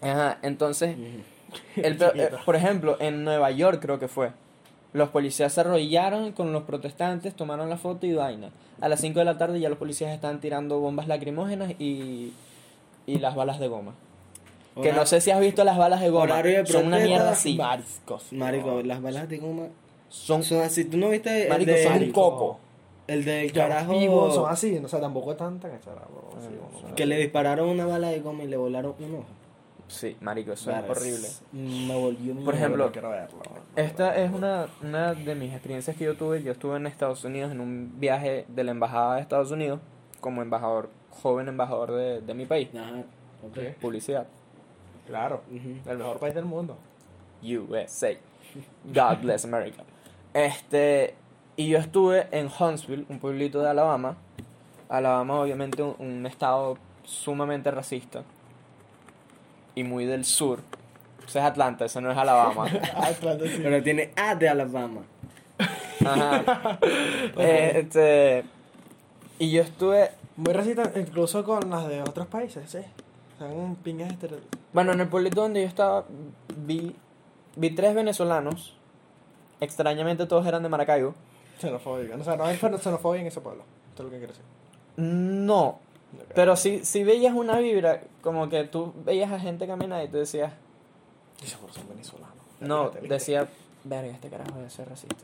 Ajá, 0.00 0.38
entonces. 0.42 0.96
El 1.76 2.00
eh, 2.02 2.30
por 2.44 2.56
ejemplo, 2.56 2.96
en 3.00 3.24
Nueva 3.24 3.50
York 3.50 3.78
creo 3.80 3.98
que 3.98 4.08
fue. 4.08 4.30
Los 4.92 5.08
policías 5.08 5.52
se 5.52 5.60
arrodillaron 5.62 6.32
con 6.32 6.52
los 6.52 6.64
protestantes, 6.64 7.34
tomaron 7.34 7.70
la 7.70 7.78
foto 7.78 8.06
y 8.06 8.12
vaina. 8.12 8.50
A 8.80 8.88
las 8.88 9.00
5 9.00 9.18
de 9.20 9.24
la 9.24 9.38
tarde 9.38 9.58
ya 9.58 9.68
los 9.70 9.78
policías 9.78 10.12
estaban 10.12 10.40
tirando 10.40 10.80
bombas 10.80 11.08
lacrimógenas 11.08 11.72
y, 11.78 12.32
y 13.06 13.18
las 13.18 13.34
balas 13.34 13.58
de 13.58 13.68
goma. 13.68 13.94
Que 14.82 14.92
no 14.92 15.04
sé 15.06 15.20
si 15.20 15.30
has 15.30 15.40
visto 15.40 15.64
las 15.64 15.76
balas 15.78 16.00
de 16.00 16.08
goma. 16.10 16.42
De 16.42 16.66
Son 16.66 16.86
una 16.86 16.98
mierda 16.98 17.30
así. 17.32 17.56
Mariscos. 17.56 18.32
Marico, 18.32 18.82
las 18.82 19.02
balas 19.02 19.28
de 19.28 19.38
goma 19.38 19.64
Son, 20.08 20.42
son 20.42 20.60
así. 20.62 20.84
¿Tú 20.84 20.96
no 20.96 21.08
viste 21.10 21.44
el 21.44 21.48
marico, 21.50 21.72
de- 21.72 21.84
son 21.84 22.02
un 22.02 22.10
coco. 22.12 22.58
el 23.06 23.24
del 23.24 23.52
carajo 23.52 24.30
son 24.32 24.50
así, 24.50 24.78
o 24.78 24.88
sea, 24.88 25.00
tampoco 25.00 25.34
tan 25.36 25.58
tan 25.60 25.70
bueno, 25.70 26.68
son- 26.80 26.94
que 26.94 27.04
le 27.06 27.16
dispararon 27.18 27.68
una 27.68 27.86
bala 27.86 28.08
de 28.08 28.20
goma 28.20 28.44
y 28.44 28.46
le 28.48 28.56
volaron 28.56 28.94
un 28.98 29.14
ojo? 29.16 29.24
Sí, 29.88 30.16
marico, 30.20 30.52
eso 30.52 30.70
es 30.70 30.88
horrible. 30.88 31.28
Me 31.52 31.94
volvió 31.94 32.34
Por 32.34 32.42
mierda. 32.44 32.58
ejemplo, 32.58 32.86
no 32.86 32.92
quiero 32.92 33.10
verlo. 33.10 33.38
Esta 33.76 34.16
es 34.16 34.32
una, 34.32 34.66
una 34.82 35.12
de 35.14 35.34
mis 35.34 35.52
experiencias 35.52 35.96
que 35.96 36.04
yo 36.04 36.16
tuve. 36.16 36.42
Yo 36.42 36.52
estuve 36.52 36.76
en 36.76 36.86
Estados 36.86 37.24
Unidos 37.24 37.52
en 37.52 37.60
un 37.60 38.00
viaje 38.00 38.46
de 38.48 38.64
la 38.64 38.70
Embajada 38.70 39.16
de 39.16 39.20
Estados 39.20 39.50
Unidos 39.50 39.80
como 40.20 40.40
embajador, 40.40 40.88
joven 41.10 41.48
embajador 41.48 41.92
de, 41.92 42.20
de 42.22 42.34
mi 42.34 42.46
país. 42.46 42.68
Ajá, 42.74 43.02
ok. 43.46 43.54
Sí. 43.54 43.66
Publicidad. 43.80 44.26
Claro, 45.06 45.42
el 45.50 45.98
mejor 45.98 46.18
país 46.18 46.34
del 46.34 46.44
mundo. 46.44 46.78
USA. 47.42 48.10
God 48.84 49.18
bless 49.20 49.44
America. 49.44 49.82
Este, 50.32 51.14
y 51.56 51.68
yo 51.68 51.78
estuve 51.78 52.28
en 52.30 52.48
Huntsville, 52.58 53.04
un 53.08 53.18
pueblito 53.18 53.60
de 53.60 53.68
Alabama. 53.68 54.16
Alabama, 54.88 55.40
obviamente, 55.40 55.82
un, 55.82 55.96
un 55.98 56.26
estado 56.26 56.78
sumamente 57.02 57.70
racista. 57.70 58.22
Y 59.74 59.84
muy 59.84 60.04
del 60.04 60.24
sur. 60.24 60.60
Eso 61.26 61.38
es 61.38 61.44
Atlanta, 61.44 61.84
eso 61.84 62.00
no 62.00 62.10
es 62.10 62.18
Alabama. 62.18 62.66
Claro, 63.20 63.44
sí. 63.46 63.60
Pero 63.62 63.82
tiene 63.82 64.12
A 64.16 64.34
de 64.34 64.48
Alabama. 64.48 65.02
Ajá. 66.04 66.78
Este, 67.38 68.44
y 69.38 69.50
yo 69.50 69.62
estuve. 69.62 70.10
Muy 70.34 70.52
racista 70.54 70.90
incluso 70.96 71.44
con 71.44 71.68
las 71.68 71.86
de 71.88 72.00
otros 72.00 72.26
países, 72.26 72.70
sí. 72.70 72.78
Son 73.38 73.76
pingas 73.76 74.10
estereotipos. 74.10 74.58
Bueno, 74.72 74.92
en 74.92 75.00
el 75.00 75.08
pueblito 75.08 75.42
donde 75.42 75.60
yo 75.60 75.68
estaba, 75.68 76.04
vi, 76.56 76.96
vi 77.56 77.70
tres 77.70 77.94
venezolanos. 77.94 78.74
Extrañamente 79.60 80.26
todos 80.26 80.46
eran 80.46 80.62
de 80.62 80.70
Maracaibo. 80.70 81.14
Xenofóbica. 81.60 82.16
O 82.16 82.24
sea, 82.24 82.36
no 82.36 82.44
hay 82.44 82.56
xenofobia 82.56 83.20
en 83.20 83.26
ese 83.26 83.40
pueblo. 83.40 83.62
Esto 83.90 84.02
es 84.02 84.04
lo 84.06 84.10
que 84.10 84.18
quiero 84.18 84.32
decir. 84.32 84.44
No, 84.96 85.78
pero 86.34 86.56
si, 86.56 86.84
si 86.84 87.04
veías 87.04 87.34
una 87.34 87.58
vibra, 87.58 88.00
como 88.22 88.48
que 88.48 88.64
tú 88.64 88.92
veías 89.04 89.30
a 89.32 89.38
gente 89.40 89.66
caminar 89.66 90.04
y 90.04 90.08
tú 90.08 90.18
decías, 90.18 90.52
seguro 91.44 91.72
son 91.72 91.88
venezolanos. 91.88 92.34
no, 92.60 92.90
decía, 92.90 93.48
verga, 93.84 94.12
este 94.12 94.28
carajo 94.28 94.52
debe 94.56 94.70
ser 94.70 94.88
racista. 94.88 95.16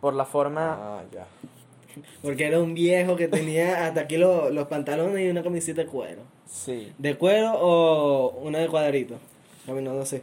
Por 0.00 0.14
la 0.14 0.24
forma, 0.24 0.78
Ah, 0.98 1.02
ya. 1.12 1.26
Porque 2.22 2.46
era 2.46 2.60
un 2.60 2.74
viejo 2.74 3.14
que 3.14 3.28
tenía 3.28 3.86
hasta 3.86 4.00
aquí 4.00 4.16
lo- 4.16 4.50
los 4.50 4.66
pantalones 4.66 5.24
y 5.24 5.30
una 5.30 5.42
camiseta 5.44 5.82
de 5.82 5.86
cuero. 5.86 6.22
sí. 6.46 6.92
¿De 6.98 7.16
cuero 7.16 7.52
o 7.54 8.30
una 8.42 8.58
de 8.58 8.68
cuadrito? 8.68 9.14
Caminando 9.64 10.02
así. 10.02 10.20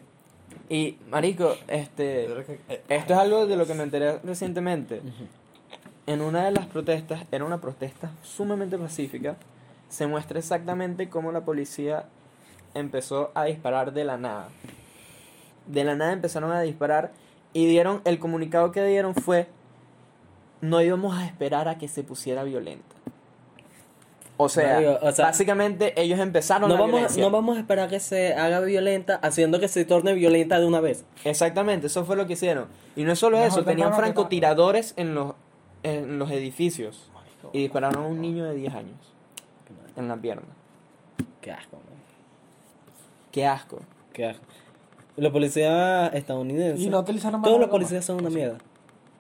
Y, 0.70 0.98
marico, 1.10 1.56
este, 1.68 2.28
que- 2.46 2.60
eh, 2.68 2.82
esto 2.90 3.14
es 3.14 3.20
algo 3.20 3.48
de 3.48 3.56
lo 3.56 3.66
que 3.66 3.74
me 3.74 3.84
enteré 3.84 4.20
recientemente. 4.20 5.02
En 6.08 6.22
una 6.22 6.44
de 6.46 6.52
las 6.52 6.66
protestas, 6.66 7.24
era 7.32 7.46
una 7.46 7.62
protesta 7.62 8.12
sumamente 8.22 8.78
pacífica, 8.78 9.38
se 9.92 10.08
muestra 10.08 10.40
exactamente 10.40 11.10
cómo 11.10 11.34
la 11.34 11.42
policía 11.42 12.06
empezó 12.74 13.32
a 13.36 13.44
disparar 13.44 13.92
de 13.92 14.06
la 14.06 14.18
nada. 14.18 14.48
De 15.68 15.84
la 15.84 15.96
nada 15.96 16.14
empezaron 16.14 16.52
a 16.52 16.62
disparar 16.62 17.12
y 17.52 17.66
dieron, 17.66 18.02
el 18.06 18.18
comunicado 18.18 18.72
que 18.72 18.84
dieron 18.86 19.14
fue, 19.14 19.48
no 20.62 20.82
íbamos 20.82 21.18
a 21.18 21.26
esperar 21.26 21.68
a 21.68 21.78
que 21.78 21.90
se 21.90 22.04
pusiera 22.04 22.44
violenta. 22.44 22.96
O 24.38 24.48
sea, 24.48 24.76
Mario, 24.76 25.00
o 25.02 25.12
sea, 25.12 25.26
básicamente 25.26 26.02
ellos 26.02 26.20
empezaron 26.20 26.70
No 26.70 26.76
la 26.76 26.82
vamos, 26.82 26.94
violencia. 26.94 27.22
no 27.22 27.30
vamos 27.30 27.58
a 27.58 27.60
esperar 27.60 27.90
que 27.90 28.00
se 28.00 28.34
haga 28.34 28.62
violenta 28.62 29.16
haciendo 29.18 29.60
que 29.60 29.68
se 29.68 29.84
torne 29.84 30.14
violenta 30.14 30.58
de 30.58 30.66
una 30.66 30.80
vez. 30.80 31.04
Exactamente, 31.26 31.88
eso 31.88 32.06
fue 32.06 32.16
lo 32.16 32.26
que 32.28 32.34
hicieron. 32.34 32.68
Y 32.96 33.04
no 33.04 33.12
es 33.12 33.20
solo 33.20 33.38
Mejor 33.38 33.60
eso, 33.60 33.66
tenían 33.66 33.94
francotiradores 33.94 34.94
en 34.96 35.14
los, 35.14 35.34
en 35.84 36.18
los 36.18 36.32
edificios. 36.32 37.10
Y 37.52 37.60
dispararon 37.60 38.06
a 38.06 38.08
un 38.08 38.22
niño 38.22 38.46
de 38.46 38.56
10 38.56 38.74
años 38.74 39.11
en 39.96 40.08
la 40.08 40.18
pierna. 40.18 40.48
Qué 41.42 41.52
asco, 41.52 41.78
man. 41.78 41.86
Qué 43.32 43.46
asco. 43.46 43.80
Qué 44.14 44.26
asco. 44.26 44.44
Los 45.18 45.32
policías 45.32 46.14
estadounidenses. 46.14 46.86
Y 46.86 46.90
no 46.90 47.00
utilizaron 47.00 47.42
Todos 47.42 47.60
los 47.60 47.70
policías 47.70 48.06
son 48.06 48.20
una 48.20 48.30
mierda. 48.30 48.58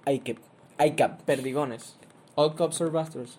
Hay 0.05 0.19
que. 0.19 0.37
Hay 0.77 0.91
que. 0.91 1.07
Perdigones. 1.25 1.97
All 2.35 2.55
cops 2.55 2.81
are 2.81 2.89
bastards. 2.89 3.37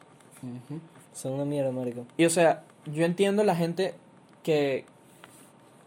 Son 1.13 1.33
una 1.33 1.45
mierda, 1.45 1.71
marico. 1.71 2.07
Y 2.17 2.25
o 2.25 2.31
sea, 2.31 2.65
yo 2.87 3.05
entiendo 3.05 3.45
la 3.45 3.57
gente 3.57 3.95
que 4.43 4.85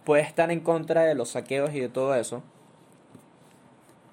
puede 0.03 0.23
estar 0.23 0.51
en 0.51 0.59
contra 0.59 1.03
de 1.03 1.15
los 1.15 1.29
saqueos 1.29 1.73
y 1.73 1.79
de 1.79 1.89
todo 1.89 2.15
eso. 2.15 2.41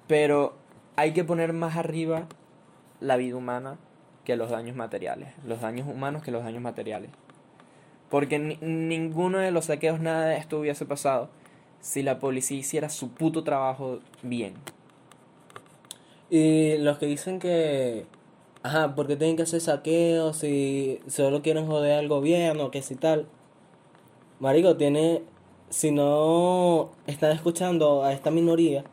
Pero 0.07 0.55
hay 0.95 1.13
que 1.13 1.23
poner 1.23 1.53
más 1.53 1.77
arriba 1.77 2.27
la 2.99 3.17
vida 3.17 3.35
humana 3.35 3.77
que 4.25 4.35
los 4.35 4.49
daños 4.49 4.75
materiales. 4.75 5.29
Los 5.45 5.61
daños 5.61 5.87
humanos 5.87 6.23
que 6.23 6.31
los 6.31 6.43
daños 6.43 6.61
materiales. 6.61 7.09
Porque 8.13 8.37
ni- 8.37 8.59
ninguno 8.61 9.39
de 9.39 9.49
los 9.49 9.65
saqueos, 9.65 9.99
nada 9.99 10.27
de 10.27 10.37
esto 10.37 10.59
hubiese 10.59 10.85
pasado 10.85 11.29
si 11.81 12.03
la 12.03 12.19
policía 12.19 12.59
hiciera 12.59 12.89
su 12.89 13.09
puto 13.09 13.43
trabajo 13.43 14.01
bien. 14.21 14.53
Y 16.29 16.77
los 16.77 16.99
que 16.99 17.07
dicen 17.07 17.39
que. 17.39 18.05
Ajá, 18.61 18.93
porque 18.93 19.15
tienen 19.15 19.35
que 19.35 19.41
hacer 19.41 19.61
saqueos 19.61 20.37
si 20.37 20.99
solo 21.07 21.41
quieren 21.41 21.65
joder 21.65 21.93
al 21.97 22.07
gobierno, 22.07 22.69
que 22.69 22.83
si 22.83 22.93
tal. 22.95 23.25
Marico, 24.39 24.77
tiene. 24.77 25.23
Si 25.71 25.89
no 25.89 26.91
están 27.07 27.31
escuchando 27.31 28.03
a 28.03 28.13
esta 28.13 28.29
minoría, 28.29 28.83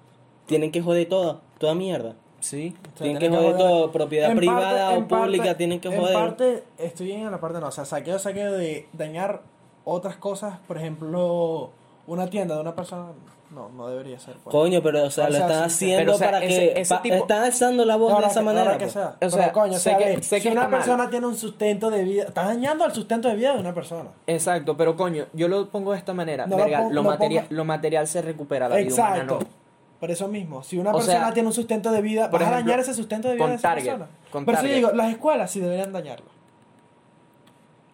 tienen 0.46 0.72
que 0.72 0.80
joder 0.80 1.06
todo, 1.10 1.42
toda 1.58 1.74
mierda. 1.74 2.16
¿Sí? 2.40 2.74
O 2.82 2.96
sea, 2.98 3.04
Tienen 3.04 3.18
que 3.18 3.28
joder 3.28 3.56
todo, 3.56 3.92
propiedad 3.92 4.30
En 4.30 4.36
privada 4.38 4.60
parte- 4.62 4.82
o 4.82 4.98
en 4.98 5.08
parte- 5.08 5.24
pública, 5.26 5.56
tienen 5.56 5.80
que 5.80 5.88
En 5.88 6.00
joder. 6.00 6.14
parte, 6.14 6.64
estoy 6.78 7.06
bien 7.06 7.20
en 7.20 7.30
la 7.30 7.40
parte 7.40 7.60
no. 7.60 7.68
O 7.68 7.70
sea, 7.70 7.84
saqueo, 7.84 8.18
saqueo 8.18 8.52
de 8.52 8.88
dañar 8.92 9.42
otras 9.84 10.16
cosas. 10.16 10.58
Por 10.66 10.76
ejemplo, 10.78 11.70
una 12.06 12.28
tienda 12.28 12.54
de 12.54 12.60
una 12.62 12.74
persona. 12.74 13.08
No, 13.50 13.68
no 13.70 13.88
debería 13.88 14.16
ser. 14.20 14.34
pues. 14.44 14.52
Coño, 14.52 14.80
pero 14.80 15.02
o 15.02 15.10
sea, 15.10 15.24
O 15.26 15.28
lo 15.30 15.34
están 15.38 15.68
sí, 15.70 15.86
haciendo 15.86 15.98
Pero, 15.98 16.14
o 16.14 16.18
sea, 16.18 16.30
para 16.30 16.44
ese- 16.44 16.72
que. 16.72 16.80
ese 16.82 16.94
pa- 16.94 17.02
tipo- 17.02 17.14
Están 17.16 17.42
alzando 17.42 17.84
la 17.84 17.96
voz 17.96 18.16
de 18.20 18.26
esa 18.26 18.38
que- 18.40 18.46
manera. 18.46 18.62
ahora 18.66 18.78
que 18.78 18.84
pues. 18.84 18.92
sea. 18.92 19.08
O 19.08 19.14
Pero, 19.18 19.30
sea, 19.32 19.52
coño, 19.52 19.72
o 19.72 19.74
sé 19.74 19.80
sea, 19.80 19.98
que- 19.98 20.22
sé 20.22 20.36
que 20.36 20.42
si 20.42 20.48
una 20.48 20.60
está 20.60 20.68
mal. 20.70 20.78
persona 20.80 21.10
tiene 21.10 21.26
un 21.26 21.36
sustento 21.36 21.90
de 21.90 22.04
vida, 22.04 22.22
está 22.28 22.44
dañando 22.44 22.84
el 22.84 22.92
sustento 22.92 23.26
de 23.28 23.34
vida 23.34 23.52
de 23.54 23.58
una 23.58 23.74
persona. 23.74 24.10
Exacto, 24.28 24.76
pero 24.76 24.96
coño, 24.96 25.24
yo 25.32 25.48
lo 25.48 25.68
pongo 25.68 25.90
de 25.90 25.98
esta 25.98 26.14
manera. 26.14 26.46
No 26.46 26.56
lo 26.58 26.62
Verga, 26.62 26.78
pon- 26.84 26.94
lo, 26.94 27.02
no 27.50 27.64
material 27.64 28.06
se 28.06 28.22
recupera, 28.22 28.68
la 28.68 28.76
vida 28.76 28.94
humana 28.94 29.14
Exacto. 29.16 29.38
no. 29.40 29.59
Por 30.00 30.10
eso 30.10 30.28
mismo, 30.28 30.62
si 30.62 30.78
una 30.78 30.90
O 30.92 30.96
persona 30.96 31.24
sea, 31.26 31.34
tiene 31.34 31.46
un 31.48 31.52
sustento 31.52 31.92
de 31.92 32.00
vida, 32.00 32.30
por 32.30 32.40
vas 32.40 32.48
a 32.48 32.52
dañar 32.52 32.80
ese 32.80 32.94
sustento 32.94 33.28
de 33.28 33.34
vida 33.34 33.44
con 33.44 33.50
de 33.50 33.56
esa 33.56 33.68
Target, 33.68 33.84
persona. 33.84 34.06
con 34.30 34.44
Por 34.46 34.54
eso 34.54 34.62
Target. 34.62 34.76
digo, 34.76 34.90
las 34.92 35.10
escuelas 35.10 35.50
sí 35.50 35.60
deberían 35.60 35.92
dañarlo. 35.92 36.26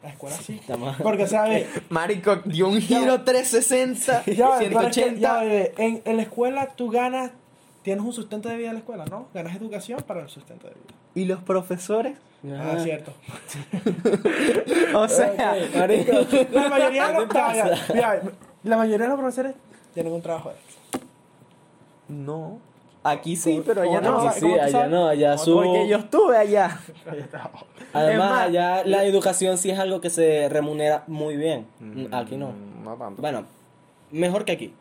Las 0.05 0.13
escuelas 0.13 0.39
sí. 0.41 0.61
Porque, 1.03 1.27
¿sabes? 1.27 1.67
Marico, 1.91 2.37
dio 2.45 2.69
un 2.69 2.81
giro 2.81 3.23
360, 3.23 4.25
Ya, 4.27 4.49
va, 4.49 4.59
pero 4.59 4.81
es 4.83 4.87
que, 4.87 4.93
180. 4.93 5.21
ya, 5.21 5.41
bebé, 5.43 5.75
en, 5.79 6.03
en 6.05 6.17
la 6.17 6.23
escuela 6.23 6.69
tú 6.77 6.91
ganas, 6.91 7.33
tienes 7.83 8.05
un 8.05 8.13
sustento 8.13 8.49
de 8.49 8.57
vida 8.57 8.69
en 8.69 8.75
la 8.75 8.79
escuela, 8.81 9.05
¿no? 9.07 9.27
Ganas 9.35 9.57
educación 9.57 10.01
para 10.07 10.21
el 10.23 10.29
sustento 10.29 10.69
de 10.69 10.75
vida. 10.75 10.95
¿Y 11.17 11.25
los 11.25 11.43
profesores? 11.43 12.17
Ah, 12.49 12.75
Ajá. 12.75 12.79
cierto. 12.85 13.13
O 14.95 15.09
sea, 15.09 15.57
marico. 15.77 16.13
La 16.53 16.69
mayoría 16.69 17.09
de 17.09 17.13
¿Qué 17.29 17.35
los, 17.35 18.33
la 18.63 18.77
mayoría 18.77 19.07
de 19.07 19.09
los 19.09 19.19
profesores 19.19 19.55
tienen 19.95 20.13
un 20.13 20.23
trabajo 20.23 20.51
extra. 20.51 20.66
No. 22.09 22.59
Aquí 23.05 23.37
sí, 23.37 23.53
¿Cómo- 23.53 23.63
pero 23.65 23.83
allá 23.83 24.01
no. 24.01 24.19
allá 24.29 24.87
no, 24.89 25.07
allá 25.07 25.33
¿Cómo 25.37 25.45
su... 25.45 25.55
Porque 25.55 25.87
yo 25.89 25.99
estuve 25.99 26.37
allá. 26.37 26.81
Además, 27.93 28.31
más- 28.31 28.47
allá 28.49 28.85
la 28.85 29.05
educación 29.05 29.59
sí 29.59 29.71
es 29.71 29.79
algo 29.79 30.01
que 30.01 30.11
se 30.11 30.49
remunera 30.49 31.05
muy 31.07 31.37
bien. 31.37 31.67
Aquí 32.11 32.37
no. 32.37 32.49
Mm, 32.49 32.85
No 32.85 32.95
tanto. 32.97 33.23
Bueno, 33.23 33.45
mejor 34.11 34.45
que 34.45 34.53
aquí. 34.53 34.75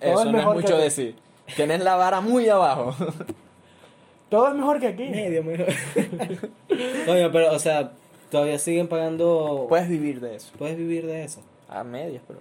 Todo 0.00 0.12
Eso 0.12 0.22
es 0.26 0.32
no 0.32 0.38
es 0.38 0.46
mucho 0.46 0.76
decir. 0.78 1.16
Tienes 1.56 1.82
la 1.82 1.96
vara 1.96 2.20
muy 2.20 2.48
abajo. 2.48 2.94
Todo 4.28 4.46
es 4.48 4.54
mejor 4.54 4.78
que 4.78 4.86
aquí. 4.86 5.08
Medio 5.08 5.42
mejor. 5.42 5.66
Coño, 7.04 7.32
pero, 7.32 7.52
o 7.52 7.58
sea, 7.58 7.90
todavía 8.30 8.60
siguen 8.60 8.86
pagando... 8.86 9.66
Puedes 9.68 9.88
vivir 9.88 10.20
de 10.20 10.36
eso. 10.36 10.52
Puedes 10.56 10.76
vivir 10.76 11.04
de 11.06 11.24
eso. 11.24 11.40
A 11.68 11.82
medias, 11.82 12.22
pero. 12.28 12.38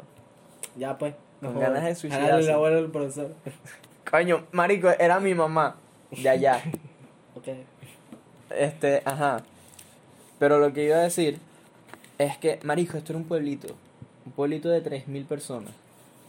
Ya, 0.76 0.96
pues. 1.00 1.16
Con 1.42 1.60
ganas 1.60 1.84
de 1.84 1.96
suicidarse. 1.96 2.30
Jálale 2.30 2.46
la 2.48 2.58
bola 2.58 2.78
al 2.78 2.92
profesor. 2.92 3.32
Coño, 4.10 4.46
marico, 4.52 4.90
era 4.90 5.20
mi 5.20 5.34
mamá. 5.34 5.76
De 6.12 6.30
allá. 6.30 6.62
Ok. 7.36 7.48
Este, 8.50 9.02
ajá. 9.06 9.44
Pero 10.40 10.60
lo 10.60 10.74
que 10.74 10.84
iba 10.84 10.98
a 10.98 11.02
decir 11.02 11.40
es 12.18 12.38
que, 12.38 12.60
marico, 12.64 12.98
esto 12.98 13.14
era 13.14 13.20
un 13.20 13.26
pueblito. 13.26 13.76
Un 14.26 14.34
pueblito 14.34 14.68
de 14.68 14.84
3.000 14.84 15.26
personas. 15.26 15.72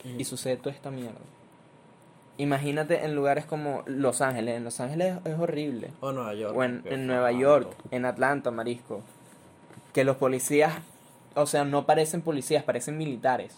Y 0.05 0.25
sucede 0.25 0.57
toda 0.57 0.73
esta 0.73 0.91
mierda. 0.91 1.19
Imagínate 2.39 3.05
en 3.05 3.17
lugares 3.17 3.45
como 3.45 3.83
Los 3.87 4.21
Ángeles. 4.21 4.57
En 4.57 4.65
Los 4.65 4.79
Ángeles 4.79 5.17
es 5.25 5.39
horrible. 5.39 5.91
O 6.01 6.13
Nueva 6.13 6.35
York. 6.35 6.57
O 6.57 6.63
en, 6.63 6.83
en 6.85 7.07
Nueva 7.07 7.33
York, 7.33 7.75
en 7.91 8.05
Atlanta, 8.05 8.51
marisco. 8.51 9.03
Que 9.93 10.05
los 10.05 10.17
policías, 10.17 10.75
o 11.35 11.47
sea, 11.47 11.65
no 11.65 11.87
parecen 11.87 12.23
policías, 12.23 12.63
parecen 12.63 12.97
militares. 12.97 13.57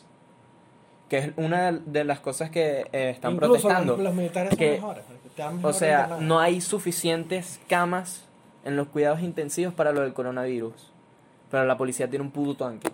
Que 1.13 1.19
es 1.19 1.31
una 1.37 1.73
de 1.73 2.05
las 2.05 2.21
cosas 2.21 2.49
que 2.49 2.87
eh, 2.91 3.11
están 3.11 3.33
Incluso 3.35 3.53
protestando. 3.69 3.97
Los, 3.97 4.03
los 4.05 4.15
militares 4.15 4.49
son 4.49 4.59
que- 4.59 4.71
mejores. 4.71 5.05
te 5.37 5.43
dan 5.43 5.63
O 5.63 5.73
sea, 5.75 6.17
no 6.21 6.41
hay 6.41 6.63
suficientes 6.63 7.61
camas 7.69 8.25
en 8.65 8.77
los 8.77 8.89
cuidados 8.89 9.21
intensivos 9.21 9.75
para 9.75 9.93
lo 9.93 10.01
del 10.01 10.15
coronavirus. 10.15 10.73
Pero 11.51 11.67
la 11.67 11.77
policía 11.77 12.09
tiene 12.09 12.25
un 12.25 12.31
puto 12.31 12.65
tanque. 12.65 12.89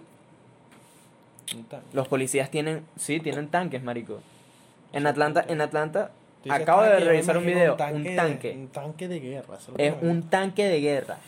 Los 1.93 2.09
policías 2.09 2.51
tienen, 2.51 2.83
sí, 2.97 3.21
tienen 3.21 3.47
tanques, 3.51 3.85
marico. 3.85 4.19
En 4.93 5.07
Atlanta, 5.07 5.45
en 5.47 5.61
Atlanta, 5.61 6.11
acabo 6.51 6.83
de 6.83 6.89
tanque, 6.91 7.05
revisar 7.05 7.39
un 7.39 7.47
video, 7.47 7.73
Un 7.75 7.79
tanque, 7.79 7.97
un 7.99 8.03
de- 8.03 8.17
tanque. 8.17 8.51
un 8.53 8.69
tanque 8.69 9.07
de 9.07 9.21
guerra. 9.21 9.59
Es 9.77 9.95
un 10.03 10.23
tanque 10.25 10.65
de 10.65 10.81
guerra. 10.81 11.19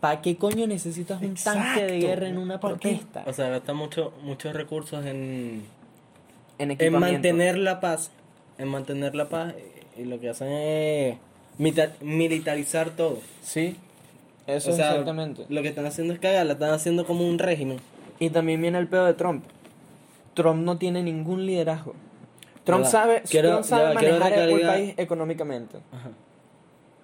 ¿Para 0.00 0.20
qué 0.20 0.36
coño 0.36 0.66
necesitas 0.66 1.20
un 1.22 1.34
tanque 1.34 1.84
de 1.84 1.98
guerra 1.98 2.28
en 2.28 2.38
una 2.38 2.60
protesta? 2.60 3.24
O 3.26 3.32
sea, 3.32 3.48
gasta 3.48 3.72
mucho, 3.72 4.12
muchos 4.22 4.54
recursos 4.54 5.04
en, 5.06 5.64
en 6.58 6.76
en 6.78 6.92
mantener 6.98 7.56
la 7.56 7.80
paz. 7.80 8.10
En 8.58 8.68
mantener 8.68 9.14
la 9.14 9.28
paz. 9.28 9.54
Y 9.96 10.04
lo 10.04 10.20
que 10.20 10.28
hacen 10.28 10.48
es 10.48 11.16
militarizar 12.02 12.90
todo. 12.90 13.18
Sí, 13.42 13.76
eso 14.46 14.70
o 14.70 14.74
sea, 14.74 14.90
exactamente. 14.90 15.46
lo 15.48 15.62
que 15.62 15.68
están 15.68 15.86
haciendo 15.86 16.12
es 16.12 16.20
cagar, 16.20 16.44
la 16.46 16.52
están 16.52 16.70
haciendo 16.70 17.06
como 17.06 17.26
un 17.26 17.38
régimen. 17.38 17.78
Y 18.18 18.30
también 18.30 18.60
viene 18.60 18.78
el 18.78 18.88
pedo 18.88 19.06
de 19.06 19.14
Trump. 19.14 19.44
Trump 20.34 20.62
no 20.62 20.76
tiene 20.76 21.02
ningún 21.02 21.46
liderazgo. 21.46 21.94
Trump 22.64 22.84
sabe, 22.84 23.22
Quiero- 23.28 23.50
Trump 23.50 23.64
sabe 23.64 23.82
ya 23.82 23.94
va, 23.94 24.00
quiero 24.00 24.18
manejar 24.18 24.48
el 24.48 24.60
país 24.66 24.94
económicamente, 24.96 25.78
Ajá. 25.92 26.10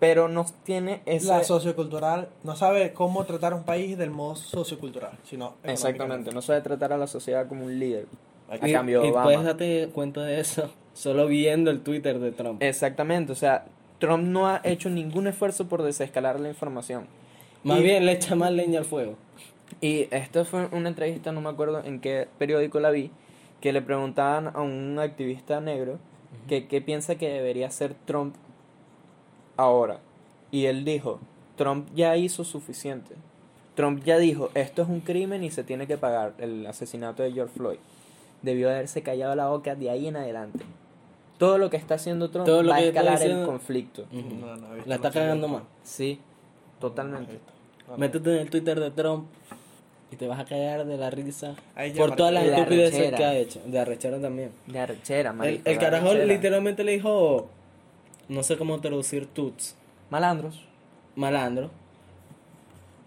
Pero 0.02 0.26
no 0.26 0.44
tiene 0.64 1.00
ese... 1.06 1.28
La 1.28 1.44
sociocultural 1.44 2.28
no 2.42 2.56
sabe 2.56 2.92
cómo 2.92 3.24
tratar 3.24 3.54
un 3.54 3.62
país 3.62 3.96
del 3.96 4.10
modo 4.10 4.34
sociocultural, 4.34 5.12
sino 5.22 5.54
Exactamente, 5.62 6.32
no 6.32 6.42
sabe 6.42 6.60
tratar 6.60 6.92
a 6.92 6.98
la 6.98 7.06
sociedad 7.06 7.46
como 7.46 7.66
un 7.66 7.78
líder. 7.78 8.06
A 8.50 8.56
Y, 8.68 8.72
cambio 8.72 9.04
y 9.06 9.10
Obama. 9.10 9.22
puedes 9.26 9.44
darte 9.44 9.90
cuenta 9.94 10.24
de 10.24 10.40
eso 10.40 10.68
solo 10.92 11.28
viendo 11.28 11.70
el 11.70 11.82
Twitter 11.84 12.18
de 12.18 12.32
Trump. 12.32 12.60
Exactamente, 12.60 13.30
o 13.30 13.36
sea, 13.36 13.66
Trump 14.00 14.24
no 14.24 14.48
ha 14.48 14.60
hecho 14.64 14.90
ningún 14.90 15.28
esfuerzo 15.28 15.68
por 15.68 15.84
desescalar 15.84 16.40
la 16.40 16.48
información. 16.48 17.06
Más 17.62 17.78
y- 17.78 17.84
bien 17.84 18.04
le 18.04 18.10
echa 18.10 18.34
más 18.34 18.50
leña 18.50 18.80
al 18.80 18.84
fuego. 18.84 19.14
Y 19.80 20.08
esta 20.10 20.44
fue 20.44 20.66
una 20.72 20.88
entrevista, 20.88 21.30
no 21.30 21.40
me 21.42 21.48
acuerdo 21.50 21.80
en 21.84 22.00
qué 22.00 22.26
periódico 22.38 22.80
la 22.80 22.90
vi, 22.90 23.12
que 23.60 23.72
le 23.72 23.80
preguntaban 23.82 24.48
a 24.52 24.62
un 24.62 24.98
activista 24.98 25.60
negro 25.60 26.00
que 26.48 26.66
qué 26.66 26.80
piensa 26.80 27.14
que 27.14 27.28
debería 27.28 27.68
hacer 27.68 27.94
Trump 28.04 28.34
ahora. 29.62 29.98
Y 30.50 30.66
él 30.66 30.84
dijo, 30.84 31.20
Trump 31.56 31.88
ya 31.94 32.16
hizo 32.16 32.44
suficiente. 32.44 33.14
Trump 33.74 34.04
ya 34.04 34.18
dijo, 34.18 34.50
esto 34.54 34.82
es 34.82 34.88
un 34.88 35.00
crimen 35.00 35.42
y 35.44 35.50
se 35.50 35.64
tiene 35.64 35.86
que 35.86 35.96
pagar 35.96 36.34
el 36.38 36.66
asesinato 36.66 37.22
de 37.22 37.32
George 37.32 37.54
Floyd. 37.56 37.78
Debió 38.42 38.68
haberse 38.70 39.02
callado 39.02 39.34
la 39.34 39.48
boca 39.48 39.74
de 39.74 39.88
ahí 39.88 40.08
en 40.08 40.16
adelante. 40.16 40.64
Todo 41.38 41.58
lo 41.58 41.70
que 41.70 41.76
está 41.76 41.94
haciendo 41.94 42.30
Trump 42.30 42.46
Todo 42.46 42.62
lo 42.62 42.70
va 42.70 42.76
a 42.76 42.80
escalar 42.80 43.22
el 43.22 43.46
conflicto. 43.46 44.04
No, 44.12 44.56
no 44.56 44.68
la 44.84 44.94
está 44.94 45.10
cagando 45.10 45.48
más. 45.48 45.62
Sí, 45.82 46.20
totalmente. 46.80 47.38
Métete 47.96 48.34
en 48.34 48.40
el 48.40 48.50
Twitter 48.50 48.78
de 48.78 48.90
Trump 48.90 49.26
y 50.10 50.16
te 50.16 50.28
vas 50.28 50.38
a 50.38 50.44
cagar 50.44 50.84
de 50.84 50.96
la 50.96 51.10
risa 51.10 51.54
por 51.96 52.14
todas 52.16 52.32
las 52.32 52.44
De 52.44 52.52
estupideces 52.52 53.14
que 53.14 53.24
ha 53.24 53.34
hecho. 53.34 53.60
De 53.66 53.78
arrechera 53.78 54.20
también. 54.20 54.52
De 54.66 54.78
arrechera, 54.78 55.30
El, 55.30 55.36
marico, 55.36 55.68
el 55.68 55.74
de 55.74 55.80
carajo 55.80 56.08
arrechera. 56.08 56.32
literalmente 56.32 56.84
le 56.84 56.92
dijo, 56.92 57.48
no 58.32 58.42
sé 58.42 58.56
cómo 58.56 58.80
traducir 58.80 59.26
tuts, 59.26 59.74
Malandros. 60.10 60.60
malandro. 61.16 61.70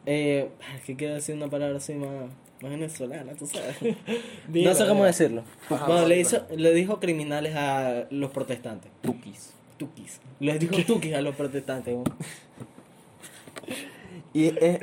Eh, 0.05 0.49
es 0.75 0.83
que 0.83 0.95
quiero 0.95 1.15
decir 1.15 1.35
una 1.35 1.47
palabra 1.47 1.77
así 1.77 1.93
más, 1.95 2.09
más 2.61 2.71
venezolana, 2.71 3.33
tú 3.33 3.47
sabes. 3.47 3.75
Dilo, 4.47 4.69
no 4.69 4.75
sé 4.75 4.87
cómo 4.87 5.03
decirlo. 5.03 5.43
Ajá, 5.69 5.85
Bueno, 5.87 6.07
le, 6.07 6.19
hizo, 6.19 6.45
le 6.55 6.73
dijo 6.73 6.99
criminales 6.99 7.55
a 7.55 8.05
los 8.11 8.31
protestantes. 8.31 8.91
Tukis. 9.01 9.51
Tukis. 9.77 10.19
Les 10.39 10.59
dijo 10.59 10.75
tukis 10.87 11.13
a 11.15 11.21
los 11.21 11.35
protestantes. 11.35 11.95
¿no? 11.95 12.03
Y 14.33 14.47
eh, 14.47 14.79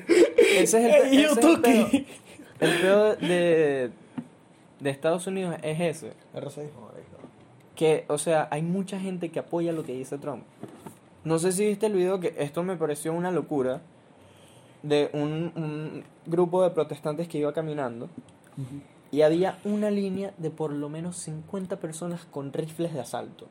ese 0.59 0.63
es 0.63 0.75
el, 0.75 0.91
ese 1.13 1.23
yo 1.23 1.31
es 1.33 1.37
el 1.37 1.41
Tuki. 1.41 1.61
pedo. 1.63 1.89
El 2.61 2.81
pedo 2.81 3.17
de, 3.17 3.91
de 4.81 4.91
Estados 4.91 5.27
Unidos 5.27 5.57
es 5.63 5.81
ese. 5.81 6.13
El 6.35 6.43
racismo. 6.43 6.91
Que, 7.83 8.05
o 8.07 8.17
sea, 8.17 8.47
hay 8.53 8.63
mucha 8.63 9.01
gente 9.01 9.31
que 9.31 9.41
apoya 9.41 9.73
lo 9.73 9.83
que 9.83 9.93
dice 9.93 10.17
Trump. 10.17 10.45
No 11.25 11.41
sé 11.41 11.51
si 11.51 11.67
viste 11.67 11.87
el 11.87 11.95
video 11.95 12.21
que 12.21 12.33
esto 12.39 12.63
me 12.63 12.77
pareció 12.77 13.13
una 13.13 13.33
locura. 13.33 13.81
De 14.85 15.11
un, 15.13 15.51
un 15.57 16.05
grupo 16.27 16.63
de 16.63 16.71
protestantes 16.71 17.27
que 17.27 17.39
iba 17.39 17.53
caminando. 17.53 18.09
Y 19.11 19.23
había 19.23 19.59
una 19.65 19.91
línea 19.91 20.33
de 20.39 20.51
por 20.51 20.71
lo 20.73 20.89
menos 20.89 21.17
50 21.17 21.79
personas 21.81 22.25
con 22.31 22.53
rifles 22.53 22.95
de 22.95 23.01
asalto. 23.01 23.49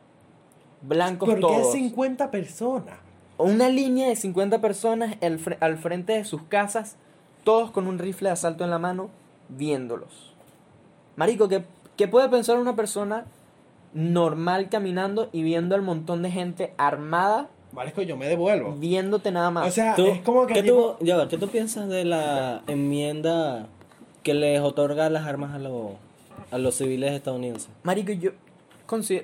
Blancos 0.82 1.28
¿Por 1.28 1.36
qué 1.36 1.42
todos. 1.42 1.74
50 1.74 2.32
personas? 2.32 2.96
Una 3.38 3.68
línea 3.68 4.08
de 4.08 4.16
50 4.16 4.62
personas 4.62 5.18
al, 5.22 5.40
fre- 5.40 5.58
al 5.60 5.78
frente 5.78 6.14
de 6.14 6.24
sus 6.24 6.44
casas, 6.44 6.96
todos 7.44 7.70
con 7.72 7.86
un 7.88 8.00
rifle 8.00 8.30
de 8.30 8.34
asalto 8.34 8.64
en 8.64 8.70
la 8.70 8.80
mano, 8.80 9.10
viéndolos. 9.50 10.34
Marico, 11.18 11.50
¿qué, 11.50 11.66
qué 11.98 12.08
puede 12.08 12.30
pensar 12.30 12.58
una 12.58 12.78
persona 12.78 13.26
normal 13.94 14.70
caminando 14.70 15.30
y 15.32 15.44
viendo 15.44 15.76
al 15.76 15.82
montón 15.82 16.22
de 16.22 16.32
gente 16.32 16.74
armada 16.78 17.50
Marico, 17.74 18.02
yo 18.02 18.18
me 18.18 18.28
devuelvo. 18.28 18.74
viéndote 18.74 19.32
nada 19.32 19.50
más? 19.52 19.68
O 19.68 19.72
sea, 19.72 19.96
¿Tú, 19.96 20.06
es 20.08 20.22
como 20.22 20.46
que 20.46 20.54
¿qué, 20.56 20.64
tipo- 20.64 20.98
tú, 21.00 21.06
ya 21.06 21.16
va, 21.18 21.28
¿Qué 21.30 21.38
tú 21.38 21.48
piensas 21.48 21.88
de 21.88 22.04
la 22.04 22.62
enmienda 22.68 23.68
que 24.24 24.34
les 24.34 24.60
otorga 24.62 25.10
las 25.10 25.26
armas 25.26 25.54
a 25.56 25.60
los, 25.60 25.92
a 26.52 26.58
los 26.58 26.76
civiles 26.76 27.12
estadounidenses? 27.14 27.70
Marico, 27.84 28.12
yo, 28.12 28.32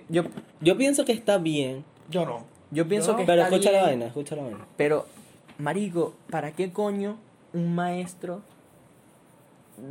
yo, 0.10 0.24
Yo 0.62 0.78
pienso 0.78 1.04
que 1.04 1.12
está 1.12 1.38
bien, 1.38 1.84
yo 2.10 2.26
no. 2.26 2.46
yo 2.72 2.88
pienso 2.88 3.12
No, 3.12 3.18
que 3.18 3.26
pero 3.26 3.42
está 3.44 3.56
escucha 3.56 3.72
la 3.74 3.78
bien, 3.80 3.90
vaina, 3.90 4.06
escucha 4.08 4.36
la 4.38 4.44
vaina. 4.44 4.66
Pero, 4.78 5.06
Marico, 5.58 6.14
¿para 6.30 6.52
qué 6.54 6.72
coño 6.72 7.18
un 7.54 7.76
maestro 7.76 8.42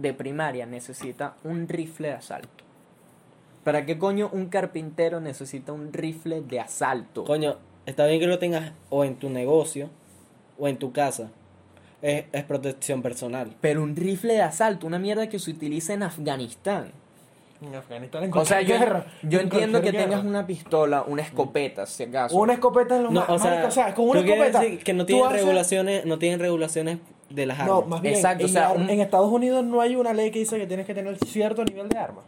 de 0.00 0.14
primaria 0.14 0.64
necesita 0.64 1.36
un 1.44 1.68
rifle 1.68 2.08
de 2.08 2.14
asalto? 2.14 2.55
¿Para 3.66 3.84
qué 3.84 3.98
coño 3.98 4.30
un 4.32 4.46
carpintero 4.46 5.18
necesita 5.20 5.72
un 5.72 5.92
rifle 5.92 6.40
de 6.40 6.60
asalto? 6.60 7.24
Coño, 7.24 7.56
está 7.84 8.06
bien 8.06 8.20
que 8.20 8.28
lo 8.28 8.38
tengas 8.38 8.70
o 8.90 9.04
en 9.04 9.16
tu 9.16 9.28
negocio 9.28 9.90
o 10.56 10.68
en 10.68 10.76
tu 10.76 10.92
casa. 10.92 11.30
Es, 12.00 12.26
es 12.30 12.44
protección 12.44 13.02
personal. 13.02 13.56
Pero 13.60 13.82
un 13.82 13.96
rifle 13.96 14.34
de 14.34 14.42
asalto, 14.42 14.86
una 14.86 15.00
mierda 15.00 15.28
que 15.28 15.40
se 15.40 15.50
utiliza 15.50 15.94
en 15.94 16.04
Afganistán. 16.04 16.92
En 17.60 17.74
Afganistán 17.74 18.22
en 18.22 18.32
O 18.36 18.44
sea, 18.44 18.60
yo, 18.62 18.78
guerra. 18.78 19.06
yo 19.24 19.40
en 19.40 19.46
entiendo 19.46 19.82
que 19.82 19.92
tengas 19.92 20.22
una 20.24 20.46
pistola, 20.46 21.02
una 21.02 21.22
escopeta, 21.22 21.86
si 21.86 22.04
acaso. 22.04 22.36
Una 22.36 22.52
escopeta 22.52 23.00
los 23.00 23.10
No, 23.12 23.22
ma- 23.26 23.34
o 23.34 23.38
sea, 23.40 23.50
marico, 23.50 23.66
o 23.66 23.70
sea, 23.72 23.94
con 23.94 24.08
una 24.10 24.20
escopeta. 24.20 24.60
decir 24.60 24.84
que 24.84 24.92
no 24.92 25.06
tienen 25.06 25.24
haces- 25.26 25.40
regulaciones, 25.40 26.04
no 26.06 26.20
tienen 26.20 26.38
regulaciones 26.38 26.98
de 27.30 27.46
las 27.46 27.58
armas. 27.58 27.74
No, 27.80 27.82
más 27.86 28.00
bien, 28.00 28.14
Exacto, 28.14 28.44
en, 28.44 28.50
o 28.50 28.52
sea, 28.52 28.70
un- 28.70 28.88
en 28.88 29.00
Estados 29.00 29.32
Unidos 29.32 29.64
no 29.64 29.80
hay 29.80 29.96
una 29.96 30.12
ley 30.12 30.30
que 30.30 30.38
dice 30.38 30.56
que 30.56 30.68
tienes 30.68 30.86
que 30.86 30.94
tener 30.94 31.18
cierto 31.26 31.64
nivel 31.64 31.88
de 31.88 31.98
arma. 31.98 32.20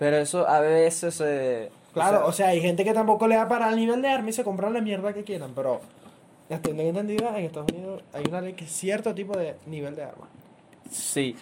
Pero 0.00 0.16
eso 0.16 0.48
a 0.48 0.60
veces 0.60 1.14
se... 1.14 1.70
Claro, 1.92 2.24
o 2.24 2.28
o 2.30 2.32
sea, 2.32 2.48
hay 2.48 2.62
gente 2.62 2.84
que 2.84 2.94
tampoco 2.94 3.28
le 3.28 3.34
da 3.34 3.46
para 3.48 3.68
el 3.68 3.76
nivel 3.76 4.00
de 4.00 4.08
arma 4.08 4.30
y 4.30 4.32
se 4.32 4.42
compran 4.42 4.72
la 4.72 4.80
mierda 4.80 5.12
que 5.12 5.24
quieran, 5.24 5.52
pero 5.54 5.82
hasta 6.48 6.70
donde 6.70 6.88
entendido, 6.88 7.28
en 7.36 7.44
Estados 7.44 7.70
Unidos 7.70 8.02
hay 8.14 8.24
una 8.26 8.40
ley 8.40 8.54
que 8.54 8.64
es 8.64 8.72
cierto 8.72 9.14
tipo 9.14 9.36
de 9.36 9.56
nivel 9.66 9.94
de 9.94 10.04
arma. 10.04 10.26
sí, 10.90 11.36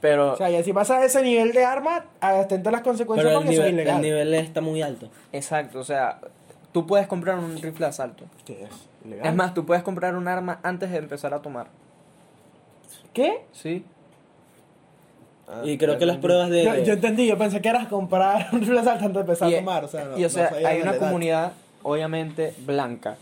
pero... 0.00 0.34
O 0.34 0.36
sea, 0.36 0.48
y 0.48 0.62
si 0.62 0.72
pasa 0.72 1.04
ese 1.04 1.22
nivel 1.22 1.52
de 1.52 1.64
arma, 1.64 2.04
atento 2.20 2.68
a 2.68 2.72
las 2.72 2.82
consecuencias 2.82 3.26
Pero 3.26 3.38
el 3.40 3.44
porque 3.44 3.54
eso 3.54 3.62
es 3.64 3.72
nivel, 3.72 3.80
ilegal. 3.80 3.96
el 3.96 4.02
nivel 4.02 4.34
está 4.34 4.60
muy 4.60 4.80
alto. 4.80 5.08
Exacto, 5.32 5.80
o 5.80 5.84
sea, 5.84 6.20
tú 6.70 6.86
puedes 6.86 7.08
comprar 7.08 7.38
un 7.38 7.54
rifle 7.54 7.86
de 7.86 7.86
asalto. 7.86 8.26
Sí, 8.46 8.56
es 8.60 8.70
ilegal. 9.04 9.26
Es 9.26 9.34
más, 9.34 9.54
tú 9.54 9.66
puedes 9.66 9.82
comprar 9.82 10.14
un 10.14 10.28
arma 10.28 10.60
antes 10.62 10.90
de 10.92 10.98
empezar 10.98 11.34
a 11.34 11.42
tomar. 11.42 11.66
¿Qué? 13.12 13.44
Sí. 13.52 13.84
Y 15.64 15.78
creo 15.78 15.98
que 15.98 16.06
las 16.06 16.18
pruebas 16.18 16.50
de... 16.50 16.64
Yo, 16.64 16.76
yo 16.84 16.92
entendí, 16.94 17.26
yo 17.26 17.36
pensé 17.36 17.60
que 17.60 17.68
era 17.68 17.88
comprar 17.88 18.48
un 18.52 18.60
rifle 18.60 18.74
de 18.74 18.80
asalto 18.80 19.04
antes 19.04 19.14
de 19.14 19.20
empezar 19.20 19.50
Y, 19.50 19.54
a 19.54 19.58
tomar. 19.58 19.84
O 19.84 19.88
sea, 19.88 20.04
no, 20.04 20.18
y, 20.18 20.20
o 20.20 20.26
no 20.26 20.30
sea, 20.30 20.52
hay 20.66 20.80
una 20.80 20.96
comunidad, 20.96 21.52
obviamente, 21.82 22.54
blanca, 22.64 23.16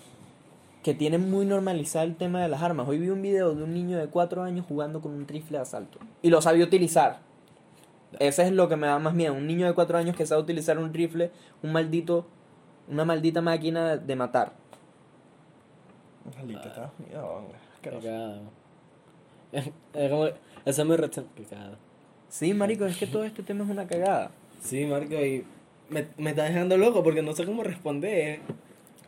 que 0.83 0.95
tiene 0.95 1.19
muy 1.19 1.47
normalizado 1.47 2.05
el 2.05 2.17
tema 2.17 2.43
de 2.43 2.49
las 2.49 2.63
armas. 2.63 2.89
Hoy 2.89 2.99
vi 2.99 3.09
un 3.11 3.23
video 3.23 3.55
de 3.55 3.63
un 3.65 3.75
niño 3.75 3.99
de 3.99 4.07
4 4.07 4.43
años 4.43 4.65
jugando 4.69 5.01
con 5.01 5.13
un 5.13 5.27
rifle 5.27 5.59
de 5.59 5.63
asalto. 5.63 5.99
Y 6.23 6.31
lo 6.31 6.41
sabía 6.43 6.65
utilizar. 6.65 7.19
Ese 8.19 8.43
es 8.45 8.53
lo 8.53 8.69
que 8.69 8.77
me 8.77 8.87
da 8.87 8.99
más 8.99 9.15
miedo. 9.15 9.35
Un 9.35 9.47
niño 9.47 9.67
de 9.67 9.75
4 9.75 9.99
años 9.99 10.17
que 10.17 10.27
sabe 10.27 10.43
utilizar 10.43 10.79
un 10.79 10.93
rifle, 10.93 11.31
un 11.63 11.73
maldito, 11.73 12.27
una 12.89 13.05
maldita 13.05 13.41
máquina 13.41 13.97
de 13.97 14.17
matar. 14.17 14.53
Estados 16.39 16.91
Unidos, 16.99 17.25
hombre, 17.25 17.59
Qué 17.83 17.91
como- 20.11 20.27
Esa 20.65 20.83
es 20.83 20.89
mi 20.89 20.97
reacción. 20.97 21.27
Qué. 21.35 21.45
Sí, 22.33 22.55
marico, 22.55 22.87
es 22.87 22.97
que 22.97 23.07
todo 23.07 23.25
este 23.25 23.43
tema 23.43 23.63
es 23.65 23.71
una 23.71 23.87
cagada. 23.87 24.31
Sí, 24.63 24.87
Marco, 24.87 25.15
y 25.15 25.45
me, 25.91 26.07
me 26.17 26.31
está 26.31 26.45
dejando 26.45 26.79
loco 26.79 27.03
porque 27.03 27.21
no 27.21 27.35
sé 27.35 27.45
cómo 27.45 27.63
responder. 27.63 28.41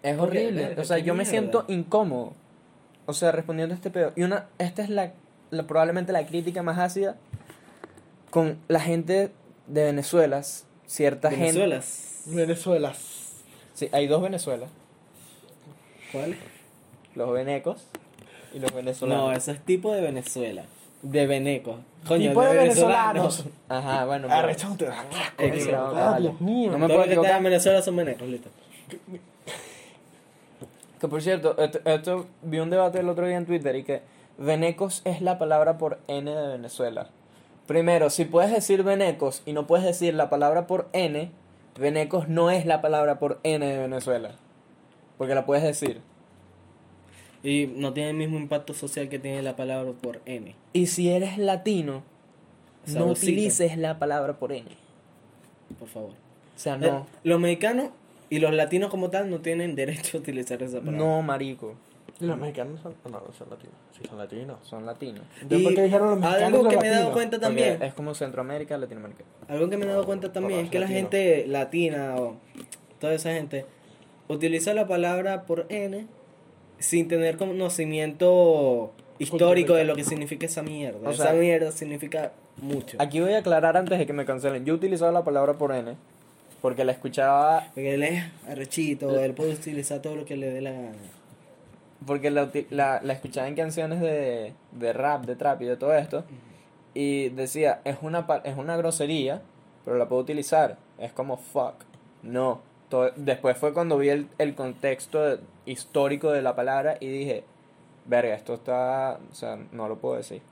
Es 0.02 0.14
Porque, 0.18 0.44
horrible. 0.46 0.74
O 0.78 0.84
sea, 0.84 0.98
yo 0.98 1.14
me 1.14 1.24
siento 1.24 1.64
incómodo. 1.68 2.34
O 3.06 3.14
sea, 3.14 3.32
respondiendo 3.32 3.72
a 3.74 3.76
este 3.76 3.90
pedo. 3.90 4.12
Y 4.14 4.24
una, 4.24 4.48
esta 4.58 4.82
es 4.82 4.90
la, 4.90 5.12
la- 5.50 5.66
probablemente 5.66 6.12
la 6.12 6.26
crítica 6.26 6.62
más 6.62 6.78
ácida 6.78 7.16
con 8.28 8.58
la 8.68 8.80
gente 8.80 9.30
de 9.68 9.84
Venezuela. 9.84 10.42
Cierta 10.86 11.30
Venezuela. 11.30 11.80
gente. 11.80 12.36
Venezuela. 12.36 12.92
Sí, 13.72 13.88
hay 13.92 14.06
dos 14.06 14.20
Venezuelas. 14.22 14.68
¿Cuál? 16.12 16.36
Los 17.14 17.32
venecos 17.32 17.86
y 18.52 18.58
los 18.58 18.72
venezolanos. 18.74 19.24
No, 19.28 19.32
eso 19.32 19.50
es 19.52 19.60
tipo 19.64 19.92
de 19.94 20.02
Venezuela. 20.02 20.64
De 21.04 21.26
venecos. 21.26 21.76
Coño, 22.08 22.30
Tipo 22.30 22.42
de 22.42 22.54
venezolanos. 22.54 23.44
venezolanos. 23.44 23.44
Ajá, 23.68 24.04
bueno. 24.06 24.26
pero- 24.28 24.38
Arrechón 24.40 24.76
te 24.76 24.86
da. 24.86 25.04
Ah, 25.12 25.90
vale. 26.10 26.20
Dios 26.22 26.40
mío. 26.40 26.72
No 26.72 26.78
me 26.78 26.86
puedo 26.88 27.04
que 27.04 27.12
en 27.28 27.42
Venezuela 27.44 27.80
son 27.82 27.96
venecos, 27.96 28.26
listo. 28.28 28.48
Que 31.00 31.08
por 31.08 31.22
cierto, 31.22 31.56
esto, 31.58 31.78
esto- 31.84 32.26
vi 32.42 32.58
un 32.58 32.70
debate 32.70 33.00
el 33.00 33.08
otro 33.08 33.26
día 33.26 33.36
en 33.36 33.46
Twitter 33.46 33.76
y 33.76 33.84
que 33.84 34.02
venecos 34.38 35.02
es 35.04 35.20
la 35.20 35.38
palabra 35.38 35.78
por 35.78 35.98
N 36.08 36.30
de 36.30 36.48
Venezuela. 36.48 37.08
Primero, 37.66 38.10
si 38.10 38.24
puedes 38.24 38.50
decir 38.50 38.82
venecos 38.82 39.42
y 39.46 39.52
no 39.52 39.66
puedes 39.66 39.84
decir 39.86 40.14
la 40.14 40.28
palabra 40.30 40.66
por 40.66 40.88
N, 40.92 41.30
venecos 41.78 42.28
no 42.28 42.50
es 42.50 42.66
la 42.66 42.80
palabra 42.80 43.18
por 43.18 43.40
N 43.42 43.64
de 43.66 43.78
Venezuela. 43.78 44.32
Porque 45.18 45.34
la 45.34 45.44
puedes 45.46 45.64
decir. 45.64 46.00
Y 47.44 47.66
no 47.76 47.92
tiene 47.92 48.10
el 48.10 48.16
mismo 48.16 48.38
impacto 48.38 48.72
social 48.74 49.08
que 49.08 49.18
tiene 49.18 49.42
la 49.42 49.54
palabra 49.54 49.92
por 49.92 50.20
N. 50.24 50.54
Y 50.72 50.86
si 50.86 51.10
eres 51.10 51.36
latino, 51.38 52.02
no 52.86 53.06
utilices 53.06 53.76
la 53.76 53.98
palabra 53.98 54.38
por 54.38 54.52
N. 54.52 54.64
Por 55.78 55.88
favor. 55.88 56.10
O 56.10 56.58
sea, 56.58 56.74
Eh, 56.76 56.78
no. 56.80 57.06
Los 57.22 57.38
mexicanos 57.38 57.90
y 58.30 58.38
los 58.38 58.52
latinos 58.54 58.90
como 58.90 59.10
tal 59.10 59.28
no 59.30 59.40
tienen 59.40 59.74
derecho 59.76 60.16
a 60.16 60.20
utilizar 60.20 60.62
esa 60.62 60.78
palabra. 60.78 60.98
No, 60.98 61.22
marico. 61.22 61.74
¿Y 62.20 62.26
los 62.26 62.38
mexicanos 62.38 62.80
son, 62.80 62.94
no, 63.04 63.10
no 63.20 63.32
son 63.36 63.50
latinos? 63.50 63.74
Sí, 63.92 64.08
son 64.08 64.18
latinos. 64.18 64.58
Son 64.62 64.86
latinos. 64.86 65.24
Entonces, 65.42 65.66
¿por 65.66 65.74
qué 65.74 65.82
dijeron 65.82 66.10
los 66.10 66.18
mexicanos 66.20 66.42
algo 66.54 66.68
que 66.68 66.76
me 66.78 66.86
he 66.86 66.90
dado 66.90 67.12
cuenta 67.12 67.36
Porque 67.36 67.46
también, 67.46 67.82
Es 67.82 67.92
como 67.94 68.14
Centroamérica, 68.14 68.78
Latinoamérica. 68.78 69.24
algo 69.48 69.68
que 69.68 69.76
me 69.76 69.84
he 69.84 69.88
dado 69.88 70.06
cuenta 70.06 70.32
también 70.32 70.60
es 70.60 70.70
que 70.70 70.78
la 70.78 70.88
gente 70.88 71.46
latina 71.46 72.14
o 72.16 72.36
toda 73.00 73.14
esa 73.14 73.32
gente 73.32 73.66
utiliza 74.28 74.72
la 74.74 74.86
palabra 74.86 75.42
por 75.42 75.66
N 75.68 76.06
sin 76.84 77.08
tener 77.08 77.36
conocimiento 77.36 78.92
histórico 79.18 79.74
de 79.74 79.84
lo 79.84 79.94
que 79.96 80.04
significa 80.04 80.46
esa 80.46 80.62
mierda. 80.62 81.08
O 81.08 81.12
esa 81.12 81.24
sea, 81.24 81.32
mierda 81.32 81.72
significa 81.72 82.32
mucho. 82.56 82.96
Aquí 83.00 83.20
voy 83.20 83.32
a 83.32 83.38
aclarar 83.38 83.76
antes 83.76 83.98
de 83.98 84.06
que 84.06 84.12
me 84.12 84.24
cancelen. 84.24 84.64
Yo 84.64 84.74
utilizaba 84.74 85.12
la 85.12 85.24
palabra 85.24 85.54
por 85.54 85.72
N 85.72 85.96
porque 86.60 86.84
la 86.84 86.92
escuchaba 86.92 87.66
Porque 87.74 87.94
él 87.94 88.02
es 88.02 88.24
arrechito, 88.48 89.18
él 89.20 89.34
puede 89.34 89.52
utilizar 89.52 90.00
todo 90.00 90.16
lo 90.16 90.24
que 90.24 90.36
le 90.36 90.50
dé 90.50 90.60
la 90.62 90.72
gana. 90.72 90.92
porque 92.06 92.30
la, 92.30 92.50
la, 92.70 93.00
la 93.02 93.12
escuchaba 93.12 93.48
en 93.48 93.54
canciones 93.54 94.00
de, 94.00 94.52
de 94.72 94.92
rap, 94.92 95.24
de 95.26 95.36
trap 95.36 95.60
y 95.62 95.66
de 95.66 95.76
todo 95.76 95.94
esto. 95.94 96.24
Y 96.94 97.28
decía, 97.30 97.80
es 97.84 97.96
una, 98.02 98.26
es 98.44 98.56
una 98.56 98.76
grosería, 98.76 99.42
pero 99.84 99.98
la 99.98 100.08
puedo 100.08 100.22
utilizar. 100.22 100.78
Es 100.98 101.12
como 101.12 101.36
fuck. 101.36 101.74
No. 102.22 102.60
To- 102.88 103.10
después 103.16 103.56
fue 103.58 103.72
cuando 103.74 103.98
vi 103.98 104.08
el, 104.10 104.28
el 104.38 104.54
contexto 104.54 105.20
de- 105.22 105.38
histórico 105.66 106.30
de 106.30 106.42
la 106.42 106.54
palabra 106.56 106.96
y 107.00 107.08
dije, 107.08 107.44
verga, 108.06 108.34
esto 108.34 108.54
está... 108.54 109.18
O 109.30 109.34
sea, 109.34 109.58
no 109.72 109.88
lo 109.88 109.96
puedo 109.98 110.16
decir. 110.16 110.42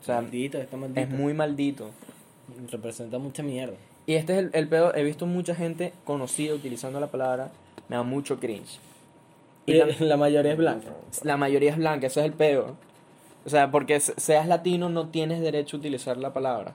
O 0.00 0.04
sea, 0.04 0.16
maldito, 0.16 0.58
está 0.58 0.76
maldito. 0.76 1.00
es 1.00 1.08
muy 1.10 1.34
maldito. 1.34 1.90
Representa 2.70 3.18
mucha 3.18 3.42
mierda. 3.42 3.74
Y 4.06 4.14
este 4.14 4.34
es 4.34 4.38
el, 4.40 4.50
el 4.52 4.68
pedo. 4.68 4.94
He 4.94 5.02
visto 5.02 5.24
mucha 5.26 5.54
gente 5.54 5.92
conocida 6.04 6.54
utilizando 6.54 7.00
la 7.00 7.06
palabra. 7.06 7.50
Me 7.88 7.96
da 7.96 8.02
mucho 8.02 8.38
cringe. 8.38 8.78
Y 9.66 9.72
Y 9.72 9.80
tam- 9.80 9.98
la 10.00 10.16
mayoría 10.18 10.52
es 10.52 10.58
blanca. 10.58 10.88
la 11.22 11.36
mayoría 11.38 11.70
es 11.70 11.76
blanca, 11.78 12.06
ese 12.06 12.20
es 12.20 12.26
el 12.26 12.32
pedo. 12.34 12.76
O 13.46 13.48
sea, 13.48 13.70
porque 13.70 13.98
se- 14.00 14.18
seas 14.20 14.46
latino 14.46 14.90
no 14.90 15.08
tienes 15.08 15.40
derecho 15.40 15.76
a 15.76 15.80
utilizar 15.80 16.18
la 16.18 16.34
palabra. 16.34 16.74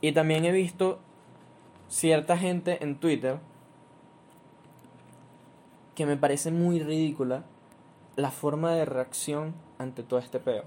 Y 0.00 0.12
también 0.12 0.44
he 0.44 0.52
visto 0.52 1.00
cierta 1.88 2.38
gente 2.38 2.78
en 2.84 2.96
Twitter 3.00 3.38
que 5.98 6.06
me 6.06 6.16
parece 6.16 6.52
muy 6.52 6.78
ridícula 6.78 7.42
la 8.14 8.30
forma 8.30 8.72
de 8.72 8.84
reacción 8.84 9.52
ante 9.78 10.04
todo 10.04 10.20
este 10.20 10.38
pedo. 10.38 10.62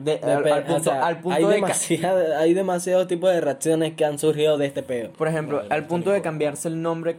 De- 0.00 0.18
al, 0.22 0.46
al 0.48 0.62
o 0.64 0.66
punto, 0.66 0.82
sea, 0.82 1.06
al 1.06 1.20
punto 1.20 1.36
hay, 1.38 1.44
de 1.44 1.54
demasiada- 1.54 2.38
hay 2.40 2.54
demasiados 2.54 3.06
tipos 3.06 3.30
de 3.30 3.40
reacciones 3.40 3.94
que 3.94 4.04
han 4.04 4.18
surgido 4.18 4.58
de 4.58 4.66
este 4.66 4.82
peo. 4.82 5.12
Por 5.12 5.28
ejemplo, 5.28 5.62
al 5.70 5.86
punto 5.86 6.10
de 6.10 6.20
cambiarse 6.22 6.66
el 6.66 6.82
nombre 6.82 7.18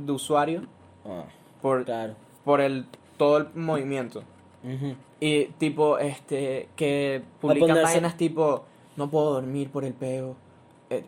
de 0.00 0.10
usuario 0.12 0.62
Ah, 1.06 1.24
por, 1.60 1.84
claro. 1.84 2.14
por 2.46 2.62
el 2.62 2.86
todo 3.18 3.36
el 3.36 3.48
movimiento. 3.54 4.22
Ujú. 4.64 4.94
Y 5.20 5.46
tipo, 5.58 5.98
este, 5.98 6.70
que 6.76 7.22
publican 7.42 7.68
ponerse- 7.76 7.82
vainas 7.82 8.16
tipo, 8.16 8.64
no 8.96 9.10
puedo 9.10 9.34
dormir 9.34 9.70
por 9.70 9.84
el 9.84 9.92
peo, 9.92 10.34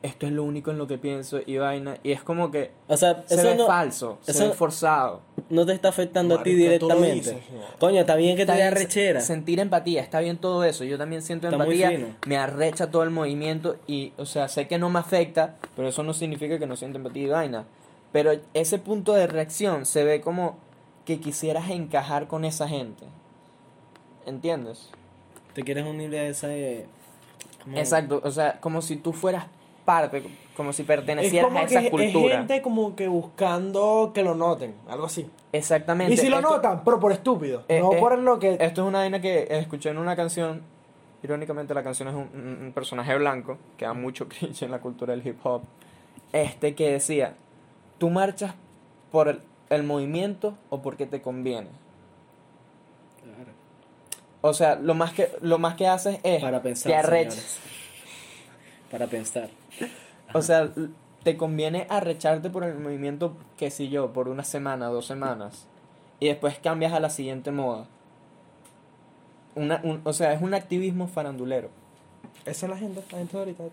esto 0.03 0.27
es 0.27 0.33
lo 0.33 0.45
único 0.45 0.71
en 0.71 0.79
lo 0.79 0.87
que 0.87 0.99
pienso 0.99 1.41
y 1.45 1.57
vaina. 1.57 1.97
Y 2.03 2.13
es 2.13 2.23
como 2.23 2.51
que 2.51 2.71
O 2.89 2.97
sea, 2.97 3.25
se 3.27 3.35
eso 3.37 3.45
ve 3.45 3.55
no, 3.57 3.67
falso, 3.67 4.19
se 4.21 4.33
eso- 4.33 4.49
ve 4.49 4.55
forzado. 4.55 5.23
no 5.49 5.65
te 5.65 5.73
está 5.73 5.89
afectando 5.89 6.39
a 6.39 6.43
ti 6.43 6.55
directamente. 6.55 7.15
dices. 7.15 7.37
Coño, 7.79 8.01
está 8.01 8.15
bien 8.17 8.33
que 8.37 8.45
te 8.45 8.53
Está 8.53 8.55
bien 8.57 8.67
arrechera. 8.69 9.21
Sentir 9.21 9.59
empatía, 9.61 10.03
está 10.03 10.21
bien 10.21 10.37
todo 10.37 10.65
eso. 10.65 10.85
Yo 10.85 10.99
también 10.99 11.23
siento 11.23 11.49
Está 11.49 11.57
empatía. 11.63 12.17
Me 12.27 12.37
arrecha 12.37 12.91
todo 12.91 13.03
el 13.05 13.11
movimiento 13.11 13.77
y, 13.87 14.13
o 14.19 14.27
sea, 14.27 14.49
sé 14.49 14.69
que 14.69 14.79
no 14.79 14.91
me 14.91 14.99
afecta, 14.99 15.57
pero 15.77 15.89
eso 15.89 16.03
no 16.03 16.13
significa 16.13 16.59
que 16.59 16.67
no 16.67 16.77
sienta 16.77 16.99
empatía 16.99 17.23
y 17.23 17.29
vaina. 17.29 17.65
Pero 18.13 18.33
ese 18.55 18.79
punto 18.79 19.15
de 19.15 19.27
reacción 19.29 19.87
se 19.87 20.05
ve 20.05 20.21
como 20.21 20.59
que 21.07 21.21
quisieras 21.21 21.71
encajar 21.71 22.27
con 22.29 22.45
esa 22.45 22.69
gente. 22.69 23.07
¿Entiendes? 24.27 24.91
Te 25.55 25.63
quieres 25.63 25.87
unir 25.87 26.15
a 26.17 26.25
esa... 26.25 26.53
eh, 26.55 26.87
como- 27.65 27.79
Exacto, 27.79 28.21
o 28.23 28.31
sea, 28.31 28.61
como 28.61 28.83
si 28.83 28.97
tú 28.97 29.13
fueras 29.13 29.47
parte, 29.91 30.23
como 30.57 30.73
si 30.73 30.83
Es 30.83 30.89
pertenecieras 30.89 31.49
como 31.49 31.59
a 31.59 31.63
que 31.67 31.75
esa 31.75 31.81
es 31.85 31.91
cultura. 31.91 32.37
gente 32.37 32.63
como 32.63 32.95
que 32.95 33.09
buscando 33.09 34.13
que 34.15 34.23
lo 34.23 34.35
noten, 34.37 34.75
algo 34.89 35.07
así. 35.07 35.29
Exactamente. 35.53 36.15
Y 36.15 36.17
si 36.17 36.29
lo 36.29 36.37
Esto- 36.37 36.51
notan, 36.51 36.85
pero 36.85 37.01
por 37.01 37.11
estúpido, 37.11 37.65
eh, 37.67 37.81
no 37.81 37.93
eh, 37.93 37.97
por 37.99 38.17
lo 38.19 38.39
que... 38.39 38.53
Esto 38.61 38.83
es 38.83 38.89
una 38.89 38.99
vaina 39.01 39.21
que 39.21 39.49
escuché 39.51 39.91
en 39.91 39.99
una 39.99 40.15
canción. 40.15 40.63
Irónicamente, 41.25 41.75
la 41.75 41.83
canción 41.83 42.09
es 42.09 42.15
un, 42.15 42.73
personaje 42.73 43.17
blanco 43.17 43.59
que 43.77 43.85
da 43.85 43.95
mucho 43.95 44.29
cringe 44.33 44.63
en 44.63 44.71
la 44.71 44.79
cultura 44.79 45.13
del 45.15 45.27
hip 45.27 45.45
hop. 45.45 45.63
Este 46.33 46.75
que 46.77 46.93
decía: 46.93 47.35
Tú 47.99 48.09
marchas 48.09 48.55
por 49.11 49.29
el, 49.29 49.41
el 49.71 49.83
movimiento 49.83 50.55
o 50.71 50.81
porque 50.81 51.07
te 51.07 51.21
conviene. 51.21 51.69
Claro. 53.25 53.51
O 54.41 54.55
sea, 54.55 54.77
lo 54.77 54.95
más 54.95 55.13
que, 55.13 55.29
lo 55.41 55.59
más 55.59 55.75
que 55.75 55.89
haces 55.89 56.21
es 56.23 56.41
Para 56.41 56.63
pensar, 56.63 56.93
te 56.93 56.97
arrechas. 56.97 57.35
señores. 57.35 57.61
Para 58.91 59.07
pensar. 59.09 59.51
O 60.33 60.43
sea, 60.43 60.71
te 61.25 61.37
conviene 61.37 61.87
arrecharte 61.91 62.51
por 62.51 62.63
el 62.63 62.79
movimiento, 62.79 63.35
qué 63.57 63.71
sé 63.71 63.89
yo, 63.89 64.13
por 64.13 64.29
una 64.29 64.45
semana, 64.45 64.87
dos 64.87 65.07
semanas. 65.07 65.67
Y 66.21 66.29
después 66.29 66.59
cambias 66.61 66.93
a 66.93 67.01
la 67.01 67.11
siguiente 67.11 67.51
moda. 67.51 67.87
Una, 69.57 69.81
un- 69.83 70.01
o 70.05 70.13
sea, 70.13 70.33
es 70.33 70.41
un 70.41 70.55
activismo 70.55 71.09
farandulero. 71.09 71.69
Esa 72.47 72.67
es 72.67 72.71
la 72.71 72.77
gente, 72.79 73.03
la 73.11 73.19
gente 73.19 73.33
de 73.33 73.39
ahorita 73.41 73.63
de. 73.65 73.71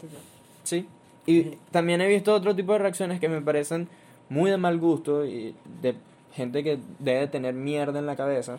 Sí. 0.63 0.87
Y 1.25 1.43
también 1.71 2.01
he 2.01 2.07
visto 2.07 2.33
otro 2.33 2.55
tipo 2.55 2.73
de 2.73 2.79
reacciones 2.79 3.19
que 3.19 3.29
me 3.29 3.41
parecen 3.41 3.87
muy 4.29 4.49
de 4.49 4.57
mal 4.57 4.77
gusto 4.79 5.25
y 5.25 5.55
de 5.81 5.95
gente 6.33 6.63
que 6.63 6.79
debe 6.99 7.27
tener 7.27 7.53
mierda 7.53 7.99
en 7.99 8.05
la 8.05 8.15
cabeza. 8.15 8.57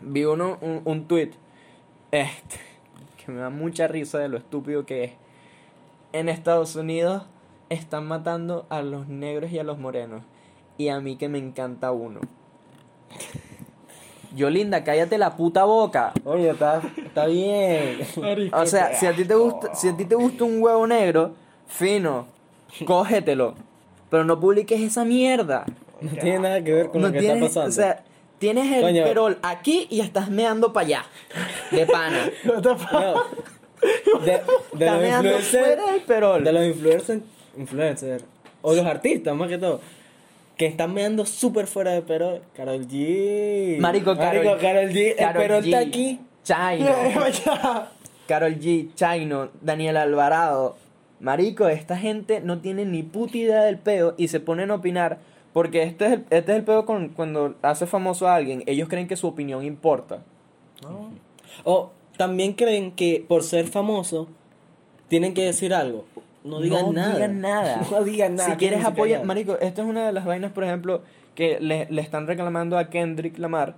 Vi 0.00 0.24
uno, 0.24 0.58
un, 0.60 0.82
un 0.84 1.06
tweet 1.06 1.30
este, 2.10 2.56
que 3.24 3.30
me 3.30 3.40
da 3.40 3.50
mucha 3.50 3.86
risa 3.86 4.18
de 4.18 4.28
lo 4.28 4.38
estúpido 4.38 4.84
que 4.84 5.04
es. 5.04 5.12
En 6.12 6.28
Estados 6.28 6.76
Unidos 6.76 7.24
están 7.68 8.06
matando 8.06 8.66
a 8.68 8.82
los 8.82 9.08
negros 9.08 9.50
y 9.50 9.58
a 9.58 9.64
los 9.64 9.78
morenos. 9.78 10.22
Y 10.78 10.88
a 10.88 11.00
mí 11.00 11.16
que 11.16 11.28
me 11.28 11.38
encanta 11.38 11.92
uno. 11.92 12.20
Yo, 14.34 14.48
linda, 14.48 14.82
cállate 14.82 15.18
la 15.18 15.36
puta 15.36 15.64
boca. 15.64 16.12
Oye, 16.24 16.50
está, 16.50 16.80
está 16.96 17.26
bien. 17.26 18.00
O 18.52 18.66
sea, 18.66 18.94
si 18.94 19.06
a 19.06 19.14
ti 19.14 19.24
te 19.24 19.34
gusta, 19.34 19.74
si 19.74 19.88
a 19.88 19.96
ti 19.96 20.04
te 20.06 20.14
gusta 20.14 20.44
un 20.44 20.62
huevo 20.62 20.86
negro, 20.86 21.34
fino, 21.66 22.26
cógetelo. 22.86 23.54
Pero 24.10 24.24
no 24.24 24.40
publiques 24.40 24.80
esa 24.80 25.04
mierda. 25.04 25.66
No 26.00 26.10
tiene 26.12 26.38
nada 26.38 26.64
que 26.64 26.72
ver 26.72 26.88
con 26.90 27.02
no 27.02 27.08
lo 27.08 27.12
que 27.12 27.20
tienes, 27.20 27.42
está 27.48 27.60
pasando. 27.62 27.68
O 27.68 27.72
sea, 27.72 28.04
tienes 28.38 28.72
el 28.72 28.82
Coño. 28.82 29.04
perol 29.04 29.38
aquí 29.42 29.86
y 29.90 30.00
estás 30.00 30.30
meando 30.30 30.72
para 30.72 30.86
allá. 30.86 31.04
De 31.70 31.86
pana. 31.86 32.30
No. 32.44 33.42
De, 34.24 34.40
de 34.78 34.86
los 34.90 35.00
meando 35.00 35.28
influencers. 35.30 35.64
fuera 35.66 35.92
del 35.92 36.00
perol. 36.02 36.44
De 36.44 36.52
los 36.52 36.64
influencers. 36.66 37.20
Influencers. 37.56 38.24
O 38.62 38.74
los 38.74 38.86
artistas, 38.86 39.34
más 39.34 39.48
que 39.48 39.58
todo. 39.58 39.80
Que 40.56 40.66
están 40.66 40.94
meando 40.94 41.26
súper 41.26 41.66
fuera 41.66 41.92
de 41.92 42.02
pero 42.02 42.40
Carol 42.56 42.86
G. 42.86 43.78
Marico, 43.80 44.12
Karol- 44.14 44.44
Marico, 44.44 44.56
Karol 44.60 44.90
G. 44.90 45.10
El 45.10 45.16
Karol 45.16 45.42
pero 45.42 45.58
G, 45.60 45.64
está 45.64 45.78
aquí. 45.78 46.20
Chino. 46.44 46.94
Carol 48.28 48.54
G, 48.60 48.88
Chino, 48.94 49.48
Daniel 49.60 49.96
Alvarado. 49.96 50.76
Marico, 51.20 51.68
esta 51.68 51.96
gente 51.96 52.40
no 52.40 52.58
tiene 52.60 52.84
ni 52.84 53.02
puta 53.02 53.36
idea 53.38 53.62
del 53.64 53.78
peo 53.78 54.14
y 54.16 54.28
se 54.28 54.40
ponen 54.40 54.70
a 54.70 54.74
opinar 54.76 55.18
porque 55.52 55.82
este 55.84 56.06
es 56.06 56.12
el, 56.12 56.24
este 56.30 56.52
es 56.52 56.58
el 56.58 56.64
peo 56.64 56.84
con, 56.84 57.10
cuando 57.10 57.54
hace 57.62 57.86
famoso 57.86 58.26
a 58.28 58.34
alguien. 58.34 58.62
Ellos 58.66 58.88
creen 58.88 59.06
que 59.06 59.16
su 59.16 59.26
opinión 59.28 59.64
importa. 59.64 60.22
No. 60.82 61.10
O 61.64 61.90
también 62.16 62.52
creen 62.54 62.92
que 62.92 63.24
por 63.26 63.42
ser 63.42 63.66
famoso 63.66 64.28
tienen 65.08 65.34
que 65.34 65.44
decir 65.44 65.74
algo. 65.74 66.04
No 66.44 66.60
digan 66.60 66.86
no 66.86 66.92
nada. 66.92 67.14
digan 67.14 67.40
nada. 67.40 67.82
No 67.90 68.02
digan 68.04 68.34
nada. 68.36 68.50
Si 68.50 68.56
quieres 68.56 68.84
apoyar, 68.84 69.24
marico, 69.24 69.58
esta 69.60 69.82
es 69.82 69.88
una 69.88 70.06
de 70.06 70.12
las 70.12 70.24
vainas, 70.24 70.52
por 70.52 70.64
ejemplo, 70.64 71.02
que 71.34 71.58
le, 71.60 71.86
le 71.90 72.02
están 72.02 72.26
reclamando 72.26 72.76
a 72.78 72.90
Kendrick 72.90 73.38
Lamar 73.38 73.74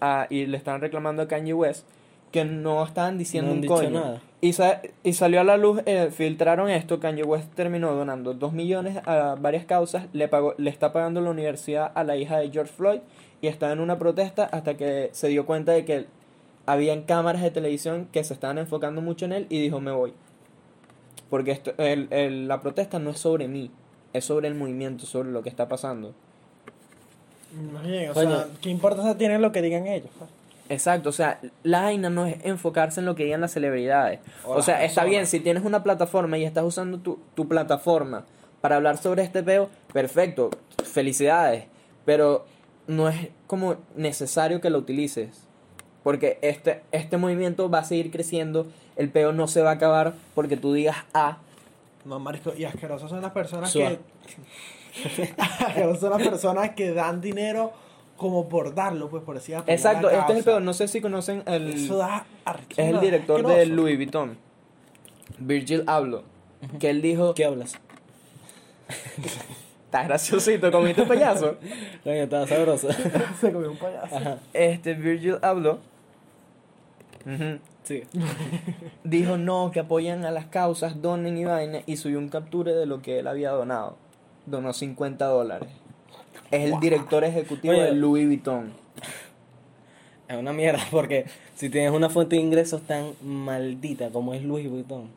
a- 0.00 0.26
y 0.30 0.46
le 0.46 0.56
están 0.56 0.80
reclamando 0.80 1.22
a 1.22 1.28
Kanye 1.28 1.54
West 1.54 1.86
que 2.32 2.44
no 2.46 2.82
estaban 2.82 3.18
diciendo 3.18 3.48
No 3.48 3.52
han 3.52 3.56
un 3.58 3.62
dicho 3.62 3.74
coño. 3.74 3.90
nada. 3.90 4.22
Y, 4.40 4.54
sa- 4.54 4.80
y 5.04 5.12
salió 5.12 5.40
a 5.42 5.44
la 5.44 5.58
luz, 5.58 5.82
eh, 5.84 6.08
filtraron 6.10 6.70
esto, 6.70 6.98
Kanye 6.98 7.22
West 7.24 7.52
terminó 7.54 7.92
donando 7.94 8.32
2 8.32 8.52
millones 8.54 8.96
a 9.04 9.36
varias 9.38 9.66
causas, 9.66 10.06
le, 10.14 10.28
pagó, 10.28 10.54
le 10.56 10.70
está 10.70 10.92
pagando 10.94 11.20
la 11.20 11.28
universidad 11.30 11.92
a 11.94 12.02
la 12.04 12.16
hija 12.16 12.38
de 12.38 12.50
George 12.50 12.72
Floyd 12.74 13.00
y 13.42 13.48
está 13.48 13.70
en 13.70 13.80
una 13.80 13.98
protesta 13.98 14.44
hasta 14.46 14.74
que 14.78 15.10
se 15.12 15.28
dio 15.28 15.44
cuenta 15.44 15.72
de 15.72 15.84
que 15.84 16.06
habían 16.66 17.02
cámaras 17.02 17.42
de 17.42 17.50
televisión 17.50 18.08
que 18.12 18.22
se 18.24 18.34
estaban 18.34 18.58
enfocando 18.58 19.00
mucho 19.02 19.24
en 19.24 19.32
él 19.32 19.46
y 19.48 19.60
dijo 19.60 19.80
me 19.80 19.90
voy. 19.92 20.12
Porque 21.30 21.50
esto, 21.52 21.72
el- 21.78 22.08
el- 22.10 22.48
la 22.48 22.60
protesta 22.60 22.98
no 22.98 23.10
es 23.10 23.18
sobre 23.18 23.48
mí, 23.48 23.70
es 24.12 24.24
sobre 24.24 24.48
el 24.48 24.54
movimiento, 24.54 25.06
sobre 25.06 25.30
lo 25.30 25.42
que 25.42 25.48
está 25.48 25.68
pasando. 25.68 26.14
Bien, 27.84 28.10
o 28.10 28.14
sea, 28.14 28.46
¿qué 28.62 28.70
importancia 28.70 29.16
tiene 29.18 29.38
lo 29.38 29.52
que 29.52 29.60
digan 29.62 29.86
ellos? 29.86 30.08
pues? 30.18 30.30
Exacto, 30.68 31.10
o 31.10 31.12
sea, 31.12 31.38
la 31.64 31.82
vaina 31.82 32.08
no 32.08 32.24
es 32.26 32.36
enfocarse 32.44 33.00
en 33.00 33.06
lo 33.06 33.14
que 33.14 33.24
digan 33.24 33.42
las 33.42 33.52
celebridades. 33.52 34.20
O 34.46 34.62
sea, 34.62 34.84
está 34.84 35.04
bien, 35.04 35.26
si 35.26 35.40
tienes 35.40 35.64
una 35.64 35.82
plataforma 35.82 36.38
y 36.38 36.44
estás 36.44 36.64
usando 36.64 36.98
tu, 36.98 37.18
tu 37.34 37.46
plataforma 37.46 38.24
para 38.62 38.76
hablar 38.76 38.96
sobre 38.96 39.22
este 39.22 39.42
peo, 39.42 39.68
perfecto, 39.92 40.50
felicidades. 40.82 41.64
Pero 42.06 42.46
no 42.86 43.08
es 43.08 43.28
como 43.46 43.76
necesario 43.96 44.60
que 44.62 44.70
lo 44.70 44.78
utilices. 44.78 45.46
Porque 46.02 46.38
este, 46.42 46.82
este 46.92 47.16
movimiento 47.16 47.70
va 47.70 47.78
a 47.78 47.84
seguir 47.84 48.10
creciendo, 48.10 48.66
el 48.96 49.08
peo 49.08 49.32
no 49.32 49.46
se 49.46 49.62
va 49.62 49.70
a 49.70 49.74
acabar 49.74 50.14
porque 50.34 50.56
tú 50.56 50.72
digas 50.72 50.96
A. 51.14 51.38
No, 52.04 52.18
marico, 52.18 52.52
y 52.56 52.64
asquerosos 52.64 53.10
son 53.10 53.22
las 53.22 53.32
personas 53.32 53.70
Sua. 53.70 53.90
que... 53.90 55.34
asquerosos 55.38 56.00
son 56.00 56.10
las 56.10 56.28
personas 56.28 56.70
que 56.70 56.92
dan 56.92 57.20
dinero 57.20 57.72
como 58.16 58.48
por 58.48 58.74
darlo, 58.74 59.08
pues 59.08 59.22
por 59.22 59.36
decir 59.36 59.56
Exacto, 59.66 60.08
este 60.08 60.18
es 60.18 60.28
el 60.28 60.34
causa. 60.34 60.44
peo, 60.44 60.60
no 60.60 60.72
sé 60.72 60.88
si 60.88 61.00
conocen 61.00 61.42
el... 61.46 61.70
Eso 61.70 61.96
da 61.96 62.26
Es 62.70 62.78
el 62.78 63.00
director 63.00 63.46
de. 63.46 63.66
Louis 63.66 63.96
Vuitton, 63.96 64.36
Virgil 65.38 65.84
Abloh, 65.86 66.22
que 66.78 66.90
él 66.90 67.02
dijo... 67.02 67.34
¿Qué 67.34 67.44
hablas? 67.44 67.78
Está 69.92 70.04
graciosito, 70.04 70.72
comiste 70.72 71.02
payaso. 71.02 71.58
Coño, 72.04 72.22
estaba 72.22 72.46
sabroso. 72.46 72.88
Se 73.38 73.52
comió 73.52 73.72
un 73.72 73.76
payaso. 73.76 74.16
Ajá. 74.16 74.38
Este 74.54 74.94
Virgil 74.94 75.36
ujú, 77.26 77.58
Sí. 77.84 78.02
Dijo 79.04 79.36
no, 79.38 79.70
que 79.72 79.80
apoyan 79.80 80.24
a 80.24 80.30
las 80.30 80.46
causas, 80.46 81.02
donen 81.02 81.36
y 81.36 81.44
vaina. 81.44 81.80
Y 81.86 81.96
subió 81.96 82.18
un 82.18 82.28
capture 82.28 82.72
de 82.74 82.86
lo 82.86 83.02
que 83.02 83.18
él 83.18 83.26
había 83.26 83.50
donado. 83.50 83.96
Donó 84.46 84.72
50 84.72 85.24
dólares. 85.26 85.68
Es 86.50 86.70
el 86.72 86.78
director 86.80 87.24
ejecutivo 87.24 87.74
Oye. 87.74 87.84
de 87.84 87.92
Louis 87.92 88.26
Vuitton. 88.26 88.72
Es 90.28 90.36
una 90.36 90.52
mierda 90.52 90.82
porque 90.90 91.26
si 91.54 91.68
tienes 91.70 91.92
una 91.92 92.08
fuente 92.08 92.36
de 92.36 92.42
ingresos 92.42 92.82
tan 92.82 93.12
maldita 93.22 94.10
como 94.10 94.34
es 94.34 94.42
Louis 94.42 94.68
Vuitton, 94.68 95.08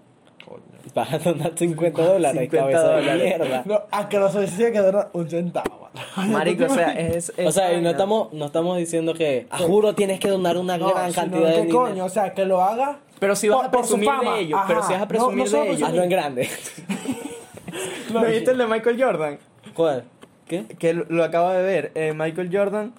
vas 0.94 1.14
a 1.14 1.18
donar 1.20 1.52
50 1.56 2.02
dólares, 2.06 2.42
50 2.42 2.58
cabeza 2.58 2.88
de 2.90 2.96
dólares. 3.02 3.24
mierda. 3.24 3.64
No, 3.66 3.82
asqueroso 3.92 4.40
decía 4.40 4.72
que 4.72 4.80
dona 4.80 5.08
un 5.14 5.30
centavo. 5.30 5.90
Marico, 6.28 6.66
o 6.66 6.70
sea, 6.70 6.92
es. 6.94 7.32
O 7.44 7.52
sea, 7.52 7.74
y 7.74 7.82
no 7.82 7.90
estamos, 7.90 8.32
no 8.34 8.46
estamos 8.46 8.78
diciendo 8.78 9.14
que, 9.14 9.48
a 9.50 9.58
juro, 9.60 9.94
tienes 9.96 10.20
que 10.20 10.28
donar 10.30 10.58
una 10.58 10.78
No, 10.78 10.90
gran 10.90 11.12
cantidad 11.14 11.48
de 11.48 11.54
¿qué 11.54 11.62
dinero. 11.64 11.78
coño? 11.80 12.06
O 12.06 12.10
sea, 12.10 12.34
que 12.34 12.46
lo 12.46 12.62
haga 12.62 13.00
Pero 13.20 13.36
si 13.36 13.48
vas 13.50 13.58
por- 13.58 13.66
a 13.68 13.72
por 13.72 13.86
su 13.86 13.96
presumir 13.98 14.10
fama. 14.10 14.34
de 14.36 14.40
ellos. 14.42 14.58
Ajá. 14.60 14.68
Pero 14.68 14.84
si 14.84 14.94
vas 14.94 15.02
a 15.02 15.08
presumir 15.08 15.52
no 15.52 15.62
de 15.64 15.70
ellos. 15.72 15.82
Hazlo 15.90 16.04
en 16.04 16.10
grande. 16.10 16.50
¿No 18.14 18.24
viste 18.26 18.52
el 18.52 18.58
de 18.58 18.68
Michael 18.68 19.02
Jordan? 19.04 19.40
¿Cuál? 19.74 20.04
¿Qué? 20.48 20.66
Que 20.80 20.94
lo, 20.94 21.06
lo 21.10 21.24
acabo 21.24 21.50
de 21.50 21.62
ver. 21.64 21.92
Eh, 21.96 22.14
Michael 22.16 22.50
Jordan 22.56 22.94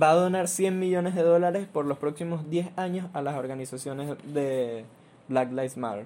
va 0.00 0.10
a 0.10 0.14
donar 0.14 0.48
100 0.48 0.78
millones 0.78 1.14
de 1.14 1.22
dólares 1.22 1.66
por 1.70 1.84
los 1.84 1.98
próximos 1.98 2.48
10 2.48 2.68
años 2.76 3.06
a 3.12 3.20
las 3.22 3.34
organizaciones 3.36 4.10
de 4.32 4.84
Black 5.28 5.50
Lives 5.50 5.76
Matter. 5.76 6.04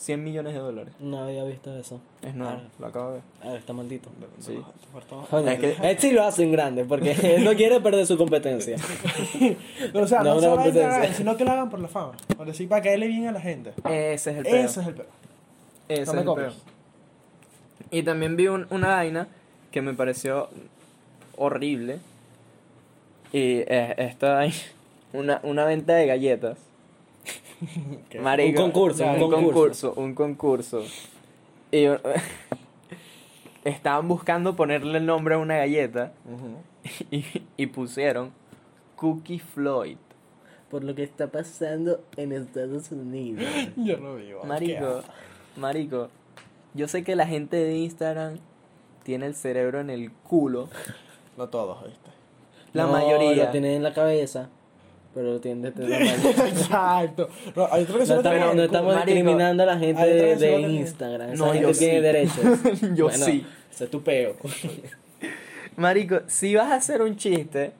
100 0.00 0.24
millones 0.24 0.54
de 0.54 0.60
dólares. 0.60 0.94
No 0.98 1.18
había 1.24 1.44
visto 1.44 1.76
eso. 1.78 2.00
Es 2.22 2.34
nuevo, 2.34 2.54
Ah. 2.56 2.62
lo 2.78 2.86
acabo 2.86 3.08
de 3.08 3.12
ver. 3.16 3.22
Ah, 3.42 3.54
está 3.54 3.74
maldito. 3.74 4.08
Sí. 4.40 4.58
Es 5.46 5.58
que- 5.58 5.76
él 5.90 5.98
sí 5.98 6.12
lo 6.12 6.24
hace 6.24 6.42
en 6.42 6.52
grande 6.52 6.86
porque 6.86 7.10
él 7.36 7.44
no 7.44 7.54
quiere 7.54 7.80
perder 7.80 8.06
su 8.06 8.16
competencia. 8.16 8.76
Pero, 9.92 10.04
o 10.04 10.08
sea, 10.08 10.20
No, 10.22 10.34
no, 10.34 10.34
hay 10.36 10.40
que 10.40 10.48
competencia. 10.48 10.96
hagan, 10.96 11.14
sino 11.14 11.36
que 11.36 11.44
lo 11.44 11.50
hagan 11.50 11.68
por 11.68 11.80
la 11.80 11.88
fama. 11.88 12.12
Por 12.34 12.46
decir, 12.46 12.66
para 12.66 12.80
caerle 12.80 13.08
bien 13.08 13.26
a 13.26 13.32
la 13.32 13.40
gente. 13.42 13.72
Ese 13.90 14.30
es 14.30 14.36
el 14.38 14.42
peor. 14.44 14.56
Eso 14.56 14.80
es 14.80 14.86
el 14.86 14.94
peor. 14.94 15.08
Ese 15.88 16.04
No 16.14 16.20
es 16.20 16.24
me 16.26 16.32
el 16.32 16.36
peor. 16.38 16.52
Y 17.90 18.02
también 18.02 18.36
vi 18.36 18.48
un- 18.48 18.66
una 18.70 18.88
vaina 18.88 19.28
que 19.70 19.82
me 19.82 19.92
pareció 19.92 20.48
horrible. 21.36 21.98
Y 23.32 23.58
eh, 23.66 23.94
esta 23.98 24.34
vaina, 24.34 24.54
una, 25.12 25.40
una 25.42 25.64
venta 25.66 25.94
de 25.94 26.06
galletas. 26.06 26.56
Marico, 28.22 28.64
Un 28.64 28.70
concurso, 28.70 29.04
un, 29.04 29.10
un 29.10 29.18
concurso. 29.30 29.94
concurso. 29.94 29.94
Un 29.96 30.14
concurso. 30.14 30.84
Y 31.72 31.84
estaban 33.64 34.08
buscando 34.08 34.56
ponerle 34.56 34.98
el 34.98 35.06
nombre 35.06 35.34
a 35.34 35.38
una 35.38 35.56
galleta 35.58 36.12
y, 37.10 37.24
y 37.56 37.66
pusieron 37.66 38.32
Cookie 38.96 39.38
Floyd. 39.38 39.96
Por 40.70 40.84
lo 40.84 40.94
que 40.94 41.02
está 41.02 41.26
pasando 41.26 42.00
en 42.16 42.30
Estados 42.32 42.92
Unidos. 42.92 43.44
Yo 43.76 43.96
lo 43.96 44.16
digo. 44.16 44.44
Marico, 44.44 45.02
marico, 45.56 46.10
yo 46.74 46.86
sé 46.86 47.02
que 47.02 47.16
la 47.16 47.26
gente 47.26 47.56
de 47.56 47.76
Instagram 47.76 48.38
tiene 49.02 49.26
el 49.26 49.34
cerebro 49.34 49.80
en 49.80 49.90
el 49.90 50.12
culo. 50.12 50.68
No 51.36 51.48
todos, 51.48 51.82
¿viste? 51.84 52.10
La 52.72 52.84
No, 52.84 52.92
mayoría. 52.92 53.46
lo 53.46 53.50
tienen 53.50 53.72
en 53.72 53.82
la 53.82 53.92
cabeza, 53.94 54.48
pero 55.14 55.32
lo 55.32 55.40
tienen 55.40 55.62
desde 55.62 55.88
la 55.88 55.98
mano. 55.98 56.48
Exacto. 56.48 57.28
No, 57.56 57.68
hay 57.70 57.82
estamos, 57.82 58.54
no 58.54 58.62
estamos 58.62 58.94
Marico, 58.94 59.14
discriminando 59.14 59.62
a 59.62 59.66
la 59.66 59.78
gente 59.78 60.06
de, 60.06 60.60
Instagram. 60.60 61.32
Esa 61.32 61.44
No, 61.44 61.52
gente 61.52 61.66
yo 61.66 61.72
tiene 61.72 61.96
sí. 61.96 62.00
derechos. 62.00 62.94
Yo 62.96 63.04
Bueno, 63.06 63.24
sí. 63.24 63.46
Ese 63.72 63.84
es 63.84 63.90
tu 63.90 64.02
peo. 64.02 64.36
Marico, 65.76 66.20
si 66.26 66.54
vas 66.54 66.70
a 66.70 66.76
hacer 66.76 67.02
un 67.02 67.16
chiste, 67.16 67.72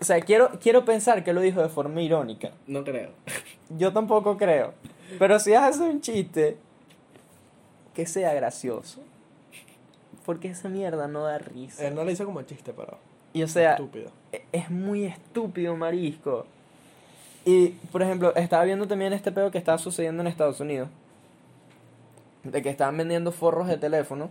o 0.00 0.04
sea, 0.04 0.20
quiero, 0.20 0.50
quiero 0.60 0.84
pensar 0.84 1.22
que 1.22 1.32
lo 1.32 1.40
dijo 1.40 1.62
de 1.62 1.68
forma 1.68 2.02
irónica. 2.02 2.50
No 2.66 2.84
creo. 2.84 3.10
Yo 3.70 3.92
tampoco 3.92 4.36
creo. 4.36 4.74
Pero 5.18 5.38
si 5.38 5.54
haces 5.54 5.80
un 5.82 6.00
chiste, 6.00 6.56
que 7.94 8.06
sea 8.06 8.34
gracioso. 8.34 9.00
Porque 10.24 10.48
esa 10.48 10.68
mierda 10.68 11.06
no 11.06 11.24
da 11.24 11.38
risa. 11.38 11.86
Él 11.86 11.94
no 11.94 12.04
lo 12.04 12.10
hizo 12.10 12.24
como 12.24 12.42
chiste, 12.42 12.72
pero. 12.74 12.98
Y 13.34 13.42
o 13.42 13.48
sea, 13.48 13.72
estúpido. 13.72 14.10
e- 14.32 14.44
es 14.52 14.70
muy 14.70 15.04
estúpido, 15.04 15.76
marisco. 15.76 16.46
Y, 17.44 17.68
por 17.92 18.00
ejemplo, 18.00 18.34
estaba 18.36 18.64
viendo 18.64 18.88
también 18.88 19.12
este 19.12 19.30
pedo 19.30 19.50
que 19.50 19.58
estaba 19.58 19.76
sucediendo 19.76 20.22
en 20.22 20.28
Estados 20.28 20.60
Unidos. 20.60 20.88
De 22.42 22.62
que 22.62 22.70
estaban 22.70 22.96
vendiendo 22.96 23.32
forros 23.32 23.68
de 23.68 23.76
teléfono 23.76 24.30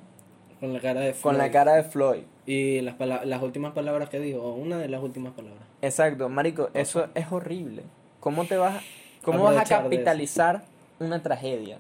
Con 0.59 0.73
la 0.73 0.79
cara 0.79 1.01
de 1.01 1.13
con 1.13 1.33
la 1.37 1.43
Floyd. 1.43 1.53
cara 1.53 1.73
de 1.75 1.83
Floyd. 1.83 2.23
Y 2.47 2.81
las, 2.81 2.95
las 2.99 3.41
últimas 3.43 3.73
palabras 3.73 4.09
que 4.09 4.19
dijo, 4.19 4.41
o 4.41 4.55
una 4.55 4.77
de 4.79 4.87
las 4.87 5.03
últimas 5.03 5.33
palabras. 5.33 5.61
Exacto, 5.81 6.27
marico, 6.29 6.69
eso 6.73 7.07
es 7.13 7.31
horrible. 7.31 7.83
¿Cómo 8.19 8.45
te 8.45 8.57
vas, 8.57 8.81
cómo 9.21 9.43
vas 9.43 9.57
a 9.57 9.81
capitalizar 9.81 10.63
una 10.99 11.21
tragedia? 11.21 11.77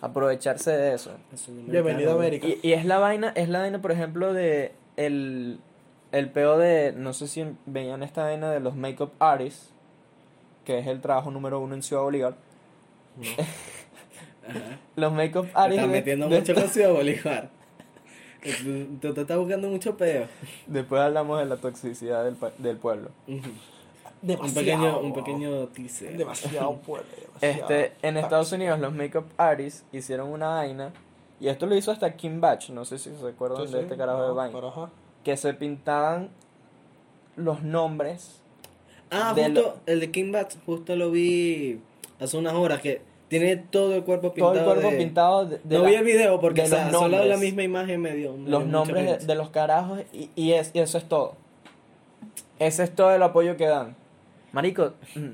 Aprovecharse 0.00 0.70
de 0.70 0.94
eso. 0.94 1.10
Bienvenido 1.66 2.12
a. 2.12 2.14
América. 2.14 2.46
Y, 2.46 2.58
y 2.62 2.72
es 2.72 2.84
la 2.86 2.98
vaina, 2.98 3.32
es 3.36 3.48
la 3.50 3.60
vaina, 3.60 3.80
por 3.82 3.92
ejemplo, 3.92 4.32
de 4.32 4.72
el, 4.96 5.60
el 6.12 6.30
peo 6.30 6.58
de, 6.58 6.92
no 6.96 7.12
sé 7.12 7.28
si 7.28 7.44
veían 7.66 8.02
esta 8.02 8.24
vaina 8.24 8.50
de 8.50 8.60
los 8.60 8.74
makeup 8.76 9.12
artists, 9.18 9.70
que 10.64 10.78
es 10.78 10.86
el 10.86 11.00
trabajo 11.00 11.30
número 11.30 11.60
uno 11.60 11.74
en 11.74 11.82
Ciudad 11.82 12.02
Bolívar. 12.02 12.34
Ajá. 14.48 14.78
Los 14.96 15.12
makeup 15.12 15.46
artists. 15.54 15.70
estás 15.76 15.86
de- 15.88 15.98
metiendo 15.98 16.28
de- 16.28 16.38
mucho 16.40 16.54
con 16.54 16.68
Ciudad 16.68 16.92
Bolívar. 16.92 17.50
Tú, 18.42 18.98
tú 19.02 19.14
te 19.14 19.20
estás 19.20 19.36
buscando 19.38 19.68
mucho 19.68 19.96
peo. 19.96 20.26
Después 20.66 21.00
hablamos 21.02 21.38
de 21.40 21.44
la 21.46 21.56
toxicidad 21.56 22.24
del, 22.24 22.34
pa- 22.36 22.52
del 22.58 22.76
pueblo. 22.78 23.10
Un 23.26 23.42
Demasiado. 24.22 24.54
pequeño, 24.54 25.00
un 25.00 25.12
pequeño 25.14 25.66
teaser. 25.68 26.16
Demasiado 26.16 26.72
pueblo. 26.86 27.06
demasiado. 27.40 27.70
Este, 27.70 27.92
en 28.02 28.16
Estados 28.16 28.50
Unidos 28.52 28.78
los 28.80 28.92
makeup 28.94 29.26
artists 29.36 29.84
hicieron 29.92 30.28
una 30.30 30.48
vaina, 30.48 30.90
y 31.38 31.48
esto 31.48 31.66
lo 31.66 31.74
hizo 31.74 31.90
hasta 31.90 32.12
Kim 32.16 32.40
Batch, 32.40 32.70
no 32.70 32.84
sé 32.84 32.98
si 32.98 33.14
se 33.14 33.28
acuerdan 33.28 33.66
Sí, 33.66 33.72
de 33.72 33.78
sí, 33.78 33.84
este 33.84 33.96
carajo 33.96 34.22
de 34.22 34.28
no, 34.28 34.34
vaina, 34.34 34.54
pero 34.54 34.68
ajá. 34.68 34.90
Que 35.24 35.36
se 35.36 35.52
pintaban 35.54 36.28
los 37.36 37.62
nombres 37.62 38.36
Ah, 39.12 39.34
justo, 39.36 39.78
el 39.86 39.98
de 39.98 40.10
King 40.12 40.30
Bats, 40.30 40.56
justo 40.64 40.94
lo 40.94 41.10
vi 41.10 41.80
hace 42.20 42.36
unas 42.36 42.52
horas 42.54 42.80
que 42.80 43.02
tiene 43.26 43.56
todo 43.56 43.94
el 43.96 44.04
cuerpo 44.04 44.32
pintado. 44.32 44.52
todo 44.52 44.60
el 44.60 44.64
cuerpo 44.66 44.90
de- 44.92 44.96
pintado 44.98 45.46
de, 45.46 45.58
de 45.64 45.78
no 45.78 45.82
la- 45.82 45.88
vi 45.90 45.94
el 45.96 46.04
video 46.04 46.40
porque 46.40 46.60
de 46.62 46.66
o 46.68 46.70
sea, 46.70 46.90
solo 46.92 47.24
la 47.24 47.36
misma 47.36 47.62
imagen 47.64 48.00
me 48.00 48.14
dio. 48.14 48.36
me 48.36 48.48
los 48.48 48.66
nombres 48.66 49.26
de 49.26 49.34
los 49.34 49.50
carajos 49.50 50.02
y, 50.12 50.30
y, 50.36 50.52
es, 50.52 50.70
y 50.74 50.78
eso 50.78 50.96
es 50.98 51.08
todo. 51.08 51.34
Ese 52.60 52.84
es 52.84 52.94
todo 52.94 53.12
el 53.12 53.22
apoyo 53.22 53.56
que 53.56 53.66
dan. 53.66 53.96
Marico, 54.52 54.92
mm, 55.16 55.28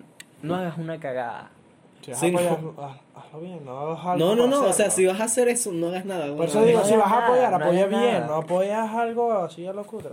no 0.46 0.54
hagas 0.54 0.78
una 0.78 0.98
cagada. 0.98 1.50
Si 2.06 2.10
vas 2.12 2.20
Sí, 2.20 2.26
a 2.26 2.30
no. 2.30 2.38
apoyar, 2.38 2.60
haz- 2.90 3.00
hazlo 3.26 3.40
bien, 3.40 3.64
no 3.64 3.78
hagas 3.78 4.06
algo 4.06 4.24
No, 4.26 4.36
no, 4.36 4.46
no, 4.46 4.68
o 4.68 4.72
sea, 4.72 4.90
si 4.90 5.04
vas 5.06 5.20
a 5.20 5.24
hacer 5.24 5.48
eso, 5.48 5.72
no 5.72 5.88
hagas 5.88 6.04
nada. 6.04 6.34
Por 6.34 6.46
eso 6.46 6.64
digo, 6.64 6.78
no 6.80 6.84
si 6.86 6.96
vas 6.96 7.10
a 7.12 7.26
apoyar, 7.26 7.50
no 7.50 7.56
apoya 7.64 7.86
bien, 7.86 8.00
nada. 8.00 8.26
no 8.26 8.34
apoyas 8.36 8.90
algo 8.94 9.32
así 9.32 9.66
a 9.66 9.72
lo 9.72 9.84
cutre. 9.84 10.10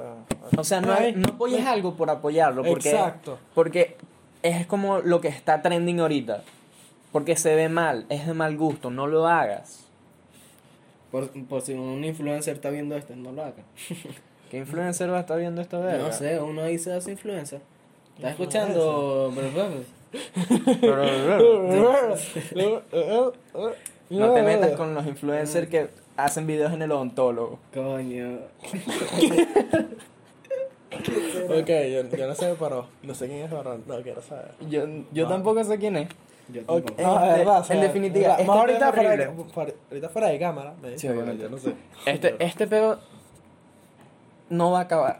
O 0.58 0.64
sea, 0.64 0.82
no, 0.82 0.88
no 1.16 1.28
apoyes 1.30 1.66
algo 1.66 1.94
por 1.96 2.10
apoyarlo. 2.10 2.64
Porque, 2.64 2.90
Exacto. 2.92 3.38
Porque 3.54 3.98
es 4.42 4.66
como 4.68 5.00
lo 5.00 5.22
que 5.22 5.28
está 5.28 5.62
trending 5.62 6.00
ahorita. 6.00 6.44
Porque 7.12 7.36
se 7.36 7.56
ve 7.56 7.70
mal, 7.70 8.06
es 8.10 8.26
de 8.26 8.34
mal 8.34 8.58
gusto, 8.58 8.90
no 8.90 9.06
lo 9.06 9.28
hagas. 9.28 9.86
Por, 11.12 11.30
por 11.46 11.62
si 11.62 11.74
un 11.74 12.04
influencer 12.04 12.56
está 12.56 12.72
viendo 12.72 12.96
esto, 12.96 13.16
no 13.16 13.32
lo 13.32 13.44
haga. 13.44 13.54
¿Qué 14.50 14.58
influencer 14.58 15.12
va 15.12 15.18
a 15.18 15.22
estar 15.22 15.38
viendo 15.38 15.62
esta 15.62 15.78
verga? 15.78 16.08
No 16.08 16.12
sé, 16.14 16.40
uno 16.40 16.64
ahí 16.64 16.80
se 16.80 16.92
hace 16.92 17.12
influencer. 17.12 17.62
¿Estás 18.16 18.32
escuchando? 18.32 19.32
No 24.10 24.34
te 24.34 24.42
metas 24.44 24.72
con 24.78 24.94
los 24.94 25.06
influencers 25.08 25.68
que 25.70 25.90
hacen 26.18 26.46
videos 26.48 26.72
en 26.74 26.82
el 26.82 26.92
odontólogo. 26.92 27.60
Coño. 27.74 28.40
Ok, 31.50 31.68
yo, 31.68 32.18
yo 32.18 32.28
no 32.28 32.36
sé, 32.36 32.56
pero 32.60 32.86
no 33.02 33.16
sé 33.16 33.28
quién 33.28 33.40
es, 33.46 33.50
pero 33.50 33.80
no 33.86 34.02
quiero 34.04 34.22
saber. 34.22 34.52
Yo, 34.70 34.86
yo 35.12 35.24
Va. 35.24 35.30
tampoco 35.32 35.64
sé 35.64 35.80
quién 35.80 35.98
es. 35.98 36.08
Yo 36.50 36.62
Ok. 36.68 36.86
tampoco. 36.86 37.02
No, 37.02 37.16
Este, 37.26 37.38
verdad, 37.40 37.60
o 37.60 37.64
sea, 37.64 37.76
en 37.76 37.82
definitiva, 37.82 38.20
verdad, 38.28 38.40
este 38.42 38.48
más 38.52 38.58
ahorita 38.60 38.94
fuera, 38.94 39.18
de, 39.18 39.26
ahorita 39.90 40.10
fuera 40.10 40.28
de 40.28 40.40
cámara, 40.40 40.74
me 40.82 40.98
Sí, 40.98 41.08
yo 41.08 41.50
no 41.50 41.58
sé. 41.58 41.74
Este, 42.06 42.36
este 42.40 42.68
pedo 42.68 43.00
no 44.50 44.70
va 44.72 44.80
a 44.80 44.82
acabar. 44.84 45.20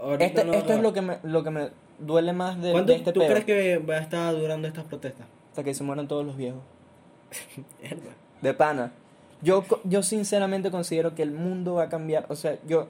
Ahorita 0.00 0.24
Este, 0.24 0.44
no 0.44 0.52
esto 0.54 0.72
es 0.72 0.80
lo 0.80 0.92
que 0.92 1.00
me, 1.02 1.18
lo 1.22 1.44
que 1.44 1.50
me 1.50 1.68
duele 2.04 2.32
más 2.32 2.60
de, 2.60 2.72
¿Cuánto 2.72 2.92
de 2.92 2.98
este 2.98 3.12
tú 3.12 3.20
crees 3.20 3.44
que 3.44 3.78
va 3.78 3.94
a 3.94 4.00
estar 4.00 4.34
durando 4.34 4.68
estas 4.68 4.84
protestas? 4.84 5.26
Hasta 5.50 5.64
que 5.64 5.74
se 5.74 5.84
mueran 5.84 6.08
todos 6.08 6.24
los 6.24 6.36
viejos. 6.36 6.60
De 8.42 8.54
pana. 8.54 8.92
Yo, 9.40 9.64
yo 9.84 10.02
sinceramente 10.02 10.70
considero 10.70 11.14
que 11.14 11.22
el 11.22 11.32
mundo 11.32 11.74
va 11.74 11.84
a 11.84 11.88
cambiar. 11.88 12.26
O 12.28 12.36
sea, 12.36 12.58
yo. 12.66 12.88